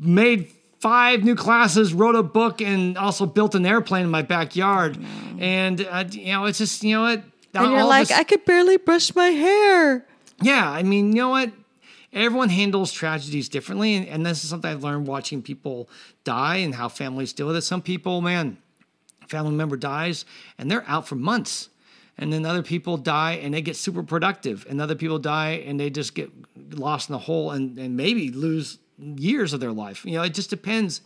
made 0.00 0.50
five 0.80 1.22
new 1.22 1.34
classes, 1.34 1.92
wrote 1.92 2.14
a 2.14 2.22
book, 2.22 2.60
and 2.60 2.96
also 2.96 3.26
built 3.26 3.54
an 3.54 3.66
airplane 3.66 4.04
in 4.04 4.10
my 4.10 4.22
backyard. 4.22 4.98
And, 5.38 5.80
uh, 5.82 6.04
you 6.10 6.32
know, 6.32 6.46
it's 6.46 6.58
just, 6.58 6.82
you 6.82 6.94
know 6.94 7.02
what? 7.02 7.22
And 7.54 7.70
you're 7.70 7.84
like, 7.84 8.10
I 8.10 8.24
could 8.24 8.44
barely 8.44 8.78
brush 8.78 9.14
my 9.14 9.28
hair. 9.28 10.06
Yeah, 10.42 10.70
I 10.70 10.82
mean, 10.82 11.08
you 11.08 11.22
know 11.22 11.28
what? 11.28 11.52
Everyone 12.14 12.48
handles 12.48 12.92
tragedies 12.92 13.48
differently. 13.48 13.96
And, 13.96 14.08
and 14.08 14.24
this 14.24 14.44
is 14.44 14.50
something 14.50 14.70
I've 14.70 14.84
learned 14.84 15.06
watching 15.06 15.42
people 15.42 15.88
die 16.24 16.56
and 16.56 16.74
how 16.74 16.88
families 16.88 17.32
deal 17.32 17.46
with 17.46 17.56
it. 17.56 17.62
Some 17.62 17.82
people, 17.82 18.20
man, 18.20 18.58
family 19.28 19.52
member 19.52 19.76
dies 19.76 20.24
and 20.58 20.70
they're 20.70 20.84
out 20.86 21.06
for 21.06 21.16
months 21.16 21.68
and 22.16 22.32
then 22.32 22.46
other 22.46 22.62
people 22.62 22.96
die 22.96 23.32
and 23.32 23.54
they 23.54 23.62
get 23.62 23.76
super 23.76 24.02
productive 24.02 24.66
and 24.68 24.80
other 24.80 24.94
people 24.94 25.18
die 25.18 25.62
and 25.66 25.78
they 25.78 25.90
just 25.90 26.14
get 26.14 26.30
lost 26.70 27.08
in 27.08 27.14
the 27.14 27.18
hole 27.18 27.50
and, 27.50 27.78
and 27.78 27.96
maybe 27.96 28.30
lose 28.30 28.78
years 28.98 29.52
of 29.52 29.60
their 29.60 29.72
life 29.72 30.04
you 30.04 30.12
know 30.12 30.22
it 30.22 30.32
just 30.32 30.50
depends 30.50 31.00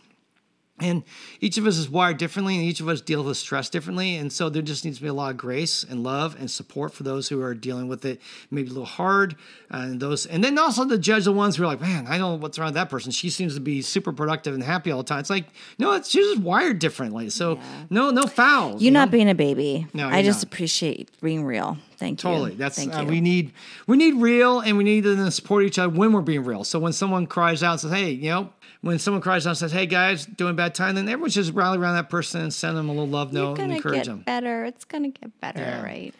and 0.81 1.03
each 1.41 1.57
of 1.57 1.65
us 1.65 1.77
is 1.77 1.89
wired 1.89 2.17
differently, 2.17 2.55
and 2.55 2.63
each 2.63 2.79
of 2.79 2.87
us 2.87 3.01
deal 3.01 3.23
with 3.23 3.37
stress 3.37 3.69
differently. 3.69 4.15
And 4.15 4.31
so 4.31 4.49
there 4.49 4.61
just 4.61 4.85
needs 4.85 4.97
to 4.97 5.03
be 5.03 5.09
a 5.09 5.13
lot 5.13 5.31
of 5.31 5.37
grace 5.37 5.83
and 5.83 6.03
love 6.03 6.35
and 6.39 6.49
support 6.49 6.93
for 6.93 7.03
those 7.03 7.29
who 7.29 7.41
are 7.41 7.53
dealing 7.53 7.87
with 7.87 8.05
it 8.05 8.21
maybe 8.51 8.67
a 8.67 8.71
little 8.71 8.85
hard. 8.85 9.35
Uh, 9.71 9.77
and 9.77 9.99
those, 9.99 10.25
and 10.25 10.43
then 10.43 10.57
also 10.57 10.87
to 10.87 10.97
judge 10.97 11.25
the 11.25 11.31
ones 11.31 11.55
who 11.55 11.63
are 11.63 11.67
like, 11.67 11.81
man, 11.81 12.07
I 12.07 12.17
don't 12.17 12.31
know 12.31 12.35
what's 12.35 12.57
wrong 12.57 12.67
with 12.67 12.75
that 12.75 12.89
person. 12.89 13.11
She 13.11 13.29
seems 13.29 13.55
to 13.55 13.61
be 13.61 13.81
super 13.81 14.11
productive 14.11 14.53
and 14.53 14.63
happy 14.63 14.91
all 14.91 14.99
the 14.99 15.03
time. 15.03 15.19
It's 15.19 15.29
like, 15.29 15.45
no, 15.77 15.93
it's 15.93 16.09
she's 16.09 16.25
just 16.25 16.41
wired 16.41 16.79
differently. 16.79 17.29
So 17.29 17.55
yeah. 17.55 17.61
no, 17.89 18.09
no 18.11 18.23
foul. 18.23 18.71
You're 18.71 18.79
you 18.79 18.91
not 18.91 19.09
know? 19.09 19.11
being 19.11 19.29
a 19.29 19.35
baby. 19.35 19.87
No, 19.93 20.07
I 20.07 20.23
just 20.23 20.39
not. 20.39 20.53
appreciate 20.53 21.09
being 21.21 21.43
real. 21.45 21.77
Thank 21.99 22.23
you. 22.23 22.29
Totally. 22.29 22.55
That's 22.55 22.79
uh, 22.79 23.05
we 23.05 23.19
need 23.19 23.51
we 23.85 23.97
need 23.97 24.15
real, 24.15 24.61
and 24.61 24.77
we 24.77 24.85
need 24.85 25.03
to 25.03 25.29
support 25.31 25.65
each 25.65 25.77
other 25.77 25.93
when 25.93 26.13
we're 26.13 26.21
being 26.21 26.45
real. 26.45 26.63
So 26.63 26.79
when 26.79 26.93
someone 26.93 27.27
cries 27.27 27.61
out 27.61 27.73
and 27.73 27.81
says, 27.81 27.91
"Hey, 27.91 28.11
you 28.11 28.29
know," 28.29 28.53
when 28.79 28.99
someone 28.99 29.21
cries 29.21 29.45
out 29.45 29.51
and 29.51 29.57
says, 29.57 29.73
"Hey 29.73 29.85
guys, 29.85 30.25
doing 30.25 30.55
bad 30.55 30.73
time," 30.73 30.95
then 30.95 31.09
everyone 31.09 31.29
just 31.29 31.53
rally 31.53 31.77
around 31.77 31.95
that 31.95 32.09
person 32.09 32.39
and 32.39 32.53
send 32.53 32.77
them 32.77 32.87
a 32.87 32.93
little 32.93 33.07
love 33.07 33.33
note 33.33 33.59
and 33.59 33.73
encourage 33.73 34.05
them. 34.05 34.19
Better. 34.19 34.63
It's 34.63 34.85
gonna 34.85 35.09
get 35.09 35.41
better, 35.41 35.59
yeah. 35.59 35.83
right? 35.83 36.15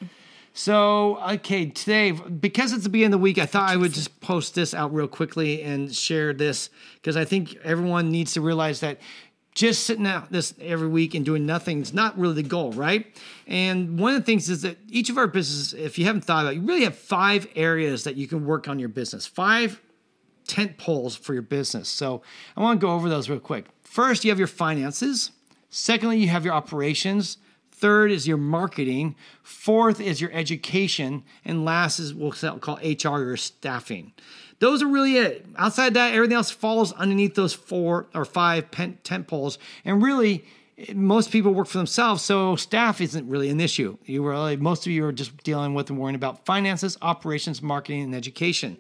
So, 0.54 1.18
okay, 1.36 1.68
today, 1.68 2.12
because 2.12 2.74
it's 2.74 2.84
the 2.84 2.90
beginning 2.90 3.14
of 3.14 3.20
the 3.20 3.24
week, 3.24 3.38
I 3.38 3.46
thought 3.46 3.70
I 3.70 3.78
would 3.78 3.94
just 3.94 4.20
post 4.20 4.56
this 4.56 4.74
out 4.74 4.94
real 4.94 5.08
quickly 5.08 5.62
and 5.62 5.96
share 5.96 6.34
this 6.34 6.70
because 6.96 7.16
I 7.16 7.24
think 7.24 7.56
everyone 7.64 8.12
needs 8.12 8.34
to 8.34 8.42
realize 8.42 8.82
that 8.82 9.00
just 9.54 9.86
sitting 9.86 10.06
out 10.06 10.32
this 10.32 10.54
every 10.62 10.88
week 10.88 11.16
and 11.16 11.26
doing 11.26 11.46
nothing 11.46 11.82
is 11.82 11.94
not 11.94 12.18
really 12.18 12.36
the 12.36 12.48
goal, 12.48 12.72
right? 12.72 13.06
And 13.48 14.00
one 14.00 14.14
of 14.14 14.22
the 14.22 14.26
things 14.26 14.50
is 14.50 14.62
that 14.62 14.78
each 14.88 15.10
of 15.10 15.18
our 15.18 15.28
businesses, 15.28 15.74
if 15.74 15.98
you 15.98 16.06
haven't 16.06 16.22
thought 16.22 16.46
about 16.46 16.54
it, 16.54 16.58
you 16.58 16.62
really 16.62 16.84
have 16.84 16.96
five 16.96 17.48
areas 17.56 18.04
that 18.04 18.16
you 18.16 18.28
can 18.28 18.46
work 18.46 18.68
on 18.68 18.80
your 18.80 18.90
business, 18.90 19.26
five 19.26 19.82
tent 20.48 20.78
poles 20.78 21.16
for 21.16 21.34
your 21.34 21.42
business. 21.44 21.90
So 21.90 22.22
I 22.56 22.62
want 22.62 22.80
to 22.80 22.86
go 22.86 22.94
over 22.94 23.10
those 23.10 23.30
real 23.30 23.40
quick. 23.40 23.66
First, 23.82 24.24
you 24.24 24.32
have 24.32 24.40
your 24.40 24.48
finances. 24.48 25.32
Secondly, 25.70 26.18
you 26.18 26.28
have 26.30 26.46
your 26.46 26.54
operations. 26.54 27.38
Third 27.72 28.12
is 28.12 28.28
your 28.28 28.38
marketing. 28.38 29.16
Fourth 29.42 30.02
is 30.02 30.20
your 30.20 30.32
education. 30.34 31.24
And 31.46 31.64
last 31.64 32.00
is 32.00 32.14
what 32.14 32.42
we'll 32.42 32.60
call 32.60 32.80
HR 32.84 33.32
or 33.32 33.38
staffing. 33.38 34.14
Those 34.60 34.84
are 34.84 34.88
really 34.88 35.18
it. 35.18 35.46
Outside 35.56 35.94
that, 35.94 36.14
everything 36.14 36.36
else 36.36 36.52
falls 36.52 36.92
underneath 36.94 37.36
those 37.36 37.54
four 37.54 38.08
or 38.14 38.26
five 38.26 38.70
tent 38.72 39.28
poles. 39.28 39.58
And 39.86 40.04
really, 40.04 40.46
most 40.94 41.32
people 41.32 41.54
work 41.54 41.68
for 41.68 41.78
themselves, 41.78 42.24
so 42.24 42.56
staff 42.56 43.02
isn't 43.02 43.28
really 43.28 43.50
an 43.50 43.60
issue. 43.60 43.98
You 44.06 44.26
really, 44.26 44.58
most 44.58 44.86
of 44.86 44.92
you 44.92 45.06
are 45.06 45.12
just 45.12 45.36
dealing 45.44 45.74
with 45.74 45.90
and 45.90 46.00
worrying 46.00 46.16
about 46.16 46.46
finances, 46.46 46.98
operations, 47.02 47.62
marketing, 47.62 48.04
and 48.04 48.16
education. 48.16 48.78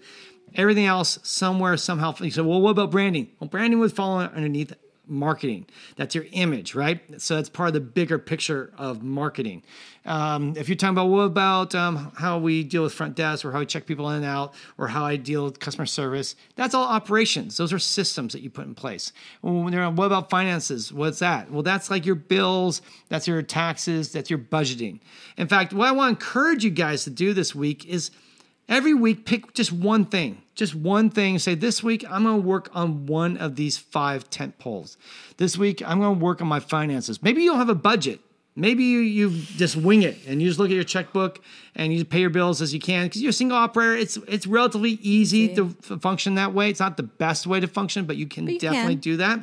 Everything 0.55 0.85
else, 0.85 1.19
somewhere, 1.23 1.77
somehow. 1.77 2.15
You 2.19 2.31
say, 2.31 2.41
well, 2.41 2.61
what 2.61 2.71
about 2.71 2.91
branding? 2.91 3.29
Well, 3.39 3.49
branding 3.49 3.79
would 3.79 3.93
fall 3.93 4.19
underneath 4.19 4.73
marketing. 5.09 5.65
That's 5.95 6.15
your 6.15 6.25
image, 6.31 6.75
right? 6.75 7.01
So 7.21 7.35
that's 7.35 7.49
part 7.49 7.67
of 7.67 7.73
the 7.73 7.81
bigger 7.81 8.19
picture 8.19 8.71
of 8.77 9.03
marketing. 9.03 9.63
Um, 10.05 10.53
if 10.55 10.69
you're 10.69 10.75
talking 10.75 10.95
about 10.95 11.07
what 11.07 11.21
about 11.21 11.75
um, 11.75 12.11
how 12.17 12.37
we 12.37 12.63
deal 12.63 12.83
with 12.83 12.93
front 12.93 13.15
desk 13.15 13.43
or 13.43 13.51
how 13.51 13.59
we 13.59 13.65
check 13.65 13.85
people 13.85 14.09
in 14.09 14.17
and 14.17 14.25
out 14.25 14.53
or 14.77 14.87
how 14.87 15.05
I 15.05 15.17
deal 15.17 15.45
with 15.45 15.59
customer 15.59 15.85
service, 15.85 16.35
that's 16.55 16.73
all 16.73 16.87
operations. 16.87 17.57
Those 17.57 17.73
are 17.73 17.79
systems 17.79 18.33
that 18.33 18.41
you 18.41 18.49
put 18.49 18.65
in 18.65 18.75
place. 18.75 19.11
When 19.41 19.71
they're, 19.71 19.89
what 19.89 20.05
about 20.05 20.29
finances? 20.29 20.93
What's 20.93 21.19
that? 21.19 21.51
Well, 21.51 21.63
that's 21.63 21.91
like 21.91 22.05
your 22.05 22.15
bills, 22.15 22.81
that's 23.09 23.27
your 23.27 23.41
taxes, 23.41 24.11
that's 24.11 24.29
your 24.29 24.39
budgeting. 24.39 24.99
In 25.37 25.47
fact, 25.47 25.73
what 25.73 25.87
I 25.87 25.91
want 25.91 26.19
to 26.19 26.25
encourage 26.25 26.63
you 26.63 26.71
guys 26.71 27.03
to 27.03 27.09
do 27.09 27.33
this 27.33 27.53
week 27.53 27.85
is– 27.85 28.11
Every 28.69 28.93
week, 28.93 29.25
pick 29.25 29.53
just 29.55 29.73
one 29.73 30.05
thing, 30.05 30.43
just 30.53 30.75
one 30.75 31.09
thing. 31.09 31.39
Say, 31.39 31.55
this 31.55 31.83
week, 31.83 32.05
I'm 32.09 32.23
going 32.23 32.41
to 32.41 32.47
work 32.47 32.69
on 32.73 33.07
one 33.07 33.35
of 33.37 33.55
these 33.55 33.79
five 33.79 34.29
tent 34.29 34.59
poles. 34.59 34.95
This 35.37 35.57
week, 35.57 35.81
I'm 35.85 35.99
going 35.99 36.19
to 36.19 36.23
work 36.23 36.39
on 36.39 36.47
my 36.47 36.59
finances. 36.59 37.23
Maybe 37.23 37.41
you 37.41 37.49
don't 37.49 37.57
have 37.57 37.69
a 37.69 37.75
budget. 37.75 38.21
Maybe 38.55 38.83
you, 38.83 38.99
you 38.99 39.29
just 39.31 39.75
wing 39.75 40.03
it 40.03 40.17
and 40.27 40.41
you 40.41 40.47
just 40.47 40.59
look 40.59 40.69
at 40.69 40.75
your 40.75 40.83
checkbook 40.83 41.41
and 41.75 41.93
you 41.93 42.03
pay 42.05 42.19
your 42.19 42.29
bills 42.29 42.61
as 42.61 42.73
you 42.73 42.79
can 42.79 43.07
because 43.07 43.21
you're 43.21 43.29
a 43.29 43.33
single 43.33 43.57
operator. 43.57 43.95
It's 43.95 44.17
it's 44.27 44.45
relatively 44.45 44.91
easy 45.01 45.55
to 45.55 45.75
f- 45.89 46.01
function 46.01 46.35
that 46.35 46.53
way. 46.53 46.69
It's 46.69 46.79
not 46.79 46.97
the 46.97 47.03
best 47.03 47.47
way 47.47 47.61
to 47.61 47.67
function, 47.67 48.05
but 48.05 48.17
you 48.17 48.27
can 48.27 48.45
but 48.45 48.55
you 48.55 48.59
definitely 48.59 48.95
can. 48.95 49.01
do 49.01 49.17
that. 49.17 49.39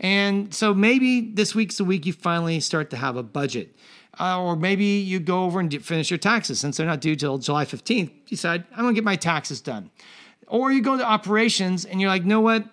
And 0.00 0.52
so 0.52 0.74
maybe 0.74 1.20
this 1.20 1.54
week's 1.54 1.76
the 1.76 1.84
week 1.84 2.04
you 2.04 2.12
finally 2.12 2.58
start 2.58 2.90
to 2.90 2.96
have 2.96 3.16
a 3.16 3.22
budget. 3.22 3.76
Uh, 4.20 4.42
or 4.42 4.56
maybe 4.56 4.84
you 4.84 5.20
go 5.20 5.44
over 5.44 5.60
and 5.60 5.84
finish 5.84 6.10
your 6.10 6.18
taxes 6.18 6.58
since 6.58 6.76
they're 6.76 6.86
not 6.86 7.00
due 7.00 7.14
till 7.14 7.38
July 7.38 7.64
15th. 7.64 8.08
You 8.08 8.10
decide, 8.26 8.64
I'm 8.76 8.86
to 8.86 8.92
get 8.92 9.04
my 9.04 9.16
taxes 9.16 9.60
done. 9.60 9.90
Or 10.48 10.72
you 10.72 10.82
go 10.82 10.96
to 10.96 11.04
operations 11.04 11.84
and 11.84 12.00
you're 12.00 12.10
like, 12.10 12.24
know 12.24 12.40
what? 12.40 12.64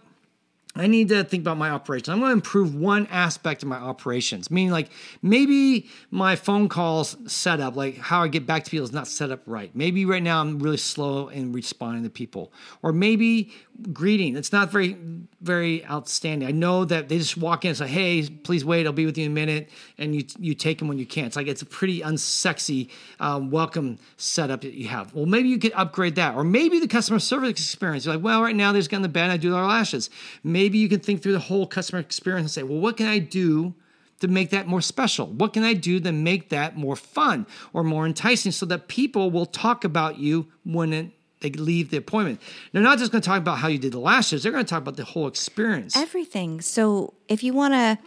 I 0.78 0.88
need 0.88 1.08
to 1.10 1.24
think 1.24 1.42
about 1.42 1.58
my 1.58 1.70
operations. 1.70 2.10
I'm 2.10 2.20
going 2.20 2.30
to 2.30 2.34
improve 2.34 2.76
one 2.76 3.08
aspect 3.08 3.64
of 3.64 3.70
my 3.70 3.78
operations, 3.78 4.52
meaning 4.52 4.72
like 4.72 4.90
maybe 5.22 5.90
my 6.12 6.36
phone 6.36 6.68
calls 6.68 7.16
setup, 7.32 7.78
like 7.78 7.98
how 7.98 8.24
I 8.24 8.28
get 8.28 8.46
back 8.46 8.66
to 8.66 8.72
people, 8.72 8.84
is 8.84 8.92
not 8.92 9.08
set 9.08 9.32
up 9.32 9.42
right. 9.46 9.74
Maybe 9.74 10.06
right 10.06 10.22
now 10.22 10.42
I'm 10.42 10.60
really 10.60 10.76
slow 10.76 11.30
in 11.30 11.54
responding 11.54 12.04
to 12.04 12.10
people, 12.10 12.52
or 12.84 12.92
maybe 12.92 13.54
greeting. 13.92 14.36
It's 14.36 14.52
not 14.52 14.72
very, 14.72 14.98
very 15.42 15.86
outstanding. 15.86 16.48
I 16.48 16.52
know 16.52 16.86
that 16.86 17.10
they 17.10 17.18
just 17.18 17.38
walk 17.38 17.66
in 17.66 17.70
and 17.70 17.78
say, 17.78 17.88
"Hey, 17.88 18.28
please 18.28 18.64
wait. 18.64 18.86
I'll 18.86 18.94
be 18.94 19.06
with 19.06 19.18
you 19.18 19.26
in 19.26 19.32
a 19.32 19.34
minute," 19.34 19.70
and 19.98 20.16
you 20.16 20.26
you 20.40 20.54
take 20.54 20.80
them 20.80 20.88
when 20.88 20.98
you 20.98 21.06
can. 21.06 21.26
It's 21.26 21.36
like 21.36 21.48
it's 21.48 21.62
a 21.62 21.66
pretty 21.66 22.02
unsexy 22.02 22.90
um, 23.20 23.52
welcome 23.52 23.98
setup 24.18 24.62
that 24.62 24.74
you 24.74 24.88
have. 24.88 25.14
Well, 25.14 25.26
maybe 25.26 25.50
you 25.50 25.60
could 25.60 25.74
upgrade 25.74 26.16
that, 26.16 26.36
or 26.36 26.44
maybe 26.44 26.80
the 26.80 26.88
customer 26.88 27.20
service 27.20 27.50
experience. 27.50 28.06
You're 28.06 28.16
like, 28.16 28.24
well, 28.24 28.42
right 28.42 28.56
now 28.56 28.72
there's 28.72 28.88
got 28.88 29.02
the 29.02 29.10
bed. 29.10 29.30
I 29.30 29.38
do 29.38 29.56
our 29.56 29.68
lashes. 29.68 30.10
Maybe 30.44 30.78
you 30.78 30.90
can 30.90 31.00
think 31.00 31.22
through 31.22 31.34
the 31.34 31.40
whole 31.40 31.68
customer 31.68 32.00
experience 32.00 32.46
and 32.46 32.52
say, 32.52 32.64
well, 32.64 32.80
what 32.80 32.98
can 32.98 33.08
I 33.08 33.20
do? 33.20 33.76
to 34.20 34.28
make 34.28 34.50
that 34.52 34.68
more 34.68 34.82
special? 34.82 35.28
What 35.28 35.54
can 35.54 35.64
I 35.64 35.74
do 35.74 36.00
to 36.00 36.12
make 36.12 36.50
that 36.50 36.78
more 36.78 36.96
fun 36.96 37.46
or 37.74 37.84
more 37.84 38.06
enticing 38.06 38.52
so 38.52 38.66
that 38.68 38.88
people 38.88 39.30
will 39.30 39.46
talk 39.46 39.84
about 39.84 40.18
you 40.18 40.48
when 40.64 40.94
it 40.94 41.12
they 41.42 41.52
leave 41.52 41.92
the 41.92 41.98
appointment. 41.98 42.42
They're 42.72 42.82
not 42.82 42.98
just 42.98 43.12
going 43.12 43.22
to 43.22 43.28
talk 43.28 43.40
about 43.40 43.60
how 43.60 43.68
you 43.68 43.78
did 43.78 43.92
the 43.92 44.00
lashes, 44.00 44.44
they're 44.44 44.52
going 44.52 44.66
to 44.66 44.70
talk 44.70 44.82
about 44.82 44.98
the 44.98 45.06
whole 45.06 45.28
experience. 45.28 45.96
Everything. 45.96 46.62
So 46.62 47.14
if 47.28 47.44
you 47.44 47.54
want 47.54 47.74
to 47.74 47.98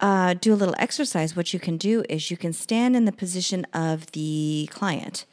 uh, 0.00 0.34
do 0.34 0.52
a 0.52 0.56
little 0.56 0.74
exercise, 0.78 1.36
what 1.36 1.52
you 1.54 1.60
can 1.60 1.76
do 1.76 2.04
is 2.08 2.30
you 2.30 2.36
can 2.36 2.52
stand 2.52 2.96
in 2.96 3.04
the 3.04 3.12
position 3.12 3.66
of 3.72 4.10
the 4.12 4.68
client 4.72 5.26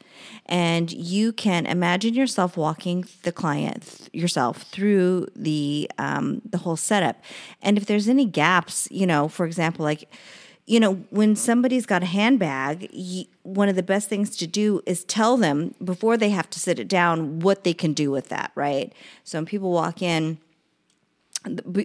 and 0.46 0.92
you 0.92 1.32
can 1.32 1.66
imagine 1.66 2.14
yourself 2.14 2.56
walking 2.56 3.04
the 3.22 3.32
client 3.32 4.08
yourself 4.12 4.62
through 4.62 5.26
the 5.34 5.90
um, 5.98 6.42
the 6.48 6.58
whole 6.58 6.76
setup 6.76 7.22
and 7.62 7.76
if 7.76 7.86
there's 7.86 8.08
any 8.08 8.24
gaps 8.26 8.88
you 8.90 9.06
know 9.06 9.26
for 9.26 9.46
example 9.46 9.84
like 9.84 10.08
you 10.66 10.78
know, 10.78 10.94
when 11.10 11.34
somebody's 11.34 11.86
got 11.86 12.02
a 12.02 12.06
handbag, 12.06 12.88
one 13.42 13.68
of 13.68 13.74
the 13.74 13.82
best 13.82 14.08
things 14.08 14.36
to 14.36 14.46
do 14.46 14.80
is 14.86 15.04
tell 15.04 15.36
them 15.36 15.74
before 15.82 16.16
they 16.16 16.30
have 16.30 16.48
to 16.50 16.60
sit 16.60 16.78
it 16.78 16.88
down 16.88 17.40
what 17.40 17.64
they 17.64 17.74
can 17.74 17.92
do 17.92 18.10
with 18.10 18.28
that, 18.28 18.52
right? 18.54 18.92
So 19.24 19.38
when 19.38 19.46
people 19.46 19.72
walk 19.72 20.02
in, 20.02 20.38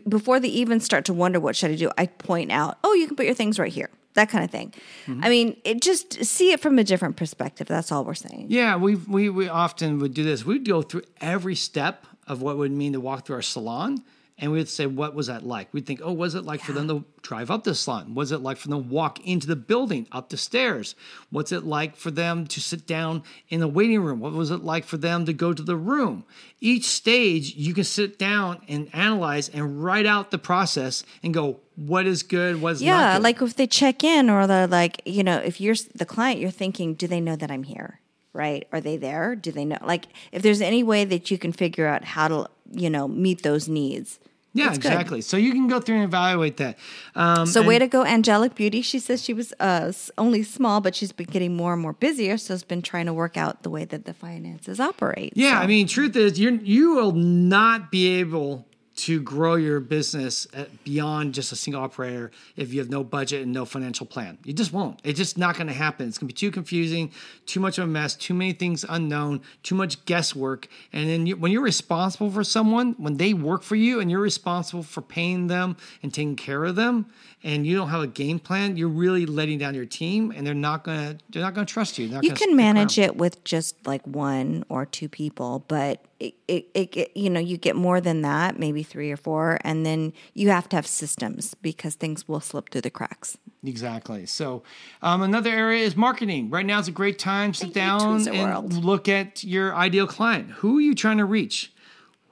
before 0.07 0.39
they 0.39 0.49
even 0.49 0.79
start 0.79 1.05
to 1.05 1.13
wonder 1.13 1.39
what 1.39 1.55
should 1.55 1.71
I 1.71 1.75
do, 1.75 1.89
I 1.97 2.05
point 2.05 2.51
out, 2.51 2.77
oh, 2.83 2.93
you 2.93 3.07
can 3.07 3.15
put 3.15 3.25
your 3.25 3.33
things 3.33 3.57
right 3.57 3.73
here. 3.73 3.89
That 4.13 4.29
kind 4.29 4.43
of 4.43 4.51
thing. 4.51 4.73
Mm-hmm. 5.05 5.23
I 5.23 5.29
mean, 5.29 5.57
it 5.63 5.81
just 5.81 6.25
see 6.25 6.51
it 6.51 6.59
from 6.59 6.79
a 6.79 6.83
different 6.83 7.17
perspective. 7.17 7.67
That's 7.67 7.91
all 7.91 8.03
we're 8.03 8.15
saying. 8.15 8.47
Yeah, 8.49 8.75
we 8.75 8.95
we 8.95 9.29
we 9.29 9.47
often 9.47 9.99
would 9.99 10.15
do 10.15 10.23
this. 10.23 10.43
We'd 10.43 10.67
go 10.67 10.81
through 10.81 11.03
every 11.21 11.53
step 11.53 12.07
of 12.25 12.41
what 12.41 12.57
would 12.57 12.71
mean 12.71 12.93
to 12.93 12.99
walk 12.99 13.27
through 13.27 13.35
our 13.35 13.41
salon 13.43 14.03
and 14.39 14.51
we 14.51 14.59
would 14.59 14.69
say, 14.69 14.85
what 14.85 15.15
was 15.15 15.27
that 15.27 15.43
like? 15.43 15.73
We'd 15.73 15.87
think, 15.87 15.99
oh, 16.03 16.13
was 16.13 16.35
it 16.35 16.43
like 16.43 16.59
yeah. 16.59 16.65
for 16.67 16.73
them 16.73 16.87
to 16.89 17.03
drive 17.23 17.49
up 17.49 17.63
the 17.63 17.73
salon? 17.73 18.13
Was 18.13 18.31
it 18.31 18.37
like 18.41 18.57
for 18.57 18.67
them 18.67 18.83
to 18.83 18.89
walk 18.89 19.25
into 19.25 19.47
the 19.47 19.55
building, 19.55 20.07
up 20.11 20.29
the 20.29 20.37
stairs? 20.37 20.95
What's 21.31 21.51
it 21.51 21.63
like 21.63 21.95
for 21.95 22.11
them 22.11 22.45
to 22.47 22.61
sit 22.61 22.85
down 22.85 23.23
in 23.49 23.61
the 23.61 23.67
waiting 23.67 23.99
room? 24.01 24.19
What 24.19 24.33
was 24.33 24.51
it 24.51 24.63
like 24.63 24.85
for 24.85 24.97
them 24.97 25.25
to 25.25 25.33
go 25.33 25.53
to 25.53 25.63
the 25.63 25.75
room? 25.75 26.23
Each 26.61 26.85
stage, 26.85 27.55
you 27.55 27.73
can 27.73 27.83
sit 27.83 28.19
down 28.19 28.61
and 28.67 28.93
analyze 28.93 29.49
and 29.49 29.83
write 29.83 30.05
out 30.05 30.29
the 30.29 30.37
process 30.37 31.03
and 31.23 31.33
go, 31.33 31.59
what 31.75 32.05
is 32.05 32.21
good? 32.21 32.61
What 32.61 32.73
is 32.73 32.83
yeah, 32.83 33.15
good? 33.15 33.23
like 33.23 33.41
if 33.41 33.55
they 33.55 33.67
check 33.67 34.03
in 34.03 34.29
or 34.29 34.45
they're 34.45 34.67
like, 34.67 35.01
you 35.05 35.23
know, 35.23 35.37
if 35.37 35.59
you're 35.59 35.75
the 35.95 36.05
client, 36.05 36.39
you're 36.39 36.51
thinking, 36.51 36.93
do 36.93 37.07
they 37.07 37.21
know 37.21 37.35
that 37.35 37.49
I'm 37.49 37.63
here? 37.63 38.01
Right? 38.33 38.67
Are 38.71 38.81
they 38.81 38.97
there? 38.97 39.35
Do 39.35 39.51
they 39.51 39.65
know? 39.65 39.79
Like, 39.81 40.05
if 40.31 40.43
there's 40.43 40.61
any 40.61 40.83
way 40.83 41.05
that 41.05 41.31
you 41.31 41.39
can 41.39 41.51
figure 41.51 41.87
out 41.87 42.03
how 42.03 42.27
to, 42.27 42.47
you 42.71 42.89
know, 42.89 43.07
meet 43.07 43.43
those 43.43 43.67
needs 43.67 44.19
Yeah, 44.53 44.73
exactly. 44.73 45.19
Good. 45.19 45.25
So 45.25 45.37
you 45.37 45.51
can 45.51 45.67
go 45.67 45.79
through 45.79 45.97
and 45.97 46.05
evaluate 46.05 46.57
that. 46.57 46.77
Um, 47.15 47.45
so 47.45 47.61
way 47.61 47.77
to 47.77 47.87
go, 47.87 48.03
Angelic 48.03 48.55
Beauty. 48.55 48.81
She 48.81 48.99
says 48.99 49.23
she 49.23 49.33
was 49.33 49.53
uh, 49.59 49.91
only 50.17 50.41
small, 50.43 50.81
but 50.81 50.95
she's 50.95 51.11
been 51.11 51.27
getting 51.27 51.55
more 51.55 51.73
and 51.73 51.81
more 51.81 51.93
busier. 51.93 52.37
So 52.37 52.53
has 52.53 52.63
been 52.63 52.81
trying 52.81 53.05
to 53.05 53.13
work 53.13 53.37
out 53.37 53.63
the 53.63 53.69
way 53.69 53.85
that 53.85 54.05
the 54.05 54.13
finances 54.13 54.79
operate. 54.79 55.33
Yeah, 55.35 55.59
so. 55.59 55.63
I 55.63 55.67
mean, 55.67 55.87
truth 55.87 56.15
is, 56.15 56.39
you 56.39 56.59
you 56.63 56.95
will 56.95 57.11
not 57.11 57.91
be 57.91 58.19
able 58.19 58.65
to 58.97 59.21
grow 59.21 59.55
your 59.55 59.79
business 59.79 60.47
uh, 60.55 60.65
beyond 60.83 61.35
just 61.35 61.51
a 61.51 61.55
single 61.55 61.81
operator 61.81 62.31
if 62.55 62.73
you 62.73 62.79
have 62.79 62.89
no 62.89 63.03
budget 63.03 63.43
and 63.43 63.53
no 63.53 63.63
financial 63.63 64.07
plan. 64.07 64.39
You 64.43 64.53
just 64.53 64.73
won't. 64.73 64.99
It's 65.03 65.17
just 65.19 65.37
not 65.37 65.55
going 65.55 65.67
to 65.67 65.73
happen. 65.73 66.07
It's 66.07 66.17
going 66.17 66.27
to 66.27 66.33
be 66.33 66.37
too 66.37 66.49
confusing, 66.49 67.11
too 67.45 67.59
much 67.59 67.77
of 67.77 67.83
a 67.83 67.87
mess, 67.87 68.15
too 68.15 68.33
many 68.33 68.53
things 68.53 68.83
unknown, 68.89 69.41
too 69.61 69.75
much 69.75 70.03
guesswork. 70.05 70.67
And 70.91 71.07
then 71.07 71.27
you, 71.27 71.37
when 71.37 71.51
you're 71.51 71.61
responsible 71.61 72.31
for 72.31 72.43
someone, 72.43 72.95
when 72.97 73.17
they 73.17 73.35
work 73.35 73.61
for 73.61 73.75
you 73.75 73.99
and 73.99 74.09
you're 74.09 74.19
responsible 74.19 74.83
for 74.83 75.01
paying 75.01 75.45
them 75.45 75.77
and 76.01 76.11
taking 76.11 76.35
care 76.35 76.65
of 76.65 76.75
them, 76.75 77.05
and 77.43 77.67
you 77.67 77.75
don't 77.75 77.89
have 77.89 78.01
a 78.01 78.07
game 78.07 78.39
plan, 78.39 78.77
you're 78.77 78.89
really 78.89 79.25
letting 79.25 79.59
down 79.59 79.75
your 79.75 79.85
team, 79.85 80.33
and 80.35 80.45
they're 80.45 80.55
not 80.55 80.83
gonna 80.83 81.17
they're 81.29 81.43
not 81.43 81.53
gonna 81.53 81.65
trust 81.65 81.99
you. 81.99 82.07
you 82.21 82.33
can 82.33 82.55
manage 82.55 82.97
around. 82.97 83.05
it 83.09 83.15
with 83.17 83.43
just 83.43 83.75
like 83.85 84.05
one 84.07 84.65
or 84.69 84.85
two 84.85 85.07
people, 85.07 85.63
but 85.67 86.03
it, 86.19 86.35
it, 86.47 86.67
it, 86.73 87.11
you 87.15 87.29
know 87.29 87.39
you 87.39 87.57
get 87.57 87.75
more 87.75 88.01
than 88.01 88.21
that 88.21 88.57
maybe 88.59 88.83
three 88.83 89.11
or 89.11 89.17
four 89.17 89.59
and 89.61 89.85
then 89.85 90.13
you 90.33 90.49
have 90.49 90.67
to 90.69 90.75
have 90.75 90.87
systems 90.87 91.53
because 91.55 91.95
things 91.95 92.27
will 92.27 92.39
slip 92.39 92.69
through 92.69 92.81
the 92.81 92.89
cracks 92.89 93.37
exactly 93.65 94.25
so 94.25 94.63
um, 95.01 95.21
another 95.21 95.49
area 95.49 95.83
is 95.83 95.95
marketing 95.95 96.49
right 96.49 96.65
now 96.65 96.79
is 96.79 96.87
a 96.87 96.91
great 96.91 97.19
time 97.19 97.53
sit 97.53 97.73
down 97.73 98.27
and 98.27 98.39
world. 98.39 98.73
look 98.73 99.07
at 99.07 99.43
your 99.43 99.75
ideal 99.75 100.07
client 100.07 100.49
who 100.51 100.77
are 100.77 100.81
you 100.81 100.95
trying 100.95 101.17
to 101.17 101.25
reach 101.25 101.71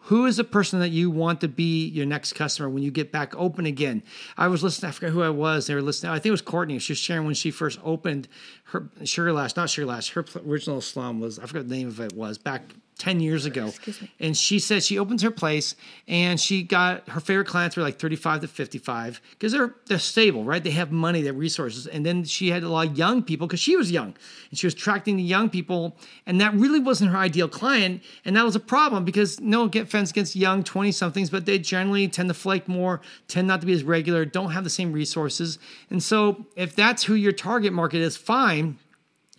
who 0.06 0.28
is 0.28 0.38
the 0.38 0.44
person 0.44 0.80
that 0.82 0.90
you 0.90 1.10
want 1.10 1.42
to 1.42 1.48
be 1.48 1.88
your 1.88 2.06
next 2.06 2.34
customer 2.34 2.70
when 2.70 2.84
you 2.84 2.92
get 2.92 3.12
back 3.12 3.36
open 3.36 3.66
again? 3.66 4.04
I 4.38 4.50
was 4.50 4.62
listening, 4.62 4.90
I 4.90 4.92
forget 4.92 5.10
who 5.10 5.24
I 5.24 5.30
was. 5.30 5.66
They 5.66 5.74
were 5.74 5.82
listening. 5.82 6.12
I 6.12 6.18
think 6.18 6.28
it 6.28 6.32
was 6.32 6.44
Courtney. 6.44 6.78
She 6.78 6.92
was 6.92 7.00
sharing 7.00 7.26
when 7.26 7.34
she 7.34 7.50
first 7.50 7.80
opened 7.84 8.28
her 8.66 8.88
Sugar 9.04 9.34
Lash, 9.34 9.56
not 9.56 9.68
Sugar 9.68 9.88
Lash. 9.88 10.12
Her 10.12 10.24
original 10.48 10.80
salon 10.82 11.20
was, 11.20 11.40
I 11.40 11.48
forgot 11.48 11.68
the 11.68 11.76
name 11.76 11.88
of 11.88 12.00
it 12.00 12.14
was 12.14 12.38
back 12.38 12.76
10 12.98 13.20
years 13.20 13.46
ago. 13.46 13.74
And 14.20 14.38
she 14.38 14.58
said 14.58 14.82
she 14.82 14.98
opens 14.98 15.22
her 15.22 15.32
place 15.32 15.76
and 16.08 16.40
she 16.40 16.64
got 16.64 17.08
her 17.10 17.20
favorite 17.20 17.48
clients 17.48 17.76
were 17.76 17.84
like 17.84 18.00
35 18.00 18.42
to 18.42 18.48
55 18.48 19.22
because 19.32 19.52
they're 19.52 19.76
they're 19.88 20.00
stable, 20.00 20.46
right? 20.46 20.64
They 20.64 20.72
have 20.72 20.92
money, 20.92 21.22
they 21.22 21.28
have 21.28 21.38
resources. 21.38 21.88
And 21.88 22.06
then 22.06 22.24
she 22.24 22.52
had 22.52 22.64
a 22.64 22.70
lot 22.70 22.88
of 22.88 22.98
young 22.98 23.22
people 23.22 23.48
because 23.48 23.60
she 23.60 23.76
was 23.76 23.92
young 23.92 24.16
and 24.50 24.58
she 24.58 24.66
was 24.66 24.74
attracting 24.74 25.18
the 25.18 25.24
young 25.24 25.50
people. 25.50 25.98
And 26.26 26.40
that 26.40 26.54
really 26.54 26.80
wasn't 26.80 27.12
her 27.12 27.18
ideal 27.18 27.50
client. 27.50 28.02
And 28.24 28.38
that 28.38 28.46
was 28.46 28.56
a 28.56 28.62
problem 28.62 29.04
because 29.04 29.42
no 29.42 29.68
get 29.68 29.84
offense 29.84 30.12
against 30.12 30.36
young 30.36 30.64
20 30.64 30.92
somethings, 30.94 31.30
but 31.30 31.46
they 31.46 31.60
generally 31.60 32.08
tend 32.08 32.30
to 32.30 32.34
flake 32.34 32.68
more, 32.68 33.02
tend 33.28 33.48
not 33.48 33.60
to 33.60 33.68
be 33.68 33.74
as 33.74 33.84
regular, 33.84 34.24
don't 34.24 34.52
have 34.52 34.64
the 34.64 34.70
same 34.70 34.94
resources. 34.94 35.60
And 35.90 36.02
so 36.02 36.46
if 36.56 36.76
that's 36.76 37.04
who 37.04 37.16
your 37.16 37.34
target 37.34 37.74
market 37.74 38.00
is, 38.00 38.16
fine. 38.16 38.78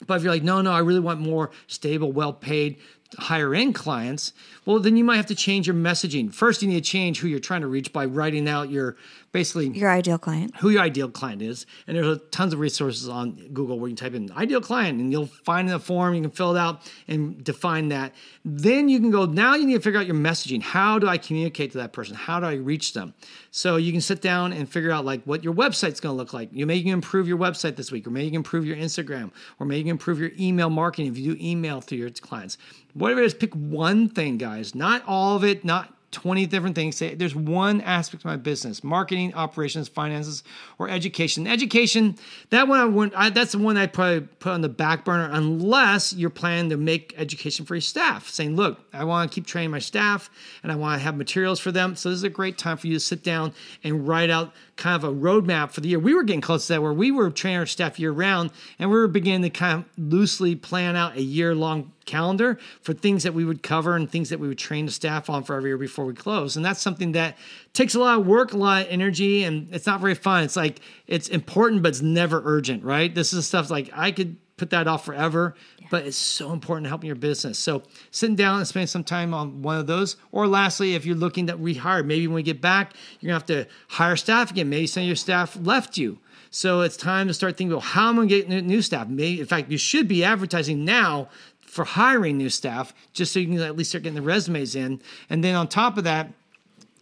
But 0.07 0.19
if 0.19 0.25
you're 0.25 0.33
like, 0.33 0.43
no, 0.43 0.61
no, 0.61 0.73
I 0.73 0.81
really 0.81 1.01
want 1.01 1.21
more 1.21 1.51
stable, 1.69 2.13
well 2.13 2.35
paid, 2.35 2.77
higher 3.19 3.55
end 3.55 3.75
clients, 3.75 4.33
well, 4.65 4.81
then 4.81 4.97
you 4.97 5.05
might 5.05 5.17
have 5.17 5.27
to 5.27 5.35
change 5.35 5.67
your 5.67 5.77
messaging. 5.77 6.33
First, 6.33 6.63
you 6.63 6.69
need 6.69 6.83
to 6.83 6.91
change 6.91 7.21
who 7.21 7.29
you're 7.29 7.39
trying 7.39 7.61
to 7.61 7.67
reach 7.67 7.93
by 7.93 8.05
writing 8.05 8.49
out 8.49 8.71
your 8.71 8.97
basically 9.33 9.69
your 9.69 9.91
ideal 9.91 10.19
client, 10.19 10.57
who 10.57 10.71
your 10.71 10.81
ideal 10.81 11.11
client 11.11 11.43
is. 11.43 11.67
And 11.87 11.97
there's 11.97 12.19
tons 12.31 12.55
of 12.55 12.59
resources 12.59 13.09
on 13.09 13.33
Google 13.53 13.79
where 13.79 13.91
you 13.91 13.97
type 13.97 14.15
in 14.15 14.33
ideal 14.33 14.63
client 14.63 14.99
and 14.99 15.13
you'll 15.13 15.27
find 15.27 15.69
the 15.69 15.79
form, 15.79 16.15
you 16.15 16.23
can 16.23 16.31
fill 16.31 16.57
it 16.57 16.59
out 16.59 16.91
and 17.07 17.45
define 17.45 17.89
that. 17.89 18.15
Then 18.45 18.89
you 18.89 18.99
can 18.99 19.11
go, 19.11 19.27
now 19.27 19.55
you 19.55 19.67
need 19.67 19.75
to 19.75 19.81
figure 19.81 20.01
out 20.01 20.07
your 20.07 20.17
messaging. 20.17 20.63
How 20.63 20.99
do 20.99 21.07
I 21.07 21.19
communicate 21.19 21.73
to 21.73 21.79
that 21.79 21.93
person? 21.93 22.17
How 22.17 22.41
do 22.41 22.47
I 22.47 22.55
reach 22.55 22.95
them? 22.95 23.13
So 23.51 23.77
you 23.77 23.93
can 23.93 24.01
sit 24.01 24.23
down 24.23 24.53
and 24.53 24.69
figure 24.69 24.91
out 24.91 25.05
like 25.05 25.23
what 25.25 25.45
your 25.45 25.55
website's 25.55 26.01
going 26.01 26.15
to 26.15 26.17
look 26.17 26.33
like. 26.33 26.49
You 26.53 26.67
may 26.67 26.83
can 26.87 26.93
improve 26.93 27.29
your 27.29 27.39
website 27.39 27.77
this 27.77 27.93
week, 27.93 28.07
or 28.07 28.11
maybe 28.11 28.27
you 28.27 28.31
can 28.31 28.37
improve 28.37 28.65
your 28.65 28.77
Instagram, 28.77 29.31
or 29.59 29.67
maybe 29.67 29.79
you 29.79 29.85
can 29.85 29.91
improve 29.91 30.19
your 30.19 30.31
email 30.39 30.71
marketing 30.71 31.07
if 31.09 31.19
you 31.19 31.35
do 31.35 31.45
email 31.45 31.81
through 31.81 31.99
your 31.99 32.11
clients. 32.11 32.59
Whatever 32.97 33.21
it 33.21 33.27
is, 33.27 33.35
pick 33.35 33.53
one 33.55 34.09
thing, 34.09 34.39
guys. 34.39 34.75
Not 34.75 35.03
all 35.07 35.37
of 35.37 35.45
it, 35.45 35.67
not 35.67 35.93
20 36.13 36.47
different 36.47 36.75
things. 36.75 36.97
Say 36.97 37.15
there's 37.15 37.35
one 37.35 37.83
aspect 37.83 38.23
of 38.23 38.25
my 38.25 38.37
business 38.37 38.83
marketing, 38.83 39.35
operations, 39.35 39.87
finances, 39.87 40.43
or 40.79 40.89
education. 40.89 41.47
Education, 41.47 42.17
that 42.49 42.69
one 42.69 42.81
I 42.81 42.87
wouldn't, 42.87 43.15
I, 43.15 43.29
that's 43.29 43.53
the 43.53 43.59
one 43.59 43.77
I'd 43.77 43.93
probably 43.93 44.23
put 44.23 44.53
on 44.53 44.63
the 44.63 44.71
back 44.71 45.05
burner 45.05 45.29
unless 45.31 46.15
you're 46.15 46.31
planning 46.31 46.71
to 46.71 46.79
make 46.79 47.13
education 47.19 47.67
for 47.67 47.75
your 47.75 47.83
staff, 47.83 48.31
saying, 48.31 48.57
look, 48.57 48.81
I 48.95 49.05
want 49.05 49.31
to 49.31 49.35
keep 49.35 49.47
training 49.47 49.73
my 49.73 49.79
staff 49.79 50.31
and 50.63 50.73
I 50.73 50.77
want 50.77 50.99
to 50.99 51.05
have 51.05 51.19
materials 51.19 51.61
for 51.61 51.71
them. 51.71 51.97
So 51.97 52.09
this 52.09 52.17
is 52.17 52.25
a 52.25 52.31
great 52.31 52.57
time 52.57 52.79
for 52.79 52.87
you 52.87 52.95
to 52.95 53.01
sit 53.01 53.23
down 53.23 53.53
and 53.85 54.09
write 54.09 54.31
out 54.31 54.55
kind 54.77 54.97
of 54.97 55.05
a 55.05 55.15
roadmap 55.15 55.71
for 55.71 55.83
the 55.83 55.89
year. 55.89 55.99
We 55.99 56.15
were 56.15 56.23
getting 56.23 56.41
close 56.41 56.67
to 56.69 56.75
that 56.75 56.83
where 56.83 56.95
we 56.95 57.11
were 57.11 57.31
training 57.31 57.59
our 57.59 57.67
staff 57.67 58.01
year 58.01 58.13
round 58.13 58.53
and 58.79 58.89
we 58.91 58.97
were 58.97 59.07
beginning 59.07 59.43
to 59.43 59.51
kind 59.51 59.85
of 59.85 59.85
loosely 59.99 60.55
plan 60.55 60.97
out 60.97 61.17
a 61.17 61.23
year 61.23 61.55
long 61.55 61.93
calendar 62.07 62.59
for 62.81 62.93
things 62.95 63.23
that 63.25 63.35
we 63.35 63.45
would 63.45 63.63
cover 63.63 63.97
and 63.97 64.11
things 64.11 64.31
that 64.31 64.41
we 64.41 64.49
would 64.49 64.59
train 64.59 64.87
the 64.87 64.93
staff 64.93 65.29
on 65.29 65.45
for 65.45 65.57
every 65.57 65.71
year 65.71 65.79
before 65.79 66.05
we 66.05 66.15
close. 66.15 66.57
And 66.57 66.65
that's 66.65 66.81
something 66.81 67.13
that 67.13 67.37
takes 67.75 67.95
a 67.95 68.01
lot 68.01 68.19
of 68.19 68.27
work, 68.27 68.53
a 68.53 68.57
lot 68.57 68.87
of 68.87 68.89
energy, 68.89 69.45
and 69.45 69.69
it's 69.75 69.87
not 69.87 70.01
very 70.01 70.15
fun. 70.15 70.45
It's 70.45 70.57
like 70.57 70.81
it's 71.07 71.29
important, 71.29 71.83
but 71.83 71.91
it's 71.91 72.03
never 72.03 72.41
urgent, 72.45 72.83
right? 72.85 73.15
This 73.15 73.33
is 73.33 73.47
stuff 73.47 73.71
like 73.71 73.91
I 73.93 74.13
could 74.13 74.37
put 74.57 74.71
that 74.71 74.89
off 74.89 75.05
forever, 75.05 75.55
yeah. 75.79 75.89
but 75.91 76.07
it's 76.07 76.17
so 76.17 76.53
important 76.53 76.85
to 76.87 76.89
helping 76.89 77.09
your 77.09 77.17
business. 77.17 77.59
So 77.59 77.83
sitting 78.11 78.37
down 78.37 78.59
and 78.59 78.67
spending 78.67 78.87
some 78.87 79.05
time 79.05 79.35
on 79.35 79.61
one 79.61 79.79
of 79.79 79.87
those. 79.87 80.17
Or 80.33 80.47
lastly, 80.47 80.95
if 80.95 81.05
you're 81.05 81.17
looking 81.17 81.47
to 81.49 81.59
rehire, 81.59 82.05
maybe 82.05 82.27
when 82.27 82.37
we 82.37 82.43
get 82.43 82.63
back, 82.63 82.95
you're 83.21 83.29
gonna 83.29 83.39
have 83.39 83.47
to 83.47 83.67
hire 83.89 84.17
staff 84.17 84.51
again. 84.51 84.71
Maybe 84.71 84.87
some 84.87 85.03
of 85.03 85.07
your 85.07 85.17
staff 85.17 85.59
left 85.61 85.99
you. 85.99 86.19
So 86.51 86.81
it's 86.81 86.97
time 86.97 87.29
to 87.29 87.35
start 87.35 87.59
thinking, 87.59 87.73
about 87.73 87.85
how 87.85 88.09
I'm 88.09 88.15
I 88.15 88.27
going 88.27 88.29
to 88.29 88.49
get 88.49 88.65
new 88.65 88.81
staff? 88.81 89.09
Maybe, 89.09 89.41
in 89.41 89.47
fact, 89.47 89.71
you 89.71 89.77
should 89.77 90.09
be 90.09 90.25
advertising 90.25 90.87
now 90.87 91.29
for 91.77 91.85
hiring 91.85 92.37
new 92.37 92.51
staff, 92.51 92.93
just 93.13 93.33
so 93.33 93.39
you 93.39 93.47
can 93.47 93.59
at 93.61 93.77
least 93.77 93.91
start 93.91 94.03
getting 94.03 94.17
the 94.17 94.23
resumes 94.23 94.75
in. 94.75 95.01
And 95.31 95.45
then 95.45 95.55
on 95.55 95.69
top 95.69 95.97
of 95.97 96.05
that, 96.05 96.33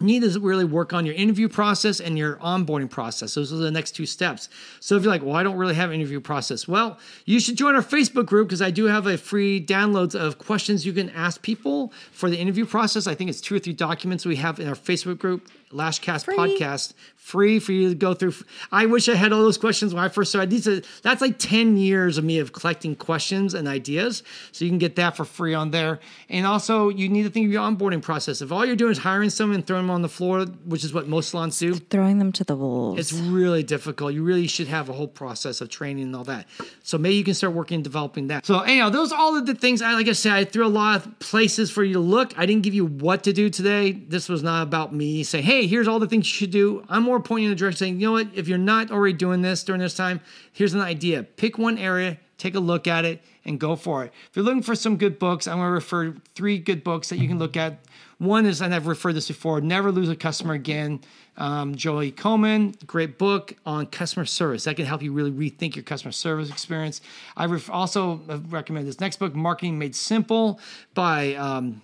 you 0.01 0.07
need 0.07 0.23
to 0.23 0.41
really 0.41 0.65
work 0.65 0.93
on 0.93 1.07
your 1.07 1.15
interview 1.15 1.49
process 1.49 2.01
and 2.01 2.19
your 2.19 2.37
onboarding 2.37 2.91
process. 2.91 3.35
Those 3.35 3.53
are 3.53 3.57
the 3.57 3.71
next 3.71 3.93
two 3.93 4.07
steps. 4.07 4.49
So 4.81 4.97
if 4.97 5.05
you're 5.05 5.13
like, 5.13 5.23
well, 5.23 5.37
I 5.37 5.45
don't 5.45 5.57
really 5.57 5.75
have 5.77 5.91
an 5.91 5.97
interview 5.97 6.21
process, 6.21 6.67
well, 6.67 6.99
you 7.25 7.39
should 7.39 7.57
join 7.57 7.77
our 7.77 7.83
Facebook 7.83 8.27
group 8.27 8.49
because 8.49 8.61
I 8.61 8.71
do 8.71 8.87
have 8.87 9.07
a 9.07 9.17
free 9.17 9.65
downloads 9.65 10.15
of 10.15 10.39
questions 10.39 10.85
you 10.85 10.93
can 10.93 11.11
ask 11.11 11.41
people 11.43 11.93
for 12.11 12.29
the 12.29 12.37
interview 12.37 12.67
process. 12.67 13.07
I 13.07 13.15
think 13.15 13.31
it's 13.31 13.41
two 13.41 13.55
or 13.55 13.61
three 13.61 13.73
documents 13.73 14.27
we 14.27 14.37
have 14.37 14.59
in 14.59 14.69
our 14.69 14.75
Facebook 14.75 15.19
group. 15.19 15.49
LashCast 15.71 16.25
free. 16.25 16.37
podcast 16.37 16.95
free 17.25 17.59
for 17.59 17.73
you 17.73 17.89
to 17.89 17.95
go 17.95 18.13
through. 18.13 18.35
I 18.71 18.85
wish 18.85 19.09
I 19.09 19.15
had 19.15 19.33
all 19.33 19.41
those 19.41 19.57
questions 19.57 19.95
when 19.95 20.05
I 20.05 20.11
first 20.11 20.31
started. 20.31 20.51
These 20.51 20.69
are, 20.69 20.83
that's 21.03 21.23
like 21.23 21.39
10 21.39 21.79
years 21.79 22.19
of 22.19 22.25
me 22.25 22.39
of 22.39 22.53
collecting 22.53 22.95
questions 22.95 23.55
and 23.55 23.67
ideas. 23.67 24.23
So 24.53 24.67
you 24.67 24.71
can 24.71 24.77
get 24.79 24.97
that 24.97 25.17
for 25.17 25.25
free 25.25 25.55
on 25.55 25.71
there. 25.71 26.01
And 26.29 26.47
also 26.47 26.91
you 26.91 27.09
need 27.09 27.23
to 27.23 27.31
think 27.31 27.47
of 27.47 27.53
your 27.53 27.63
onboarding 27.63 28.03
process. 28.03 28.43
If 28.43 28.53
all 28.53 28.67
you're 28.67 28.77
doing 28.77 28.93
is 28.93 28.99
hiring 28.99 29.31
someone 29.31 29.55
and 29.55 29.67
throwing 29.67 29.85
them 29.85 29.91
on 29.91 30.03
the 30.03 30.09
floor, 30.09 30.45
which 30.45 30.85
is 30.85 30.93
what 30.93 31.09
most 31.09 31.31
salons 31.31 31.59
do. 31.59 31.75
Throwing 31.75 32.19
them 32.19 32.31
to 32.33 32.45
the 32.45 32.57
wolves. 32.57 33.01
It's 33.01 33.13
really 33.15 33.63
difficult. 33.63 34.13
You 34.13 34.23
really 34.23 34.47
should 34.47 34.69
have 34.69 34.91
a 34.91 34.93
whole 34.93 35.09
process 35.09 35.63
of 35.63 35.71
training 35.71 36.05
and 36.05 36.17
all 36.17 36.25
that. 36.25 36.47
So 36.83 36.99
maybe 36.99 37.15
you 37.15 37.25
can 37.25 37.33
start 37.33 37.55
working 37.55 37.83
developing 37.83 38.27
that. 38.27 38.45
So 38.45 38.61
anyhow, 38.61 38.91
those 38.91 39.13
are 39.13 39.19
all 39.19 39.35
of 39.35 39.47
the 39.47 39.55
things 39.55 39.81
I 39.81 39.95
like 39.95 40.09
I 40.09 40.13
said, 40.13 40.33
I 40.35 40.45
threw 40.45 40.67
a 40.67 40.69
lot 40.69 40.97
of 41.07 41.19
places 41.21 41.71
for 41.71 41.83
you 41.83 41.95
to 41.95 42.01
look. 42.01 42.39
I 42.39 42.45
didn't 42.45 42.65
give 42.65 42.75
you 42.75 42.85
what 42.85 43.25
to 43.25 43.33
do 43.33 43.49
today. 43.49 43.93
This 43.93 44.29
was 44.29 44.43
not 44.43 44.63
about 44.63 44.95
me 44.95 45.23
saying, 45.23 45.45
hey, 45.45 45.64
here's 45.67 45.89
all 45.89 45.99
the 45.99 46.07
things 46.07 46.27
you 46.27 46.35
should 46.35 46.51
do. 46.51 46.85
I'm 46.89 47.03
more 47.03 47.21
pointing 47.21 47.47
in 47.47 47.51
the 47.51 47.57
direction 47.57 47.79
saying, 47.79 48.01
you 48.01 48.07
know 48.07 48.13
what, 48.13 48.29
if 48.35 48.49
you're 48.49 48.59
not 48.59 48.91
already 48.91 49.15
doing 49.15 49.43
this 49.43 49.65
during 49.65 49.81
this 49.81 49.95
time, 49.95 50.21
here's 50.53 50.75
an 50.75 50.81
idea. 50.81 51.23
Pick 51.23 51.59
one 51.59 51.79
area, 51.79 52.19
take 52.39 52.55
a 52.55 52.61
look 52.61 52.87
at 52.87 53.05
it, 53.05 53.23
and 53.45 53.61
go 53.61 53.77
for 53.77 54.05
it. 54.05 54.13
If 54.31 54.37
you're 54.37 54.45
looking 54.45 54.63
for 54.63 54.75
some 54.75 54.97
good 54.97 55.19
books, 55.19 55.47
I'm 55.47 55.59
going 55.59 55.69
to 55.69 55.73
refer 55.73 56.15
three 56.35 56.59
good 56.59 56.83
books 56.83 57.09
that 57.11 57.19
you 57.19 57.29
can 57.29 57.39
look 57.39 57.57
at. 57.57 57.79
One 58.19 58.47
is, 58.47 58.63
and 58.63 58.75
I've 58.75 58.87
referred 58.87 59.15
this 59.15 59.29
before, 59.29 59.61
Never 59.61 59.93
Lose 59.93 60.09
a 60.09 60.17
Customer 60.17 60.55
Again. 60.55 61.01
Um, 61.37 61.75
Joey 61.75 62.13
Coleman, 62.13 62.75
great 62.87 63.19
book 63.19 63.55
on 63.67 63.87
customer 63.87 64.25
service. 64.25 64.65
That 64.65 64.77
can 64.77 64.87
help 64.87 65.03
you 65.03 65.13
really 65.13 65.33
rethink 65.33 65.75
your 65.75 65.83
customer 65.83 66.13
service 66.13 66.49
experience. 66.49 67.01
I 67.37 67.47
ref- 67.47 67.69
also 67.69 68.21
recommend 68.49 68.87
this 68.87 69.01
next 69.01 69.17
book, 69.17 69.35
Marketing 69.35 69.77
Made 69.77 69.97
Simple 69.97 70.61
by 70.95 71.35
um, 71.35 71.83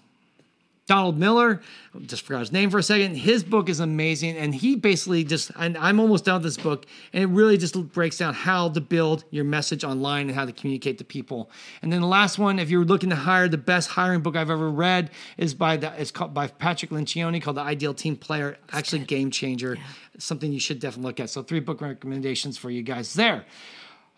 Donald 0.90 1.16
Miller, 1.16 1.60
just 2.06 2.26
forgot 2.26 2.40
his 2.40 2.50
name 2.50 2.68
for 2.68 2.78
a 2.78 2.82
second. 2.82 3.14
His 3.14 3.44
book 3.44 3.68
is 3.68 3.78
amazing, 3.78 4.36
and 4.36 4.52
he 4.52 4.74
basically 4.74 5.22
just, 5.22 5.52
and 5.56 5.78
I'm 5.78 6.00
almost 6.00 6.24
done 6.24 6.42
with 6.42 6.42
this 6.42 6.56
book, 6.56 6.84
and 7.12 7.22
it 7.22 7.26
really 7.28 7.56
just 7.56 7.80
breaks 7.92 8.18
down 8.18 8.34
how 8.34 8.70
to 8.70 8.80
build 8.80 9.22
your 9.30 9.44
message 9.44 9.84
online 9.84 10.26
and 10.26 10.34
how 10.34 10.44
to 10.46 10.50
communicate 10.50 10.98
to 10.98 11.04
people. 11.04 11.48
And 11.80 11.92
then 11.92 12.00
the 12.00 12.08
last 12.08 12.40
one, 12.40 12.58
if 12.58 12.70
you're 12.70 12.84
looking 12.84 13.10
to 13.10 13.14
hire, 13.14 13.46
the 13.46 13.56
best 13.56 13.90
hiring 13.90 14.20
book 14.20 14.34
I've 14.34 14.50
ever 14.50 14.68
read 14.68 15.12
is 15.38 15.54
by 15.54 15.76
the, 15.76 15.92
it's 15.96 16.10
called 16.10 16.34
by 16.34 16.48
Patrick 16.48 16.90
Lencioni 16.90 17.40
called 17.40 17.58
The 17.58 17.62
Ideal 17.62 17.94
Team 17.94 18.16
Player. 18.16 18.58
Actually, 18.72 19.02
game 19.02 19.30
changer. 19.30 19.76
Yeah. 19.76 19.82
Something 20.18 20.52
you 20.52 20.58
should 20.58 20.80
definitely 20.80 21.10
look 21.10 21.20
at. 21.20 21.30
So 21.30 21.44
three 21.44 21.60
book 21.60 21.80
recommendations 21.80 22.58
for 22.58 22.68
you 22.68 22.82
guys 22.82 23.14
there. 23.14 23.44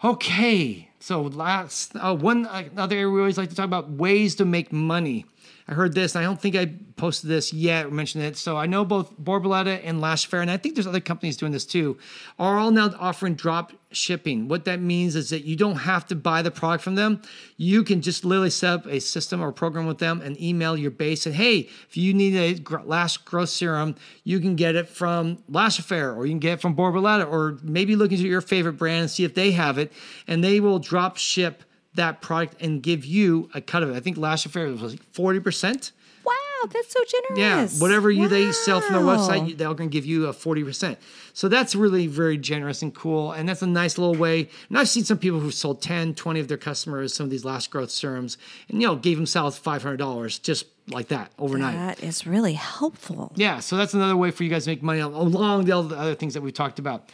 Okay, 0.03 0.89
So 0.99 1.23
last 1.23 1.95
uh, 1.95 2.17
one 2.17 2.47
uh, 2.47 2.65
other 2.79 2.97
area 2.97 3.11
we 3.11 3.21
always 3.21 3.39
like 3.39 3.51
to 3.51 3.55
talk 3.55 3.67
about 3.67 3.91
ways 3.91 4.35
to 4.37 4.47
make 4.47 4.73
money. 4.73 5.27
I 5.69 5.75
heard 5.75 5.95
this, 5.95 6.17
I 6.17 6.23
don't 6.23 6.41
think 6.41 6.57
I 6.57 6.75
posted 6.97 7.31
this 7.31 7.53
yet 7.53 7.87
or 7.87 7.91
mentioned 7.91 8.25
it. 8.25 8.37
So 8.37 8.57
I 8.57 8.67
know 8.67 8.85
both 8.85 9.19
Borboleta 9.19 9.81
and 9.85 10.01
Lash 10.01 10.25
Affair, 10.27 10.41
and 10.41 10.51
I 10.51 10.57
think 10.57 10.75
there's 10.75 10.87
other 10.87 11.01
companies 11.01 11.37
doing 11.37 11.53
this 11.53 11.65
too, 11.65 11.99
are 12.39 12.59
all 12.59 12.71
now 12.71 12.91
offering 12.99 13.35
drop 13.35 13.73
shipping. 13.91 14.49
What 14.49 14.65
that 14.65 14.81
means 14.81 15.15
is 15.15 15.31
that 15.31 15.45
you 15.45 15.57
don't 15.57 15.77
have 15.77 16.07
to 16.09 16.15
buy 16.15 16.43
the 16.43 16.51
product 16.51 16.83
from 16.83 16.95
them. 16.95 17.23
You 17.57 17.85
can 17.85 18.03
just 18.03 18.25
literally 18.25 18.51
set 18.51 18.73
up 18.73 18.87
a 18.87 19.01
system 19.01 19.41
or 19.41 19.53
program 19.53 19.87
with 19.87 19.99
them 19.99 20.21
and 20.21 20.41
email 20.41 20.77
your 20.77 20.91
base 20.91 21.27
and 21.27 21.35
hey, 21.35 21.69
if 21.89 21.97
you 21.97 22.13
need 22.13 22.37
a 22.37 22.81
lash 22.85 23.19
growth 23.19 23.51
serum, 23.51 23.95
you 24.25 24.41
can 24.41 24.57
get 24.57 24.75
it 24.75 24.89
from 24.89 25.43
Lash 25.49 25.79
Affair 25.79 26.13
or 26.13 26.27
you 26.27 26.33
can 26.33 26.41
get 26.41 26.55
it 26.55 26.61
from 26.61 26.75
Borboleta 26.75 27.31
or 27.31 27.59
maybe 27.63 27.97
look 27.97 28.11
into 28.11 28.25
your 28.27 28.41
favorite 28.41 28.75
brand 28.75 29.03
and 29.03 29.11
see 29.11 29.25
if 29.25 29.35
they 29.35 29.53
have 29.53 29.79
it, 29.79 29.93
and 30.27 30.43
they 30.43 30.61
will 30.61 30.79
drop 30.79 31.17
ship 31.17 31.63
that 31.95 32.21
product 32.21 32.61
and 32.61 32.83
give 32.83 33.05
you 33.05 33.51
a 33.55 33.61
cut 33.61 33.83
of 33.83 33.91
it. 33.91 33.97
I 33.97 34.01
think 34.01 34.17
Lash 34.17 34.47
Affair 34.47 34.67
was 34.67 34.83
like 34.83 35.13
40%. 35.13 35.93
Wow, 36.25 36.33
that's 36.73 36.93
so 36.93 37.01
generous. 37.05 37.75
Yeah, 37.75 37.81
whatever 37.81 38.11
you 38.11 38.23
wow. 38.23 38.29
they 38.29 38.53
sell 38.53 38.81
from 38.81 38.95
their 38.95 39.03
website, 39.03 39.57
they're 39.59 39.75
going 39.75 39.91
to 39.91 39.93
give 39.93 40.07
you 40.07 40.27
a 40.27 40.33
40%. 40.33 40.97
So 41.33 41.49
that's 41.49 41.75
really 41.75 42.07
very 42.07 42.39
generous 42.39 42.81
and 42.83 42.95
cool. 42.95 43.33
And 43.33 43.49
that's 43.49 43.63
a 43.63 43.67
nice 43.67 43.99
little 43.99 44.15
way. 44.15 44.49
And 44.69 44.79
I've 44.79 44.89
seen 44.89 45.05
some 45.05 45.19
people 45.19 45.41
who've 45.41 45.53
sold 45.53 45.83
10, 45.83 46.15
20 46.15 46.41
of 46.41 46.49
their 46.49 46.57
customers 46.57 47.13
some 47.13 47.25
of 47.25 47.31
these 47.31 47.45
lash 47.45 47.67
growth 47.67 47.91
serums 47.91 48.39
and, 48.69 48.81
you 48.81 48.87
know, 48.87 48.95
gave 48.95 49.17
themselves 49.17 49.59
$500 49.59 50.43
just 50.43 50.67
like 50.89 51.09
that 51.09 51.33
overnight. 51.39 51.75
That 51.75 52.03
is 52.03 52.27
really 52.27 52.55
helpful. 52.55 53.33
Yeah, 53.35 53.59
so 53.59 53.77
that's 53.77 53.95
another 53.95 54.17
way 54.17 54.31
for 54.31 54.45
you 54.45 54.51
guys 54.51 54.65
to 54.65 54.71
make 54.71 54.83
money 54.83 55.01
along 55.01 55.65
the 55.65 55.77
other 55.77 56.15
things 56.15 56.35
that 56.35 56.43
we've 56.43 56.55
talked 56.55 56.79
about 56.79 57.09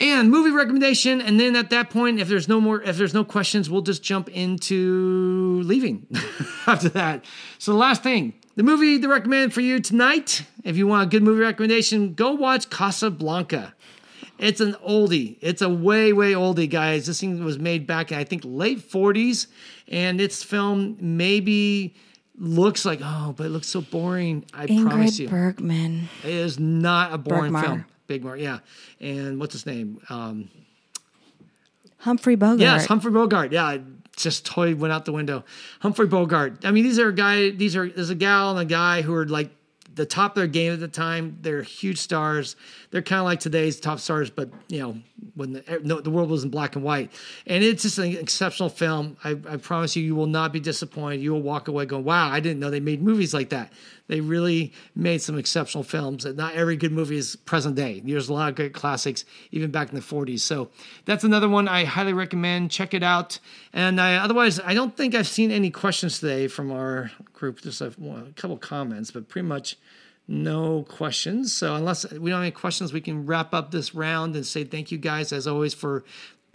and 0.00 0.30
movie 0.30 0.50
recommendation 0.50 1.20
and 1.20 1.38
then 1.38 1.56
at 1.56 1.70
that 1.70 1.90
point 1.90 2.20
if 2.20 2.28
there's 2.28 2.48
no 2.48 2.60
more 2.60 2.80
if 2.82 2.96
there's 2.96 3.14
no 3.14 3.24
questions 3.24 3.68
we'll 3.68 3.82
just 3.82 4.02
jump 4.02 4.28
into 4.30 5.60
leaving 5.64 6.06
after 6.66 6.88
that. 6.90 7.24
So 7.58 7.72
the 7.72 7.78
last 7.78 8.02
thing 8.02 8.34
the 8.56 8.62
movie 8.62 8.98
to 9.00 9.08
recommend 9.08 9.52
for 9.52 9.60
you 9.60 9.80
tonight 9.80 10.42
if 10.64 10.76
you 10.76 10.86
want 10.86 11.04
a 11.04 11.10
good 11.10 11.22
movie 11.22 11.40
recommendation 11.42 12.14
go 12.14 12.32
watch 12.32 12.70
casablanca. 12.70 13.74
It's 14.38 14.60
an 14.60 14.74
oldie. 14.86 15.36
It's 15.40 15.62
a 15.62 15.68
way 15.68 16.12
way 16.12 16.32
oldie 16.32 16.70
guys. 16.70 17.06
This 17.06 17.18
thing 17.18 17.42
was 17.44 17.58
made 17.58 17.86
back 17.86 18.12
in 18.12 18.18
i 18.18 18.24
think 18.24 18.42
late 18.44 18.78
40s 18.78 19.48
and 19.88 20.20
its 20.20 20.42
film 20.44 20.96
maybe 21.00 21.94
looks 22.40 22.84
like 22.84 23.00
oh 23.02 23.34
but 23.36 23.46
it 23.46 23.48
looks 23.48 23.66
so 23.66 23.80
boring 23.80 24.44
i 24.54 24.66
Ingrid 24.66 24.88
promise 24.90 25.18
you. 25.18 25.28
Bergman. 25.28 26.08
It 26.22 26.30
is 26.30 26.56
not 26.60 27.12
a 27.12 27.18
boring 27.18 27.52
Bergman. 27.52 27.62
film 27.64 27.84
Big 28.08 28.24
Mark, 28.24 28.40
yeah. 28.40 28.58
And 29.00 29.38
what's 29.38 29.52
his 29.52 29.66
name? 29.66 30.00
Um, 30.08 30.50
Humphrey 31.98 32.34
Bogart. 32.34 32.60
Yes, 32.60 32.86
Humphrey 32.86 33.12
Bogart. 33.12 33.52
Yeah, 33.52 33.78
just 34.16 34.44
totally 34.44 34.74
went 34.74 34.92
out 34.92 35.04
the 35.04 35.12
window. 35.12 35.44
Humphrey 35.80 36.06
Bogart. 36.06 36.64
I 36.64 36.72
mean, 36.72 36.82
these 36.82 36.98
are 36.98 37.08
a 37.08 37.14
guy. 37.14 37.50
These 37.50 37.76
are 37.76 37.88
there's 37.88 38.10
a 38.10 38.16
gal 38.16 38.50
and 38.50 38.58
a 38.58 38.64
guy 38.64 39.02
who 39.02 39.14
are 39.14 39.26
like 39.26 39.50
the 39.94 40.06
top 40.06 40.32
of 40.32 40.36
their 40.36 40.46
game 40.46 40.72
at 40.72 40.80
the 40.80 40.88
time. 40.88 41.38
They're 41.42 41.62
huge 41.62 41.98
stars. 41.98 42.56
They're 42.90 43.02
kind 43.02 43.20
of 43.20 43.26
like 43.26 43.40
today's 43.40 43.78
top 43.78 44.00
stars, 44.00 44.30
but 44.30 44.50
you 44.68 44.80
know 44.80 44.98
when 45.34 45.52
the, 45.52 45.80
no, 45.82 46.00
the 46.00 46.10
world 46.10 46.30
was 46.30 46.44
in 46.44 46.50
black 46.50 46.74
and 46.74 46.84
white. 46.84 47.10
And 47.46 47.62
it's 47.62 47.82
just 47.82 47.98
an 47.98 48.16
exceptional 48.16 48.68
film. 48.68 49.16
I, 49.22 49.30
I 49.30 49.56
promise 49.56 49.94
you, 49.94 50.02
you 50.02 50.14
will 50.14 50.26
not 50.26 50.52
be 50.52 50.60
disappointed. 50.60 51.20
You 51.20 51.32
will 51.32 51.42
walk 51.42 51.68
away 51.68 51.86
going, 51.86 52.04
"Wow, 52.04 52.30
I 52.30 52.40
didn't 52.40 52.60
know 52.60 52.70
they 52.70 52.80
made 52.80 53.02
movies 53.02 53.34
like 53.34 53.50
that." 53.50 53.72
They 54.08 54.20
really 54.20 54.72
made 54.96 55.20
some 55.20 55.38
exceptional 55.38 55.84
films. 55.84 56.24
And 56.24 56.36
not 56.36 56.54
every 56.54 56.76
good 56.76 56.92
movie 56.92 57.18
is 57.18 57.36
present 57.36 57.76
day. 57.76 58.00
There's 58.00 58.30
a 58.30 58.32
lot 58.32 58.48
of 58.48 58.54
great 58.54 58.72
classics, 58.72 59.24
even 59.52 59.70
back 59.70 59.90
in 59.90 59.94
the 59.94 60.00
40s. 60.00 60.40
So 60.40 60.70
that's 61.04 61.24
another 61.24 61.48
one 61.48 61.68
I 61.68 61.84
highly 61.84 62.14
recommend. 62.14 62.70
Check 62.70 62.94
it 62.94 63.02
out. 63.02 63.38
And 63.72 64.00
I, 64.00 64.16
otherwise, 64.16 64.60
I 64.60 64.72
don't 64.72 64.96
think 64.96 65.14
I've 65.14 65.28
seen 65.28 65.50
any 65.50 65.70
questions 65.70 66.20
today 66.20 66.48
from 66.48 66.72
our 66.72 67.10
group. 67.34 67.60
Just 67.60 67.82
a, 67.82 67.88
a 67.88 68.32
couple 68.34 68.56
comments, 68.56 69.10
but 69.10 69.28
pretty 69.28 69.46
much 69.46 69.76
no 70.28 70.82
questions. 70.82 71.54
So 71.54 71.74
unless 71.74 72.10
we 72.12 72.30
don't 72.30 72.38
have 72.38 72.42
any 72.42 72.50
questions, 72.50 72.92
we 72.92 73.00
can 73.00 73.24
wrap 73.24 73.54
up 73.54 73.70
this 73.70 73.94
round 73.94 74.36
and 74.36 74.46
say 74.46 74.62
thank 74.62 74.92
you 74.92 74.98
guys 74.98 75.32
as 75.32 75.46
always 75.46 75.72
for 75.72 76.04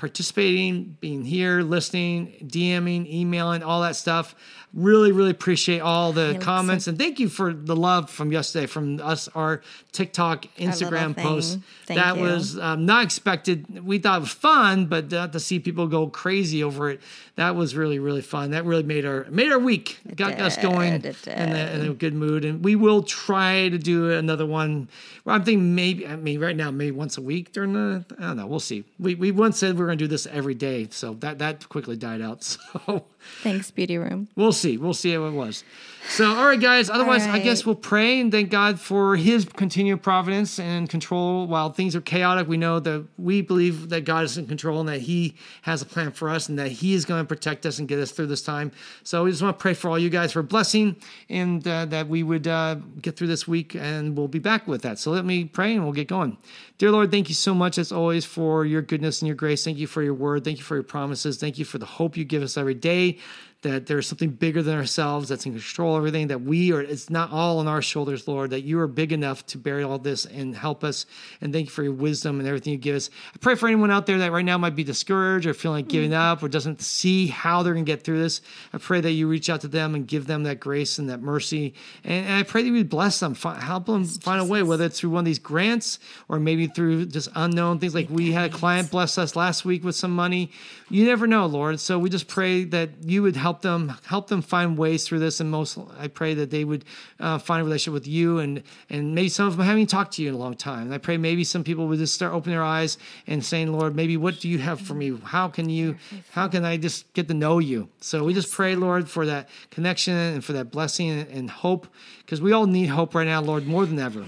participating, 0.04 0.98
being 1.00 1.24
here, 1.24 1.62
listening, 1.62 2.34
DMing, 2.44 3.10
emailing, 3.10 3.64
all 3.64 3.84
that 3.84 3.96
stuff. 3.96 4.36
Really, 4.74 5.14
really 5.14 5.30
appreciate 5.30 5.80
all 5.80 6.12
the 6.12 6.38
comments 6.42 6.88
and 6.88 6.98
thank 6.98 7.20
you 7.20 7.30
for 7.30 7.54
the 7.54 7.76
love 7.76 8.10
from 8.10 8.32
yesterday 8.32 8.66
from 8.66 9.00
us, 9.00 9.30
our 9.30 9.62
TikTok, 9.94 10.48
Instagram 10.58 11.16
post. 11.16 11.60
that 11.86 12.18
you. 12.18 12.24
was 12.24 12.58
um, 12.58 12.86
not 12.86 13.06
expected. 13.06 13.86
We 13.86 14.00
thought 14.00 14.18
it 14.18 14.22
was 14.22 14.32
fun, 14.32 14.88
but 14.88 15.12
to 15.12 15.40
see 15.40 15.60
people 15.60 15.88
go 15.88 16.08
crazy 16.08 16.64
over 16.64 16.90
it, 16.90 17.02
that 17.36 17.56
was 17.56 17.76
really, 17.76 18.00
really 18.00 18.22
fun. 18.22 18.52
That 18.52 18.66
really 18.66 18.84
made 18.84 19.06
our 19.06 19.26
made 19.30 19.52
our 19.52 19.60
week, 19.60 20.00
it 20.08 20.16
got 20.16 20.32
did, 20.32 20.42
us 20.42 20.58
going 20.58 20.94
in 20.94 21.06
a, 21.06 21.74
in 21.74 21.90
a, 21.90 21.94
good 21.94 22.14
mood. 22.14 22.46
And 22.46 22.64
we 22.64 22.76
will 22.76 23.02
try 23.04 23.70
to 23.70 23.78
do 23.78 24.12
another 24.12 24.46
one. 24.46 24.90
I'm 25.26 25.44
thinking 25.44 25.74
maybe, 25.74 26.06
I 26.06 26.16
mean, 26.16 26.40
right 26.40 26.56
now, 26.56 26.70
maybe 26.70 26.92
once 26.92 27.18
a 27.18 27.22
week 27.22 27.52
during 27.52 27.74
the, 27.74 28.06
I 28.20 28.22
don't 28.22 28.38
know, 28.38 28.46
we'll 28.48 28.60
see. 28.60 28.84
We, 29.00 29.16
we 29.16 29.32
once 29.32 29.58
said 29.58 29.78
we 29.78 29.86
were 29.86 29.92
to 29.98 30.04
do 30.04 30.08
this 30.08 30.26
every 30.28 30.56
day, 30.56 30.88
so 30.92 31.14
that 31.16 31.40
that 31.40 31.70
quickly 31.70 31.96
died 31.96 32.22
out. 32.22 32.44
So 32.86 33.06
Thanks, 33.42 33.72
Beauty 33.72 33.98
Room. 33.98 34.28
We'll 34.36 34.52
see. 34.52 34.78
We'll 34.78 34.94
see 34.94 35.14
how 35.14 35.26
it 35.26 35.32
was. 35.32 35.64
So, 36.10 36.30
all 36.36 36.46
right, 36.46 36.60
guys. 36.60 36.90
Otherwise, 36.90 37.26
right. 37.26 37.36
I 37.36 37.40
guess 37.40 37.66
we'll 37.66 37.76
pray 37.76 38.20
and 38.20 38.32
thank 38.32 38.50
God 38.50 38.80
for 38.80 39.16
His 39.16 39.46
continued 39.46 40.04
providence 40.04 40.60
and 40.60 40.90
control 40.90 41.48
while 41.48 41.72
things 41.72 41.96
are 41.96 42.02
chaotic. 42.02 42.48
We 42.48 42.58
know 42.58 42.80
that 42.82 43.08
we 43.18 43.42
believe 43.42 43.90
that 43.90 44.02
God 44.02 44.26
is 44.26 44.38
in 44.38 44.46
control 44.46 44.80
and 44.82 44.90
that 44.90 45.02
He 45.02 45.36
has 45.64 45.82
a 45.82 45.86
plan 45.86 46.12
for 46.12 46.30
us 46.30 46.50
and 46.50 46.60
that 46.60 46.72
He 46.72 46.94
is 46.94 47.06
going 47.06 47.24
to 47.24 47.28
protect 47.28 47.66
us 47.66 47.80
and 47.80 47.88
get 47.88 48.00
us 48.00 48.12
through 48.12 48.28
this 48.28 48.42
time. 48.42 48.72
So, 49.04 49.24
we 49.24 49.32
just 49.32 49.42
want 49.42 49.58
to 49.58 49.62
pray 49.62 49.74
for 49.74 49.90
all 49.90 49.98
you 49.98 50.10
guys 50.10 50.34
for 50.34 50.44
blessing 50.44 50.98
and 51.30 51.66
uh, 51.68 51.86
that 51.86 52.08
we 52.10 52.22
would 52.22 52.48
uh, 52.48 52.76
get 53.02 53.16
through 53.16 53.28
this 53.28 53.48
week 53.48 53.74
and 53.74 54.18
we'll 54.18 54.28
be 54.28 54.40
back 54.40 54.68
with 54.68 54.82
that. 54.84 55.00
So, 55.00 55.10
let 55.12 55.26
me 55.26 55.46
pray 55.46 55.74
and 55.74 55.84
we'll 55.84 55.94
get 55.94 56.10
going. 56.10 56.38
Dear 56.78 56.92
Lord, 56.92 57.12
thank 57.12 57.30
you 57.30 57.36
so 57.36 57.54
much 57.54 57.78
as 57.78 57.92
always 57.92 58.26
for 58.26 58.66
your 58.66 58.82
goodness 58.82 59.22
and 59.22 59.28
your 59.28 59.36
grace. 59.36 59.64
Thank 59.64 59.78
you 59.78 59.88
for 59.88 60.04
your 60.04 60.14
word. 60.14 60.44
Thank 60.44 60.58
you 60.58 60.64
for 60.64 60.76
your 60.76 60.84
promises. 60.84 61.38
Thank 61.38 61.58
you 61.58 61.66
for 61.66 61.78
the 61.78 61.86
hope 61.86 62.18
you 62.18 62.26
give 62.26 62.44
us 62.44 62.58
every 62.58 62.74
day 62.74 63.20
that 63.64 63.88
there's 63.88 64.08
something 64.08 64.30
bigger 64.30 64.62
than 64.62 64.76
ourselves 64.76 65.30
that's 65.30 65.46
in 65.46 65.54
control 65.54 65.96
of 65.96 66.02
everything, 66.02 66.28
that 66.28 66.42
we 66.42 66.72
are, 66.72 66.82
it's 66.82 67.10
not 67.10 67.32
all 67.32 67.60
on 67.60 67.68
our 67.68 67.82
shoulders, 67.82 68.28
Lord, 68.28 68.52
that 68.52 68.62
you 68.62 68.80
are 68.80 68.88
big 68.88 69.12
enough 69.12 69.46
to 69.48 69.58
bear 69.58 69.82
all 69.84 69.98
this 69.98 70.26
and 70.26 70.56
help 70.56 70.84
us. 70.84 71.06
And 71.42 71.52
thank 71.52 71.66
you 71.66 71.72
for 71.72 71.84
your 71.84 71.94
wisdom 71.94 72.40
and 72.40 72.48
everything 72.48 72.74
you 72.74 72.80
give 72.80 72.96
us. 72.96 73.10
I 73.34 73.38
pray 73.40 73.56
for 73.56 73.68
anyone 73.68 73.92
out 73.92 74.06
there 74.06 74.20
that 74.20 74.32
right 74.32 74.46
now 74.46 74.58
might 74.58 74.76
be 74.76 74.84
discouraged 74.84 75.46
or 75.46 75.54
feeling 75.54 75.86
like 75.86 75.88
giving 75.88 76.12
mm. 76.12 76.32
up 76.32 76.44
or 76.44 76.50
doesn't 76.50 76.82
see 76.82 77.28
how 77.28 77.64
they're 77.64 77.74
going 77.74 77.86
to 77.86 77.92
get 77.92 78.04
through 78.04 78.20
this. 78.20 78.42
I 78.74 78.78
pray 78.78 79.02
that 79.02 79.12
you 79.12 79.28
reach 79.28 79.50
out 79.50 79.62
to 79.62 79.68
them 79.68 79.96
and 79.96 80.08
give 80.08 80.28
them 80.28 80.44
that 80.44 80.60
grace 80.60 81.00
and 81.00 81.10
that 81.10 81.22
mercy. 81.22 81.74
And, 82.04 82.26
and 82.26 82.36
I 82.36 82.44
pray 82.44 82.64
that 82.64 82.70
you 82.70 82.84
bless 82.84 83.20
them, 83.20 83.34
find, 83.34 83.62
help 83.62 83.86
them 83.86 84.02
yes, 84.02 84.18
find 84.18 84.40
Jesus. 84.40 84.50
a 84.50 84.52
way, 84.52 84.64
whether 84.64 84.86
it's 84.86 85.00
through 85.00 85.12
one 85.12 85.20
of 85.20 85.26
these 85.26 85.40
grants 85.40 86.00
or 86.30 86.40
maybe 86.40 86.68
through 86.68 87.06
just 87.08 87.30
unknown 87.36 87.80
things. 87.80 87.96
Like 87.96 88.10
we 88.10 88.32
had 88.32 88.52
a 88.52 88.54
client 88.54 88.92
bless 88.92 89.18
us 89.18 89.36
last 89.36 89.66
week 89.66 89.84
with 89.84 89.96
some 89.96 90.12
money. 90.12 90.52
You 90.90 91.06
never 91.06 91.26
know, 91.26 91.46
Lord. 91.46 91.80
So 91.80 91.98
we 91.98 92.10
just 92.10 92.28
pray 92.28 92.66
that 92.66 92.90
you 93.04 93.24
would 93.24 93.36
help 93.36 93.53
them, 93.62 93.94
help 94.06 94.28
them 94.28 94.42
find 94.42 94.78
ways 94.78 95.06
through 95.06 95.20
this. 95.20 95.40
And 95.40 95.52
most, 95.52 95.78
I 96.00 96.08
pray 96.08 96.34
that 96.34 96.50
they 96.50 96.64
would 96.64 96.86
uh, 97.20 97.38
find 97.38 97.62
a 97.62 97.64
relationship 97.64 97.94
with 97.94 98.08
you, 98.08 98.40
and 98.40 98.64
and 98.90 99.14
maybe 99.14 99.30
some 99.30 99.48
of 99.48 99.58
them 99.58 99.66
haven't 99.66 99.88
talked 99.88 100.14
to 100.14 100.24
you 100.24 100.30
in 100.30 100.36
a 100.36 100.38
long 100.38 100.56
time. 100.56 100.84
And 100.84 100.94
I 100.94 100.98
pray 100.98 101.18
maybe 101.18 101.44
some 101.44 101.64
people 101.64 101.88
would 101.88 102.00
just 102.00 102.14
start 102.14 102.34
opening 102.34 102.56
their 102.56 102.66
eyes 102.66 102.98
and 103.28 103.44
saying, 103.44 103.72
Lord, 103.72 103.96
maybe 103.96 104.18
what 104.18 104.40
do 104.40 104.50
you 104.50 104.60
have 104.60 104.82
for 104.82 104.94
me? 104.94 105.18
How 105.24 105.48
can 105.48 105.70
you? 105.70 105.96
How 106.32 106.48
can 106.48 106.66
I 106.66 106.78
just 106.78 107.12
get 107.14 107.28
to 107.28 107.34
know 107.34 107.60
you? 107.60 107.90
So 108.00 108.24
we 108.24 108.34
just 108.34 108.52
pray, 108.52 108.76
Lord, 108.76 109.10
for 109.10 109.26
that 109.26 109.50
connection 109.70 110.16
and 110.16 110.44
for 110.44 110.54
that 110.54 110.72
blessing 110.72 111.10
and 111.10 111.50
hope 111.50 111.88
because 112.26 112.42
we 112.42 112.54
all 112.54 112.66
need 112.66 112.88
hope 112.88 113.14
right 113.16 113.28
now, 113.28 113.42
Lord, 113.42 113.68
more 113.68 113.86
than 113.86 114.00
ever. 114.00 114.22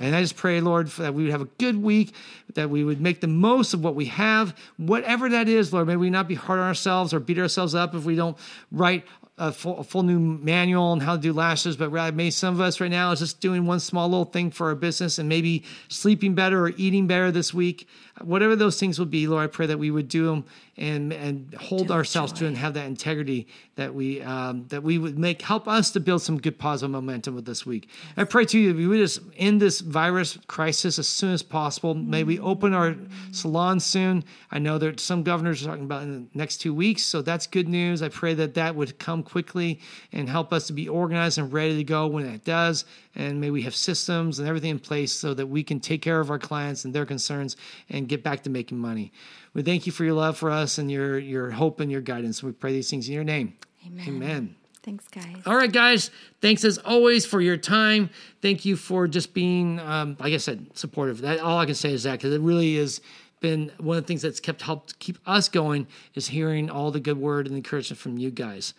And 0.00 0.16
I 0.16 0.22
just 0.22 0.36
pray, 0.36 0.60
Lord, 0.60 0.88
that 0.88 1.12
we 1.12 1.24
would 1.24 1.32
have 1.32 1.42
a 1.42 1.48
good 1.58 1.80
week, 1.82 2.14
that 2.54 2.70
we 2.70 2.82
would 2.82 3.00
make 3.00 3.20
the 3.20 3.26
most 3.26 3.74
of 3.74 3.84
what 3.84 3.94
we 3.94 4.06
have, 4.06 4.56
whatever 4.78 5.28
that 5.28 5.48
is, 5.48 5.72
Lord. 5.72 5.86
May 5.86 5.96
we 5.96 6.08
not 6.08 6.26
be 6.26 6.34
hard 6.34 6.58
on 6.60 6.66
ourselves 6.66 7.12
or 7.12 7.20
beat 7.20 7.38
ourselves 7.38 7.74
up 7.74 7.94
if 7.94 8.04
we 8.04 8.16
don't 8.16 8.38
write 8.72 9.04
a 9.38 9.52
full, 9.52 9.78
a 9.78 9.84
full, 9.84 10.02
new 10.02 10.18
manual 10.18 10.84
on 10.84 11.00
how 11.00 11.16
to 11.16 11.22
do 11.22 11.32
lashes, 11.32 11.76
but 11.76 11.90
maybe 11.90 12.30
some 12.30 12.54
of 12.54 12.60
us 12.60 12.80
right 12.80 12.90
now 12.90 13.12
is 13.12 13.20
just 13.20 13.40
doing 13.40 13.66
one 13.66 13.80
small 13.80 14.08
little 14.08 14.24
thing 14.24 14.50
for 14.50 14.68
our 14.68 14.74
business 14.74 15.18
and 15.18 15.28
maybe 15.28 15.64
sleeping 15.88 16.34
better 16.34 16.66
or 16.66 16.72
eating 16.76 17.06
better 17.06 17.30
this 17.30 17.54
week. 17.54 17.88
Whatever 18.24 18.56
those 18.56 18.78
things 18.78 18.98
would 18.98 19.10
be, 19.10 19.26
Lord, 19.26 19.44
I 19.44 19.46
pray 19.46 19.66
that 19.66 19.78
we 19.78 19.90
would 19.90 20.08
do 20.08 20.26
them 20.26 20.44
and 20.76 21.12
and 21.12 21.54
hold 21.54 21.88
do 21.88 21.92
ourselves 21.92 22.32
joy. 22.32 22.38
to 22.38 22.46
and 22.46 22.56
have 22.56 22.74
that 22.74 22.86
integrity 22.86 23.46
that 23.76 23.94
we 23.94 24.22
um, 24.22 24.66
that 24.68 24.82
we 24.82 24.98
would 24.98 25.18
make 25.18 25.42
help 25.42 25.68
us 25.68 25.90
to 25.90 26.00
build 26.00 26.22
some 26.22 26.38
good 26.38 26.58
positive 26.58 26.90
momentum 26.90 27.34
with 27.34 27.44
this 27.44 27.66
week. 27.66 27.88
I 28.16 28.24
pray 28.24 28.44
to 28.46 28.58
you 28.58 28.68
that 28.68 28.76
we 28.76 28.86
would 28.86 28.98
just 28.98 29.20
end 29.36 29.60
this 29.60 29.80
virus 29.80 30.38
crisis 30.46 30.98
as 30.98 31.08
soon 31.08 31.32
as 31.32 31.42
possible. 31.42 31.94
May 31.94 32.24
we 32.24 32.38
open 32.38 32.72
our 32.72 32.96
salon 33.32 33.80
soon. 33.80 34.24
I 34.50 34.58
know 34.58 34.78
that 34.78 35.00
some 35.00 35.22
governors 35.22 35.62
are 35.62 35.66
talking 35.66 35.84
about 35.84 36.02
in 36.02 36.12
the 36.12 36.38
next 36.38 36.58
two 36.58 36.72
weeks, 36.74 37.02
so 37.02 37.22
that's 37.22 37.46
good 37.46 37.68
news. 37.68 38.02
I 38.02 38.08
pray 38.08 38.34
that 38.34 38.54
that 38.54 38.74
would 38.74 38.98
come 38.98 39.22
quickly 39.22 39.80
and 40.12 40.28
help 40.28 40.52
us 40.52 40.66
to 40.68 40.72
be 40.72 40.88
organized 40.88 41.38
and 41.38 41.52
ready 41.52 41.76
to 41.76 41.84
go 41.84 42.06
when 42.06 42.24
it 42.26 42.44
does. 42.44 42.84
And 43.14 43.40
may 43.40 43.50
we 43.50 43.62
have 43.62 43.74
systems 43.74 44.38
and 44.38 44.48
everything 44.48 44.70
in 44.70 44.78
place 44.78 45.12
so 45.12 45.34
that 45.34 45.46
we 45.46 45.62
can 45.62 45.80
take 45.80 46.02
care 46.02 46.20
of 46.20 46.30
our 46.30 46.38
clients 46.38 46.84
and 46.84 46.94
their 46.94 47.06
concerns 47.06 47.56
and 47.88 48.08
get 48.08 48.22
back 48.22 48.42
to 48.42 48.50
making 48.50 48.78
money. 48.78 49.12
We 49.54 49.62
thank 49.62 49.86
you 49.86 49.92
for 49.92 50.04
your 50.04 50.14
love 50.14 50.36
for 50.36 50.50
us 50.50 50.78
and 50.78 50.90
your 50.90 51.18
your 51.18 51.50
hope 51.50 51.80
and 51.80 51.90
your 51.90 52.00
guidance. 52.00 52.42
We 52.42 52.52
pray 52.52 52.72
these 52.72 52.90
things 52.90 53.08
in 53.08 53.14
your 53.14 53.24
name. 53.24 53.54
Amen. 53.86 54.08
Amen. 54.08 54.56
Thanks, 54.82 55.06
guys. 55.08 55.42
All 55.46 55.54
right, 55.54 55.70
guys. 55.70 56.10
Thanks 56.40 56.64
as 56.64 56.78
always 56.78 57.24
for 57.24 57.40
your 57.40 57.56
time. 57.56 58.10
Thank 58.40 58.64
you 58.64 58.74
for 58.74 59.06
just 59.06 59.32
being, 59.32 59.78
um, 59.78 60.16
like 60.18 60.32
I 60.32 60.38
said, 60.38 60.76
supportive. 60.76 61.20
That 61.20 61.38
all 61.38 61.58
I 61.58 61.66
can 61.66 61.76
say 61.76 61.92
is 61.92 62.02
that 62.02 62.12
because 62.12 62.34
it 62.34 62.40
really 62.40 62.76
has 62.76 63.00
been 63.38 63.70
one 63.78 63.98
of 63.98 64.04
the 64.04 64.08
things 64.08 64.22
that's 64.22 64.40
kept 64.40 64.62
helped 64.62 64.98
keep 64.98 65.18
us 65.26 65.48
going 65.48 65.86
is 66.14 66.28
hearing 66.28 66.68
all 66.68 66.90
the 66.90 67.00
good 67.00 67.18
word 67.18 67.46
and 67.46 67.54
encouragement 67.54 68.00
from 68.00 68.18
you 68.18 68.30
guys. 68.30 68.74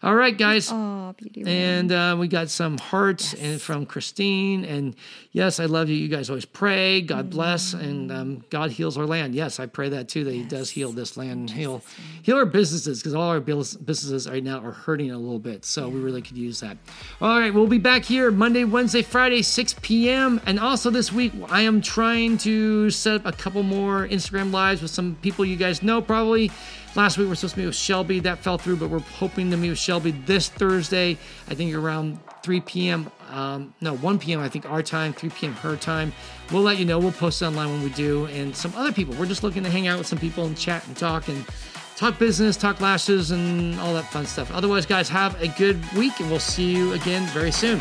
All 0.00 0.14
right, 0.14 0.36
guys. 0.38 0.70
Oh, 0.70 1.12
beauty. 1.16 1.42
And 1.44 1.90
uh, 1.90 2.14
we 2.16 2.28
got 2.28 2.50
some 2.50 2.78
hearts 2.78 3.32
yes. 3.32 3.42
and 3.42 3.60
from 3.60 3.84
Christine. 3.84 4.64
And 4.64 4.94
yes, 5.32 5.58
I 5.58 5.64
love 5.64 5.88
you. 5.88 5.96
You 5.96 6.06
guys 6.06 6.30
always 6.30 6.44
pray. 6.44 7.00
God 7.00 7.24
mm-hmm. 7.24 7.30
bless. 7.30 7.72
And 7.72 8.12
um, 8.12 8.44
God 8.48 8.70
heals 8.70 8.96
our 8.96 9.06
land. 9.06 9.34
Yes, 9.34 9.58
I 9.58 9.66
pray 9.66 9.88
that 9.88 10.08
too, 10.08 10.22
that 10.22 10.34
yes. 10.34 10.44
He 10.44 10.48
does 10.48 10.70
heal 10.70 10.92
this 10.92 11.16
land, 11.16 11.50
heal, 11.50 11.82
heal 12.22 12.36
our 12.36 12.46
businesses, 12.46 13.00
because 13.00 13.12
all 13.12 13.28
our 13.28 13.40
businesses 13.40 14.28
right 14.28 14.44
now 14.44 14.64
are 14.64 14.70
hurting 14.70 15.10
a 15.10 15.18
little 15.18 15.40
bit. 15.40 15.64
So 15.64 15.88
yeah. 15.88 15.94
we 15.94 16.00
really 16.00 16.22
could 16.22 16.36
use 16.36 16.60
that. 16.60 16.76
All 17.20 17.40
right, 17.40 17.52
we'll 17.52 17.66
be 17.66 17.78
back 17.78 18.04
here 18.04 18.30
Monday, 18.30 18.62
Wednesday, 18.62 19.02
Friday, 19.02 19.42
6 19.42 19.74
p.m. 19.82 20.40
And 20.46 20.60
also 20.60 20.90
this 20.90 21.12
week, 21.12 21.32
I 21.48 21.62
am 21.62 21.80
trying 21.80 22.38
to 22.38 22.88
set 22.90 23.16
up 23.16 23.26
a 23.26 23.32
couple 23.32 23.64
more 23.64 24.06
Instagram 24.06 24.52
lives 24.52 24.80
with 24.80 24.92
some 24.92 25.16
people 25.22 25.44
you 25.44 25.56
guys 25.56 25.82
know 25.82 26.00
probably. 26.00 26.52
Last 26.98 27.16
week 27.16 27.28
we 27.28 27.32
are 27.32 27.36
supposed 27.36 27.54
to 27.54 27.60
meet 27.60 27.66
with 27.66 27.76
Shelby. 27.76 28.18
That 28.18 28.40
fell 28.40 28.58
through, 28.58 28.74
but 28.74 28.90
we're 28.90 28.98
hoping 28.98 29.52
to 29.52 29.56
meet 29.56 29.70
with 29.70 29.78
Shelby 29.78 30.10
this 30.10 30.48
Thursday. 30.48 31.16
I 31.48 31.54
think 31.54 31.72
around 31.72 32.18
3 32.42 32.60
p.m. 32.62 33.08
Um, 33.30 33.72
no, 33.80 33.94
1 33.98 34.18
p.m. 34.18 34.40
I 34.40 34.48
think 34.48 34.68
our 34.68 34.82
time, 34.82 35.12
3 35.12 35.30
p.m. 35.30 35.52
her 35.54 35.76
time. 35.76 36.12
We'll 36.50 36.62
let 36.62 36.76
you 36.76 36.84
know. 36.84 36.98
We'll 36.98 37.12
post 37.12 37.40
online 37.40 37.70
when 37.70 37.84
we 37.84 37.90
do, 37.90 38.26
and 38.26 38.54
some 38.56 38.74
other 38.74 38.90
people. 38.90 39.14
We're 39.14 39.26
just 39.26 39.44
looking 39.44 39.62
to 39.62 39.70
hang 39.70 39.86
out 39.86 39.98
with 39.98 40.08
some 40.08 40.18
people 40.18 40.46
and 40.46 40.58
chat 40.58 40.84
and 40.88 40.96
talk 40.96 41.28
and 41.28 41.46
talk 41.94 42.18
business, 42.18 42.56
talk 42.56 42.80
lashes, 42.80 43.30
and 43.30 43.78
all 43.78 43.94
that 43.94 44.10
fun 44.10 44.26
stuff. 44.26 44.52
Otherwise, 44.52 44.84
guys, 44.84 45.08
have 45.08 45.40
a 45.40 45.46
good 45.46 45.80
week, 45.92 46.18
and 46.18 46.28
we'll 46.28 46.40
see 46.40 46.74
you 46.74 46.94
again 46.94 47.28
very 47.28 47.52
soon. 47.52 47.78